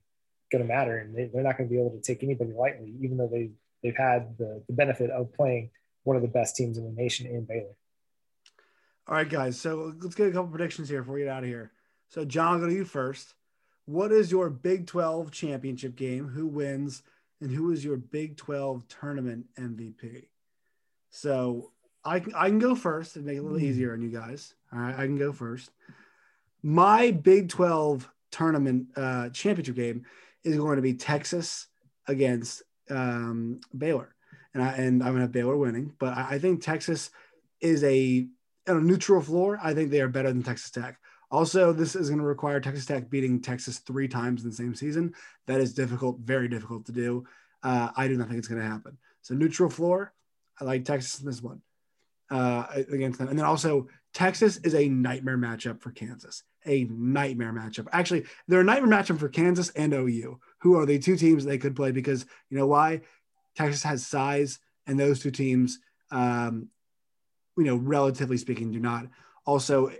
going 0.51 0.63
to 0.63 0.69
matter, 0.69 0.99
and 0.99 1.15
they, 1.15 1.39
are 1.39 1.43
not 1.43 1.59
going 1.59 1.69
to 1.69 1.73
be 1.73 1.81
able 1.81 1.91
to 1.91 2.01
take 2.01 2.23
anybody 2.23 2.53
lightly, 2.53 2.95
even 3.01 3.17
though 3.17 3.29
they 3.29 3.51
they've 3.83 3.97
had 3.97 4.37
the, 4.39 4.63
the 4.67 4.75
benefit 4.75 5.11
of 5.11 5.33
playing 5.33 5.71
one 6.05 6.17
of 6.17 6.23
the 6.23 6.29
best 6.29 6.57
teams 6.57 6.79
in 6.79 6.85
the 6.85 7.03
nation 7.03 7.27
in 7.27 7.45
Baylor. 7.45 7.77
All 9.09 9.17
right, 9.17 9.29
guys. 9.29 9.61
So 9.61 9.93
let's 10.01 10.15
get 10.15 10.29
a 10.29 10.33
couple 10.33 10.51
predictions 10.51 10.89
here 10.89 11.01
before 11.01 11.15
we 11.15 11.23
get 11.23 11.29
out 11.29 11.43
of 11.43 11.49
here. 11.49 11.73
So, 12.09 12.25
John, 12.25 12.55
I'll 12.55 12.61
go 12.61 12.67
to 12.67 12.75
you 12.75 12.85
first. 12.85 13.35
What 13.85 14.11
is 14.11 14.33
your 14.33 14.51
Big 14.51 14.87
12 14.87 15.31
championship 15.31 15.97
game? 15.97 16.29
Who 16.29 16.47
wins? 16.47 17.03
And 17.41 17.51
who 17.51 17.71
is 17.71 17.85
your 17.85 17.97
Big 17.97 18.37
12 18.37 18.89
tournament 18.89 19.47
MVP? 19.59 20.27
So 21.11 21.71
I 22.05 22.21
can, 22.21 22.35
I 22.35 22.49
can 22.49 22.59
go 22.59 22.75
first 22.75 23.17
and 23.17 23.25
make 23.25 23.37
it 23.37 23.41
a 23.41 23.43
little 23.43 23.59
hmm. 23.59 23.65
easier 23.65 23.93
on 23.93 24.03
you 24.03 24.11
guys. 24.11 24.55
All 24.73 24.79
right, 24.79 24.95
I 24.95 25.07
can 25.07 25.19
go 25.19 25.33
first. 25.33 25.71
My 26.63 27.11
Big 27.11 27.49
12 27.49 28.09
tournament 28.31 28.89
uh, 28.97 29.29
championship 29.31 29.77
game 29.77 30.05
is 30.45 30.57
going 30.57 30.77
to 30.77 30.83
be 30.83 30.95
Texas 30.95 31.69
against 32.07 32.63
um, 32.91 33.61
Baylor. 33.77 34.15
And, 34.55 34.63
I, 34.63 34.73
and 34.73 35.03
I'm 35.03 35.15
to 35.15 35.21
have 35.21 35.33
Baylor 35.33 35.57
winning. 35.57 35.93
But 35.99 36.17
I, 36.17 36.27
I 36.33 36.39
think 36.39 36.63
Texas 36.63 37.11
is 37.61 37.85
a, 37.85 38.27
a 38.67 38.75
neutral 38.75 39.21
floor. 39.21 39.59
I 39.63 39.75
think 39.75 39.91
they 39.91 40.01
are 40.01 40.09
better 40.09 40.29
than 40.29 40.43
Texas 40.43 40.71
Tech. 40.71 40.99
Also, 41.31 41.73
this 41.73 41.97
is 41.97 42.09
going 42.09 42.21
to 42.21 42.27
require 42.27 42.61
Texas 42.61 42.87
Tech 42.87 43.11
beating 43.11 43.41
Texas 43.41 43.79
three 43.79 44.09
times 44.09 44.45
in 44.45 44.51
the 44.51 44.57
same 44.57 44.75
season. 44.75 45.13
That 45.47 45.61
is 45.61 45.75
difficult, 45.75 46.21
very 46.21 46.49
difficult 46.49 46.87
to 46.87 46.93
do. 46.93 47.27
Uh, 47.63 47.91
I 47.97 48.07
do 48.09 48.17
not 48.17 48.29
think 48.29 48.39
it's 48.39 48.49
going 48.49 48.61
to 48.61 48.67
happen. 48.67 48.97
So 49.23 49.35
neutral 49.35 49.69
floor, 49.69 50.13
I 50.61 50.65
like 50.65 50.85
Texas 50.85 51.19
in 51.19 51.27
this 51.27 51.43
one 51.43 51.63
uh, 52.31 52.67
against 52.91 53.19
them. 53.19 53.29
And 53.29 53.39
then 53.39 53.47
also, 53.47 53.89
Texas 54.15 54.59
is 54.59 54.75
a 54.75 54.89
nightmare 54.89 55.37
matchup 55.37 55.83
for 55.83 55.91
Kansas. 55.91 56.43
A 56.65 56.85
nightmare 56.85 57.53
matchup. 57.53 57.87
Actually, 57.93 58.25
they're 58.49 58.61
a 58.61 58.65
nightmare 58.65 58.99
matchup 58.99 59.19
for 59.19 59.29
Kansas 59.29 59.71
and 59.71 59.93
OU, 59.93 60.41
who 60.59 60.79
are 60.79 60.87
the 60.87 60.99
two 60.99 61.17
teams 61.17 61.45
they 61.45 61.59
could 61.59 61.77
play 61.77 61.93
because 61.93 62.27
you 62.51 62.59
know 62.59 62.67
why? 62.67 63.03
Texas 63.57 63.83
has 63.83 64.07
size, 64.07 64.59
and 64.87 64.99
those 64.99 65.21
two 65.21 65.31
teams 65.31 65.79
um, 66.11 66.69
you 67.57 67.65
know, 67.65 67.77
relatively 67.77 68.37
speaking, 68.37 68.71
do 68.71 68.81
not. 68.81 69.07
Also, 69.45 69.91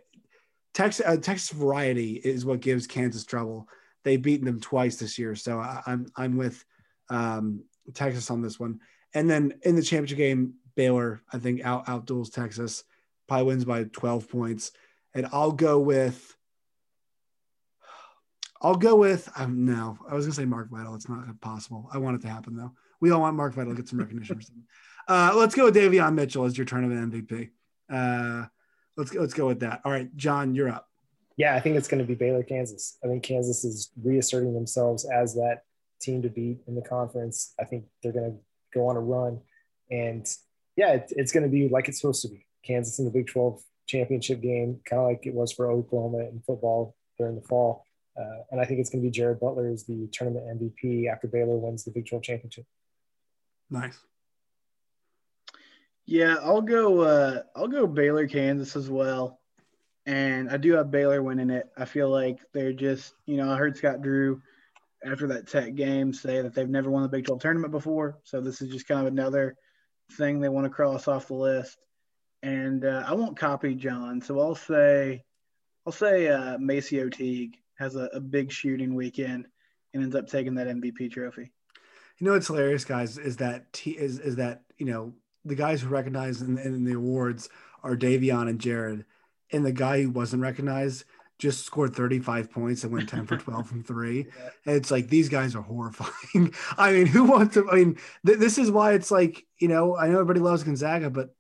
Texas 0.75 1.07
uh, 1.07 1.17
Texas 1.17 1.51
variety 1.51 2.15
is 2.15 2.45
what 2.45 2.61
gives 2.61 2.87
Kansas 2.87 3.25
trouble. 3.25 3.69
They've 4.05 4.21
beaten 4.21 4.47
them 4.47 4.61
twice 4.61 4.97
this 4.97 5.19
year, 5.19 5.35
so 5.35 5.59
I, 5.59 5.83
I'm 5.87 6.07
I'm 6.17 6.37
with 6.37 6.65
um, 7.09 7.65
Texas 7.95 8.31
on 8.31 8.43
this 8.43 8.61
one. 8.61 8.81
And 9.15 9.31
then 9.31 9.55
in 9.63 9.77
the 9.77 9.83
championship 9.83 10.19
game, 10.19 10.55
Baylor 10.75 11.23
I 11.33 11.39
think 11.39 11.65
out 11.65 11.87
outduels 11.87 12.33
Texas, 12.33 12.85
probably 13.27 13.47
wins 13.47 13.65
by 13.65 13.85
12 13.85 14.29
points, 14.29 14.73
and 15.15 15.27
I'll 15.33 15.53
go 15.53 15.79
with. 15.79 16.36
I'll 18.63 18.77
go 18.77 18.97
with 18.97 19.31
um, 19.37 19.65
no. 19.65 19.99
I 20.09 20.15
was 20.15 20.27
gonna 20.27 20.35
say 20.35 20.45
Mark 20.45 20.71
Vital. 20.71 20.95
It's 20.95 21.09
not 21.09 21.41
possible. 21.41 21.89
I 21.93 21.99
want 21.99 22.17
it 22.17 22.23
to 22.23 22.29
happen 22.29 22.57
though. 22.57 22.73
We 23.01 23.11
all 23.11 23.21
want 23.21 23.37
Mark 23.37 23.55
Vital 23.55 23.73
to 23.73 23.77
get 23.77 23.89
some 23.89 23.99
recognition. 23.99 24.39
Or 24.39 24.41
something. 24.41 24.65
Uh, 25.09 25.33
let's 25.37 25.55
go 25.55 25.67
with 25.67 25.77
Davion 25.77 26.15
Mitchell 26.15 26.47
as 26.47 26.59
your 26.59 26.65
tournament 26.65 27.13
MVP. 27.13 27.51
Uh, 27.89 28.47
let's 28.97 29.09
go, 29.09 29.21
let's 29.21 29.35
go 29.35 29.47
with 29.47 29.61
that. 29.61 29.81
All 29.85 29.93
right, 29.93 30.09
John, 30.17 30.53
you're 30.53 30.69
up. 30.69 30.89
Yeah, 31.37 31.55
I 31.55 31.61
think 31.61 31.77
it's 31.77 31.87
going 31.87 32.01
to 32.01 32.05
be 32.05 32.17
Baylor, 32.17 32.43
Kansas. 32.43 32.99
I 33.05 33.07
think 33.07 33.23
Kansas 33.23 33.65
is 33.65 33.93
reasserting 34.03 34.53
themselves 34.53 35.05
as 35.05 35.35
that 35.35 35.63
team 36.01 36.23
to 36.23 36.29
beat 36.29 36.59
in 36.67 36.75
the 36.75 36.83
conference. 36.83 37.55
I 37.61 37.65
think 37.65 37.85
they're 38.03 38.11
going 38.11 38.33
to 38.33 38.39
go 38.75 38.89
on 38.89 38.97
a 38.97 39.01
run, 39.01 39.43
and 39.91 40.27
yeah, 40.77 40.95
it, 40.95 41.13
it's 41.15 41.31
going 41.31 41.45
to 41.45 41.49
be 41.49 41.69
like 41.69 41.89
it's 41.89 42.01
supposed 42.01 42.23
to 42.23 42.29
be. 42.29 42.47
Kansas 42.65 42.99
in 42.99 43.05
the 43.05 43.13
Big 43.13 43.29
12 43.29 43.63
championship 43.87 44.41
game, 44.41 44.81
kind 44.85 45.01
of 45.01 45.07
like 45.07 45.25
it 45.25 45.35
was 45.35 45.53
for 45.53 45.71
Oklahoma 45.71 46.19
in 46.19 46.43
football 46.45 46.97
during 47.17 47.37
the 47.37 47.47
fall. 47.47 47.85
Uh, 48.19 48.43
and 48.51 48.61
I 48.61 48.65
think 48.65 48.81
it's 48.81 48.91
going 48.91 49.03
to 49.03 49.07
be 49.07 49.11
Jared 49.11 49.41
Butler 49.41 49.69
as 49.69 49.85
the 49.85 50.09
tournament 50.13 50.47
MVP 50.61 51.11
after 51.11 51.29
Baylor 51.29 51.57
wins 51.57 51.85
the 51.85 51.91
Big 51.91 52.07
12 52.07 52.23
championship. 52.23 52.65
Nice. 53.71 53.99
Yeah, 56.07 56.37
I'll 56.41 56.63
go. 56.63 57.01
Uh, 57.01 57.43
I'll 57.55 57.69
go 57.69 57.87
Baylor, 57.87 58.29
Kansas 58.29 58.77
as 58.77 58.89
well, 58.89 59.41
and 60.07 60.49
I 60.49 60.57
do 60.57 60.75
have 60.75 60.91
Baylor 60.91 61.23
winning 61.23 61.51
it. 61.51 61.69
I 61.77 61.85
feel 61.85 62.09
like 62.09 62.39
they're 62.53 62.73
just, 62.73 63.13
you 63.27 63.37
know, 63.37 63.51
I 63.51 63.57
heard 63.57 63.77
Scott 63.77 64.03
Drew 64.03 64.41
after 65.05 65.27
that 65.29 65.49
Tech 65.49 65.75
game 65.75 66.13
say 66.13 66.41
that 66.43 66.55
they've 66.55 66.69
never 66.69 66.91
won 66.91 67.03
the 67.03 67.09
Big 67.09 67.27
12 67.27 67.41
tournament 67.41 67.73
before, 67.73 68.19
so 68.23 68.41
this 68.41 68.63
is 68.63 68.71
just 68.71 68.87
kind 68.87 69.01
of 69.01 69.09
another 69.09 69.57
thing 70.13 70.39
they 70.39 70.49
want 70.49 70.65
to 70.65 70.71
cross 70.71 71.09
off 71.09 71.27
the 71.27 71.35
list. 71.35 71.77
And 72.43 72.85
uh, 72.85 73.03
I 73.05 73.15
won't 73.15 73.37
copy 73.37 73.75
John, 73.75 74.21
so 74.23 74.39
I'll 74.39 74.55
say, 74.55 75.25
I'll 75.85 75.93
say 75.93 76.29
uh, 76.29 76.57
MaCio 76.59 77.13
Teague 77.13 77.59
has 77.79 77.97
a, 77.97 78.09
a 78.13 78.21
big 78.21 78.51
shooting 78.51 78.95
weekend 78.95 79.47
and 79.95 80.03
ends 80.03 80.17
up 80.17 80.29
taking 80.29 80.55
that 80.57 80.67
MVP 80.67 81.13
trophy. 81.13 81.53
You 82.19 82.27
know 82.27 82.33
what's 82.33 82.47
hilarious, 82.47 82.85
guys, 82.85 83.19
is 83.19 83.37
that 83.39 83.73
T 83.73 83.91
is 83.91 84.19
is 84.19 84.37
that 84.37 84.63
you 84.79 84.87
know 84.87 85.13
the 85.45 85.55
guys 85.55 85.83
who 85.83 85.89
recognized 85.89 86.43
in, 86.43 86.59
in 86.59 86.85
the 86.85 86.95
awards 86.95 87.49
are 87.83 87.97
Davion 87.97 88.49
and 88.49 88.61
Jared, 88.61 89.05
and 89.53 89.65
the 89.65 89.73
guy 89.73 90.03
who 90.03 90.11
wasn't 90.11 90.43
recognized 90.43 91.05
just 91.39 91.67
scored 91.67 91.95
35 91.95 92.51
points 92.51 92.83
and 92.83 92.93
went 92.93 93.09
10 93.11 93.27
for 93.27 93.37
12 93.37 93.69
from 93.69 93.83
three. 93.83 94.27
Yeah. 94.27 94.51
And 94.65 94.77
it's 94.77 94.91
like 94.91 95.09
these 95.09 95.29
guys 95.29 95.55
are 95.55 95.63
horrifying. 95.63 96.55
I 96.79 96.93
mean, 96.93 97.07
who 97.07 97.25
wants 97.25 97.55
to? 97.55 97.71
I 97.71 97.75
mean, 97.77 97.99
th- 98.25 98.39
this 98.39 98.57
is 98.59 98.71
why 98.71 98.95
it's 98.95 99.11
like 99.11 99.45
you 99.59 99.69
know 99.69 99.97
I 99.97 100.09
know 100.09 100.15
everybody 100.15 100.41
loves 100.41 100.65
Gonzaga, 100.65 101.11
but 101.11 101.35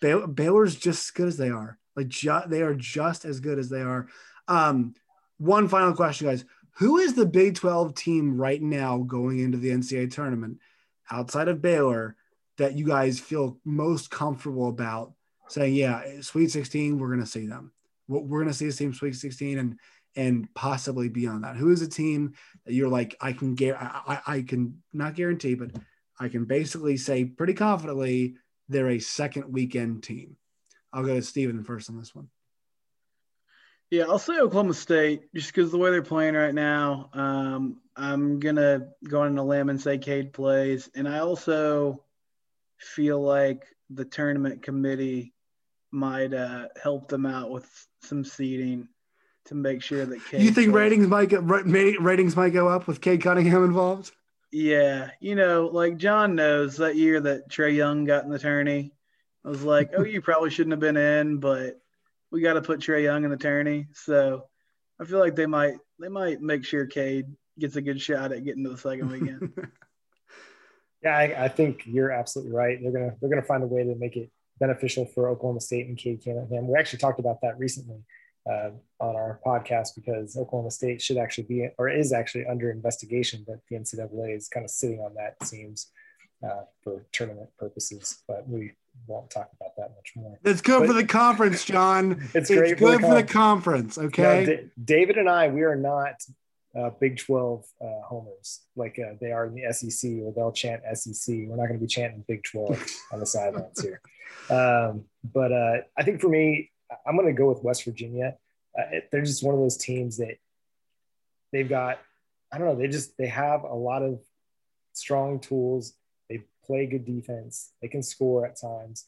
Bay- 0.00 0.26
Baylor's 0.26 0.76
just 0.76 1.08
as 1.08 1.10
good 1.10 1.28
as 1.28 1.36
they 1.36 1.50
are. 1.50 1.78
Like 1.96 2.08
ju- 2.08 2.42
they 2.46 2.62
are 2.62 2.74
just 2.74 3.24
as 3.24 3.40
good 3.40 3.58
as 3.58 3.68
they 3.68 3.80
are. 3.80 4.08
Um, 4.46 4.94
one 5.38 5.68
final 5.68 5.94
question, 5.94 6.28
guys: 6.28 6.44
Who 6.78 6.98
is 6.98 7.14
the 7.14 7.26
Big 7.26 7.54
12 7.54 7.94
team 7.94 8.36
right 8.36 8.60
now 8.60 8.98
going 8.98 9.40
into 9.40 9.58
the 9.58 9.70
NCAA 9.70 10.12
tournament 10.12 10.58
outside 11.10 11.48
of 11.48 11.62
Baylor 11.62 12.16
that 12.58 12.76
you 12.76 12.84
guys 12.84 13.18
feel 13.18 13.58
most 13.64 14.10
comfortable 14.10 14.68
about 14.68 15.12
saying, 15.48 15.74
yeah, 15.74 16.02
Sweet 16.20 16.50
16, 16.50 16.98
we're 16.98 17.08
going 17.08 17.20
to 17.20 17.26
see 17.26 17.46
them. 17.46 17.72
We're 18.08 18.40
going 18.40 18.52
to 18.52 18.54
see 18.54 18.66
this 18.66 18.76
team 18.76 18.92
Sweet 18.92 19.14
16 19.14 19.58
and 19.58 19.78
and 20.16 20.52
possibly 20.54 21.08
beyond 21.08 21.44
that. 21.44 21.56
Who 21.56 21.70
is 21.70 21.80
a 21.80 21.88
team 21.88 22.34
that 22.66 22.72
you're 22.72 22.88
like, 22.88 23.14
I 23.20 23.32
can 23.32 23.54
get, 23.54 23.76
I, 23.80 24.20
I 24.26 24.42
can 24.42 24.82
not 24.92 25.14
guarantee, 25.14 25.54
but 25.54 25.70
I 26.18 26.28
can 26.28 26.44
basically 26.44 26.96
say 26.96 27.24
pretty 27.24 27.54
confidently 27.54 28.34
they're 28.68 28.88
a 28.88 28.98
second 28.98 29.52
weekend 29.52 30.02
team. 30.02 30.36
I'll 30.92 31.04
go 31.04 31.14
to 31.14 31.22
Steven 31.22 31.62
first 31.62 31.88
on 31.88 31.98
this 31.98 32.16
one. 32.16 32.28
Yeah, 33.90 34.04
I'll 34.04 34.18
say 34.18 34.38
Oklahoma 34.38 34.74
State 34.74 35.32
just 35.34 35.48
because 35.48 35.70
the 35.70 35.78
way 35.78 35.90
they're 35.90 36.02
playing 36.02 36.34
right 36.34 36.54
now. 36.54 37.08
Um, 37.14 37.80
I'm 37.96 38.38
gonna 38.38 38.88
go 39.08 39.22
on 39.22 39.38
a 39.38 39.44
limb 39.44 39.70
and 39.70 39.80
say 39.80 39.98
Cade 39.98 40.32
plays, 40.32 40.90
and 40.94 41.08
I 41.08 41.20
also 41.20 42.04
feel 42.76 43.20
like 43.20 43.64
the 43.90 44.04
tournament 44.04 44.62
committee 44.62 45.32
might 45.90 46.34
uh, 46.34 46.68
help 46.82 47.08
them 47.08 47.24
out 47.24 47.50
with 47.50 47.66
some 48.02 48.24
seeding 48.24 48.88
to 49.46 49.54
make 49.54 49.82
sure 49.82 50.04
that 50.04 50.24
Cade 50.26 50.42
you 50.42 50.50
think 50.50 50.72
plays. 50.72 50.82
ratings 50.82 51.06
might 51.06 51.30
get 51.30 51.40
ratings 51.44 52.36
might 52.36 52.50
go 52.50 52.68
up 52.68 52.86
with 52.86 53.00
Cade 53.00 53.22
Cunningham 53.22 53.64
involved. 53.64 54.12
Yeah, 54.52 55.10
you 55.20 55.34
know, 55.34 55.66
like 55.72 55.96
John 55.96 56.34
knows 56.34 56.76
that 56.76 56.96
year 56.96 57.20
that 57.20 57.50
Trae 57.50 57.74
Young 57.74 58.04
got 58.04 58.24
in 58.24 58.30
the 58.30 58.38
tourney, 58.38 58.92
I 59.44 59.48
was 59.48 59.62
like, 59.62 59.90
oh, 59.96 60.04
you 60.04 60.20
probably 60.22 60.50
shouldn't 60.50 60.72
have 60.72 60.80
been 60.80 60.96
in, 60.96 61.38
but 61.38 61.80
we 62.30 62.42
got 62.42 62.54
to 62.54 62.62
put 62.62 62.80
Trae 62.80 63.02
Young 63.02 63.24
in 63.24 63.30
the 63.30 63.36
tourney. 63.36 63.86
So 63.92 64.44
I 65.00 65.04
feel 65.04 65.18
like 65.18 65.36
they 65.36 65.46
might 65.46 65.78
they 65.98 66.08
might 66.08 66.40
make 66.40 66.64
sure 66.64 66.86
Cade 66.86 67.26
gets 67.58 67.76
a 67.76 67.82
good 67.82 68.00
shot 68.00 68.32
at 68.32 68.44
getting 68.44 68.64
to 68.64 68.70
the 68.70 68.78
second 68.78 69.10
weekend. 69.10 69.52
Yeah, 71.02 71.16
I, 71.16 71.44
I, 71.44 71.48
think 71.48 71.82
you're 71.86 72.10
absolutely 72.10 72.52
right. 72.52 72.76
They're 72.82 72.90
gonna 72.90 73.14
they're 73.20 73.30
gonna 73.30 73.42
find 73.42 73.62
a 73.62 73.66
way 73.68 73.84
to 73.84 73.94
make 73.94 74.16
it 74.16 74.30
beneficial 74.58 75.06
for 75.06 75.28
Oklahoma 75.28 75.60
State 75.60 75.86
and 75.86 75.96
Cade 75.96 76.22
Cunningham. 76.24 76.66
We 76.66 76.76
actually 76.76 76.98
talked 76.98 77.20
about 77.20 77.40
that 77.42 77.56
recently 77.56 78.02
uh, 78.50 78.70
on 78.98 79.14
our 79.14 79.40
podcast 79.46 79.90
because 79.94 80.36
Oklahoma 80.36 80.72
State 80.72 81.00
should 81.00 81.16
actually 81.16 81.44
be 81.44 81.68
or 81.78 81.88
is 81.88 82.12
actually 82.12 82.46
under 82.46 82.70
investigation, 82.70 83.44
but 83.46 83.60
the 83.70 83.76
NCAA 83.76 84.36
is 84.36 84.48
kind 84.48 84.64
of 84.64 84.70
sitting 84.70 84.98
on 84.98 85.14
that. 85.14 85.36
It 85.40 85.46
seems 85.46 85.92
uh, 86.44 86.62
for 86.82 87.06
tournament 87.12 87.50
purposes, 87.58 88.22
but 88.26 88.48
we 88.48 88.72
won't 89.06 89.30
talk 89.30 89.50
about 89.58 89.76
that 89.76 89.94
much 89.96 90.12
more. 90.16 90.38
It's 90.44 90.60
good 90.60 90.80
but, 90.80 90.88
for 90.88 90.92
the 90.92 91.04
conference, 91.04 91.64
John. 91.64 92.28
it's, 92.34 92.50
it's 92.50 92.50
great 92.50 92.78
good 92.78 92.78
for 92.78 92.90
the, 92.92 93.08
for 93.08 93.14
the 93.14 93.24
conference. 93.24 93.98
Okay. 93.98 94.44
D- 94.44 94.82
David 94.84 95.16
and 95.16 95.28
I, 95.28 95.48
we 95.48 95.62
are 95.62 95.76
not 95.76 96.22
uh, 96.78 96.90
Big 97.00 97.16
12 97.18 97.64
uh, 97.80 97.86
homers 98.04 98.60
like 98.76 98.98
uh, 98.98 99.14
they 99.20 99.32
are 99.32 99.46
in 99.46 99.54
the 99.54 99.72
SEC, 99.72 100.10
or 100.22 100.32
they'll 100.32 100.52
chant 100.52 100.82
SEC. 100.94 101.34
We're 101.46 101.56
not 101.56 101.66
going 101.66 101.78
to 101.78 101.84
be 101.84 101.86
chanting 101.86 102.24
Big 102.28 102.42
12 102.44 102.86
on 103.12 103.20
the 103.20 103.26
sidelines 103.26 103.80
here. 103.82 104.00
Um, 104.50 105.04
but 105.24 105.52
uh, 105.52 105.78
I 105.96 106.02
think 106.02 106.20
for 106.20 106.28
me, 106.28 106.70
I'm 107.06 107.16
going 107.16 107.26
to 107.26 107.32
go 107.32 107.48
with 107.48 107.62
West 107.62 107.84
Virginia. 107.84 108.36
Uh, 108.78 108.84
it, 108.92 109.08
they're 109.10 109.22
just 109.22 109.42
one 109.42 109.54
of 109.54 109.60
those 109.60 109.76
teams 109.76 110.18
that 110.18 110.36
they've 111.52 111.68
got, 111.68 111.98
I 112.52 112.58
don't 112.58 112.66
know, 112.66 112.76
they 112.76 112.88
just, 112.88 113.16
they 113.18 113.26
have 113.26 113.64
a 113.64 113.74
lot 113.74 114.02
of 114.02 114.20
strong 114.92 115.40
tools. 115.40 115.94
Play 116.68 116.86
good 116.86 117.04
defense. 117.04 117.72
They 117.82 117.88
can 117.88 118.02
score 118.02 118.46
at 118.46 118.60
times. 118.60 119.06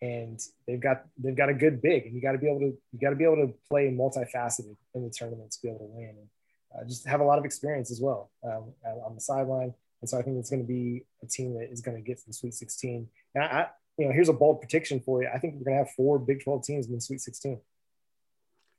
And 0.00 0.40
they've 0.66 0.80
got 0.80 1.04
they've 1.16 1.36
got 1.36 1.48
a 1.48 1.54
good 1.54 1.80
big, 1.80 2.06
and 2.06 2.14
you 2.14 2.20
got 2.20 2.32
to 2.32 2.38
be 2.38 2.48
able 2.48 2.58
to 2.58 2.76
you 2.92 2.98
got 3.00 3.10
to 3.10 3.16
be 3.16 3.22
able 3.22 3.36
to 3.36 3.54
play 3.68 3.88
multifaceted 3.88 4.74
in 4.94 5.04
the 5.04 5.10
tournament 5.10 5.52
to 5.52 5.58
be 5.62 5.68
able 5.68 5.78
to 5.78 5.84
win. 5.84 6.16
And 6.18 6.28
uh, 6.74 6.84
just 6.88 7.06
have 7.06 7.20
a 7.20 7.24
lot 7.24 7.38
of 7.38 7.44
experience 7.44 7.90
as 7.92 8.00
well 8.00 8.30
um, 8.44 8.72
on 9.06 9.14
the 9.14 9.20
sideline. 9.20 9.74
And 10.00 10.08
so 10.08 10.18
I 10.18 10.22
think 10.22 10.38
it's 10.38 10.50
going 10.50 10.62
to 10.62 10.66
be 10.66 11.04
a 11.22 11.26
team 11.26 11.54
that 11.54 11.70
is 11.70 11.80
going 11.80 11.96
to 11.96 12.02
get 12.02 12.18
to 12.18 12.26
the 12.26 12.32
Sweet 12.32 12.54
16. 12.54 13.08
Now, 13.36 13.42
I, 13.42 13.66
you 13.96 14.06
know, 14.06 14.12
here's 14.12 14.28
a 14.28 14.32
bold 14.32 14.60
prediction 14.60 15.00
for 15.00 15.22
you. 15.22 15.28
I 15.32 15.38
think 15.38 15.54
we're 15.54 15.64
going 15.64 15.78
to 15.78 15.84
have 15.84 15.94
four 15.94 16.18
Big 16.18 16.42
12 16.42 16.64
teams 16.64 16.86
in 16.88 16.94
the 16.94 17.00
Sweet 17.00 17.20
16. 17.20 17.60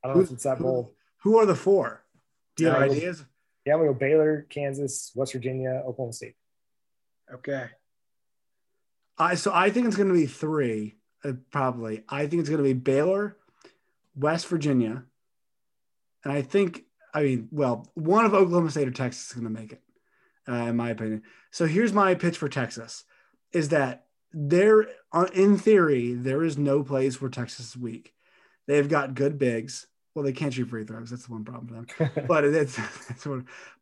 I 0.02 0.06
don't 0.06 0.14
who, 0.14 0.20
know 0.20 0.24
if 0.26 0.32
it's 0.32 0.44
that 0.44 0.58
bold. 0.58 0.92
Who 1.22 1.38
are 1.38 1.46
the 1.46 1.54
four? 1.54 2.04
Do 2.56 2.64
you 2.64 2.70
have 2.70 2.82
uh, 2.82 2.92
ideas? 2.92 3.24
Yeah, 3.64 3.76
we 3.76 3.86
go 3.86 3.94
Baylor, 3.94 4.46
Kansas, 4.50 5.12
West 5.14 5.32
Virginia, 5.32 5.82
Oklahoma 5.86 6.12
State. 6.12 6.34
Okay. 7.32 7.68
I 9.18 9.34
so 9.34 9.52
I 9.54 9.70
think 9.70 9.86
it's 9.86 9.96
going 9.96 10.08
to 10.08 10.14
be 10.14 10.26
three, 10.26 10.94
uh, 11.24 11.32
probably. 11.50 12.02
I 12.08 12.26
think 12.26 12.40
it's 12.40 12.48
going 12.48 12.62
to 12.62 12.68
be 12.68 12.72
Baylor, 12.72 13.36
West 14.16 14.46
Virginia, 14.48 15.04
and 16.24 16.32
I 16.32 16.42
think 16.42 16.84
I 17.12 17.22
mean, 17.22 17.48
well, 17.52 17.88
one 17.94 18.24
of 18.24 18.34
Oklahoma 18.34 18.70
State 18.70 18.88
or 18.88 18.92
Texas 18.92 19.28
is 19.28 19.32
going 19.32 19.44
to 19.44 19.60
make 19.60 19.72
it, 19.72 19.82
uh, 20.48 20.66
in 20.68 20.76
my 20.76 20.90
opinion. 20.90 21.22
So 21.52 21.66
here's 21.66 21.92
my 21.92 22.14
pitch 22.14 22.38
for 22.38 22.48
Texas: 22.48 23.04
is 23.52 23.68
that 23.68 24.06
there, 24.32 24.86
uh, 25.12 25.28
in 25.32 25.58
theory, 25.58 26.12
there 26.12 26.42
is 26.42 26.58
no 26.58 26.82
place 26.82 27.20
where 27.20 27.30
Texas 27.30 27.68
is 27.68 27.76
weak. 27.76 28.14
They've 28.66 28.88
got 28.88 29.14
good 29.14 29.38
bigs. 29.38 29.86
Well, 30.14 30.24
they 30.24 30.32
can't 30.32 30.54
shoot 30.54 30.68
free 30.68 30.84
throws. 30.84 31.10
That's 31.10 31.26
the 31.26 31.32
one 31.32 31.44
problem 31.44 31.86
for 31.86 32.04
them. 32.04 32.26
but 32.28 32.44
it's, 32.44 32.78
it's 33.08 33.26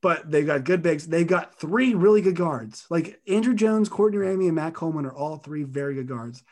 but 0.00 0.30
they've 0.30 0.46
got 0.46 0.64
good 0.64 0.82
bigs. 0.82 1.06
They've 1.06 1.26
got 1.26 1.58
three 1.58 1.94
really 1.94 2.22
good 2.22 2.36
guards. 2.36 2.86
Like 2.88 3.20
Andrew 3.28 3.54
Jones, 3.54 3.88
Courtney 3.88 4.18
Ramey, 4.18 4.46
and 4.46 4.54
Matt 4.54 4.74
Coleman 4.74 5.06
are 5.06 5.14
all 5.14 5.36
three 5.36 5.62
very 5.62 5.94
good 5.94 6.08
guards. 6.08 6.42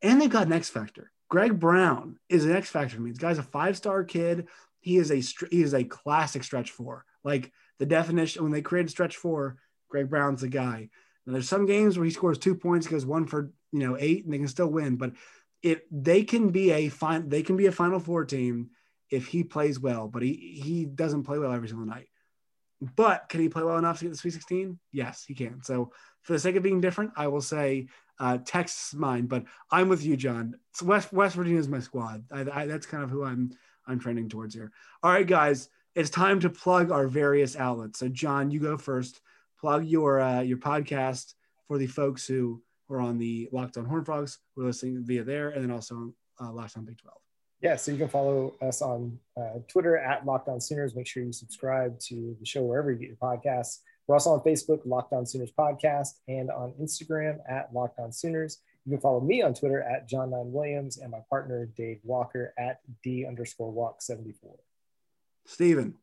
And 0.00 0.20
they've 0.20 0.30
got 0.30 0.46
an 0.46 0.52
X 0.52 0.70
factor. 0.70 1.10
Greg 1.28 1.58
Brown 1.58 2.18
is 2.28 2.44
an 2.44 2.52
X 2.52 2.70
factor 2.70 2.96
for 2.96 3.02
me. 3.02 3.10
This 3.10 3.18
guy's 3.18 3.38
a 3.38 3.42
five 3.42 3.76
star 3.76 4.04
kid 4.04 4.46
he 4.84 4.98
is 4.98 5.10
a 5.10 5.46
he 5.50 5.62
is 5.62 5.72
a 5.72 5.82
classic 5.82 6.44
stretch 6.44 6.70
four. 6.70 7.06
Like 7.24 7.50
the 7.78 7.86
definition 7.86 8.42
when 8.42 8.52
they 8.52 8.60
created 8.60 8.90
stretch 8.90 9.16
four, 9.16 9.56
Greg 9.88 10.10
Brown's 10.10 10.42
the 10.42 10.48
guy. 10.48 10.90
Now 11.24 11.32
there's 11.32 11.48
some 11.48 11.64
games 11.64 11.96
where 11.96 12.04
he 12.04 12.10
scores 12.10 12.36
two 12.36 12.54
points, 12.54 12.86
goes 12.86 13.06
one 13.06 13.26
for 13.26 13.50
you 13.72 13.78
know 13.78 13.96
eight, 13.98 14.24
and 14.24 14.32
they 14.32 14.36
can 14.36 14.46
still 14.46 14.66
win. 14.66 14.96
But 14.96 15.12
it 15.62 15.86
they 15.90 16.22
can 16.22 16.50
be 16.50 16.70
a 16.70 16.90
fine 16.90 17.30
they 17.30 17.42
can 17.42 17.56
be 17.56 17.64
a 17.64 17.72
Final 17.72 17.98
Four 17.98 18.26
team 18.26 18.72
if 19.10 19.26
he 19.26 19.44
plays 19.44 19.78
well, 19.78 20.08
but 20.08 20.22
he 20.22 20.32
he 20.32 20.84
doesn't 20.84 21.24
play 21.24 21.38
well 21.38 21.52
every 21.52 21.68
single 21.68 21.86
night. 21.86 22.08
But 22.96 23.28
can 23.28 23.40
he 23.40 23.48
play 23.48 23.62
well 23.62 23.78
enough 23.78 23.98
to 23.98 24.04
get 24.04 24.10
the 24.10 24.16
Sweet 24.16 24.32
16? 24.32 24.78
Yes, 24.92 25.24
he 25.26 25.34
can. 25.34 25.62
So 25.62 25.92
for 26.22 26.32
the 26.32 26.38
sake 26.38 26.56
of 26.56 26.62
being 26.62 26.80
different, 26.80 27.12
I 27.16 27.28
will 27.28 27.40
say 27.40 27.88
uh, 28.18 28.38
Texas 28.44 28.94
mine. 28.94 29.26
But 29.26 29.44
I'm 29.70 29.88
with 29.88 30.04
you, 30.04 30.16
John. 30.16 30.56
It's 30.70 30.82
West 30.82 31.12
West 31.12 31.36
Virginia 31.36 31.60
is 31.60 31.68
my 31.68 31.80
squad. 31.80 32.24
I, 32.30 32.40
I, 32.52 32.66
that's 32.66 32.86
kind 32.86 33.02
of 33.02 33.10
who 33.10 33.24
I'm 33.24 33.52
I'm 33.86 33.98
trending 33.98 34.28
towards 34.28 34.54
here. 34.54 34.72
All 35.02 35.12
right, 35.12 35.26
guys, 35.26 35.68
it's 35.94 36.10
time 36.10 36.40
to 36.40 36.50
plug 36.50 36.90
our 36.90 37.06
various 37.06 37.56
outlets. 37.56 37.98
So 37.98 38.08
John, 38.08 38.50
you 38.50 38.60
go 38.60 38.76
first. 38.76 39.20
Plug 39.60 39.86
your 39.86 40.20
uh, 40.20 40.40
your 40.40 40.58
podcast 40.58 41.34
for 41.68 41.78
the 41.78 41.86
folks 41.86 42.26
who 42.26 42.62
are 42.90 43.00
on 43.00 43.18
the 43.18 43.48
Locked 43.52 43.78
On 43.78 43.84
Horn 43.84 44.04
Frogs. 44.04 44.38
We're 44.56 44.64
listening 44.64 45.02
via 45.04 45.24
there, 45.24 45.50
and 45.50 45.62
then 45.62 45.70
also 45.70 46.12
uh, 46.40 46.52
Locked 46.52 46.76
On 46.76 46.84
Big 46.84 46.98
12. 46.98 47.23
Yeah, 47.64 47.76
so 47.76 47.92
you 47.92 47.96
can 47.96 48.08
follow 48.08 48.52
us 48.60 48.82
on 48.82 49.18
uh, 49.40 49.60
Twitter 49.68 49.96
at 49.96 50.26
Locked 50.26 50.50
On 50.50 50.60
Sooners. 50.60 50.94
Make 50.94 51.06
sure 51.06 51.22
you 51.22 51.32
subscribe 51.32 51.98
to 52.00 52.36
the 52.38 52.44
show 52.44 52.62
wherever 52.62 52.92
you 52.92 52.98
get 52.98 53.08
your 53.08 53.16
podcasts. 53.16 53.78
We're 54.06 54.16
also 54.16 54.32
on 54.32 54.40
Facebook, 54.40 54.80
Locked 54.84 55.14
On 55.14 55.24
Sooners 55.24 55.50
Podcast, 55.50 56.08
and 56.28 56.50
on 56.50 56.74
Instagram 56.78 57.38
at 57.48 57.72
Locked 57.72 57.98
On 58.00 58.12
Sooners. 58.12 58.58
You 58.84 58.90
can 58.92 59.00
follow 59.00 59.20
me 59.22 59.40
on 59.40 59.54
Twitter 59.54 59.80
at 59.80 60.06
John 60.06 60.32
Nine 60.32 60.52
Williams 60.52 60.98
and 60.98 61.10
my 61.10 61.20
partner 61.30 61.64
Dave 61.74 62.00
Walker 62.02 62.52
at 62.58 62.80
D 63.02 63.24
underscore 63.26 63.72
Walk 63.72 64.02
74. 64.02 64.54
Steven. 65.46 65.94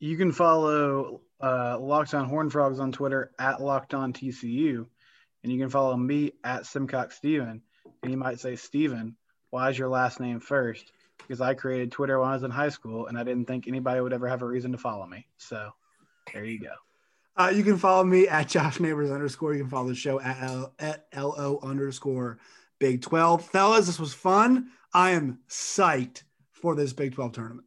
You 0.00 0.16
can 0.16 0.32
follow 0.32 1.20
uh, 1.40 1.78
Locked 1.78 2.14
On 2.14 2.28
Horn 2.28 2.50
Frogs 2.50 2.80
on 2.80 2.90
Twitter 2.90 3.30
at 3.38 3.62
Locked 3.62 3.94
On 3.94 4.12
TCU. 4.12 4.86
And 5.44 5.52
you 5.52 5.60
can 5.60 5.70
follow 5.70 5.96
me 5.96 6.32
at 6.42 6.66
Simcox 6.66 7.14
Steven. 7.14 7.62
And 8.02 8.10
you 8.10 8.18
might 8.18 8.40
say, 8.40 8.56
Steven, 8.56 9.14
why 9.52 9.68
is 9.68 9.78
your 9.78 9.88
last 9.88 10.18
name 10.18 10.40
first? 10.40 10.92
Because 11.18 11.42
I 11.42 11.52
created 11.52 11.92
Twitter 11.92 12.18
when 12.18 12.30
I 12.30 12.32
was 12.32 12.42
in 12.42 12.50
high 12.50 12.70
school 12.70 13.06
and 13.06 13.18
I 13.18 13.22
didn't 13.22 13.46
think 13.46 13.68
anybody 13.68 14.00
would 14.00 14.14
ever 14.14 14.26
have 14.26 14.40
a 14.40 14.46
reason 14.46 14.72
to 14.72 14.78
follow 14.78 15.06
me. 15.06 15.26
So 15.36 15.70
there 16.32 16.46
you 16.46 16.58
go. 16.58 16.72
Uh, 17.36 17.52
you 17.54 17.62
can 17.62 17.76
follow 17.76 18.02
me 18.02 18.26
at 18.28 18.48
Josh 18.48 18.80
Neighbors 18.80 19.10
underscore. 19.10 19.52
You 19.52 19.60
can 19.60 19.70
follow 19.70 19.88
the 19.88 19.94
show 19.94 20.20
at, 20.20 20.42
L- 20.42 20.72
at 20.78 21.06
LO 21.14 21.60
underscore 21.62 22.38
Big 22.78 23.02
12. 23.02 23.44
Fellas, 23.44 23.86
this 23.86 24.00
was 24.00 24.14
fun. 24.14 24.70
I 24.94 25.10
am 25.10 25.38
psyched 25.48 26.22
for 26.52 26.74
this 26.74 26.94
Big 26.94 27.14
12 27.14 27.32
tournament. 27.32 27.66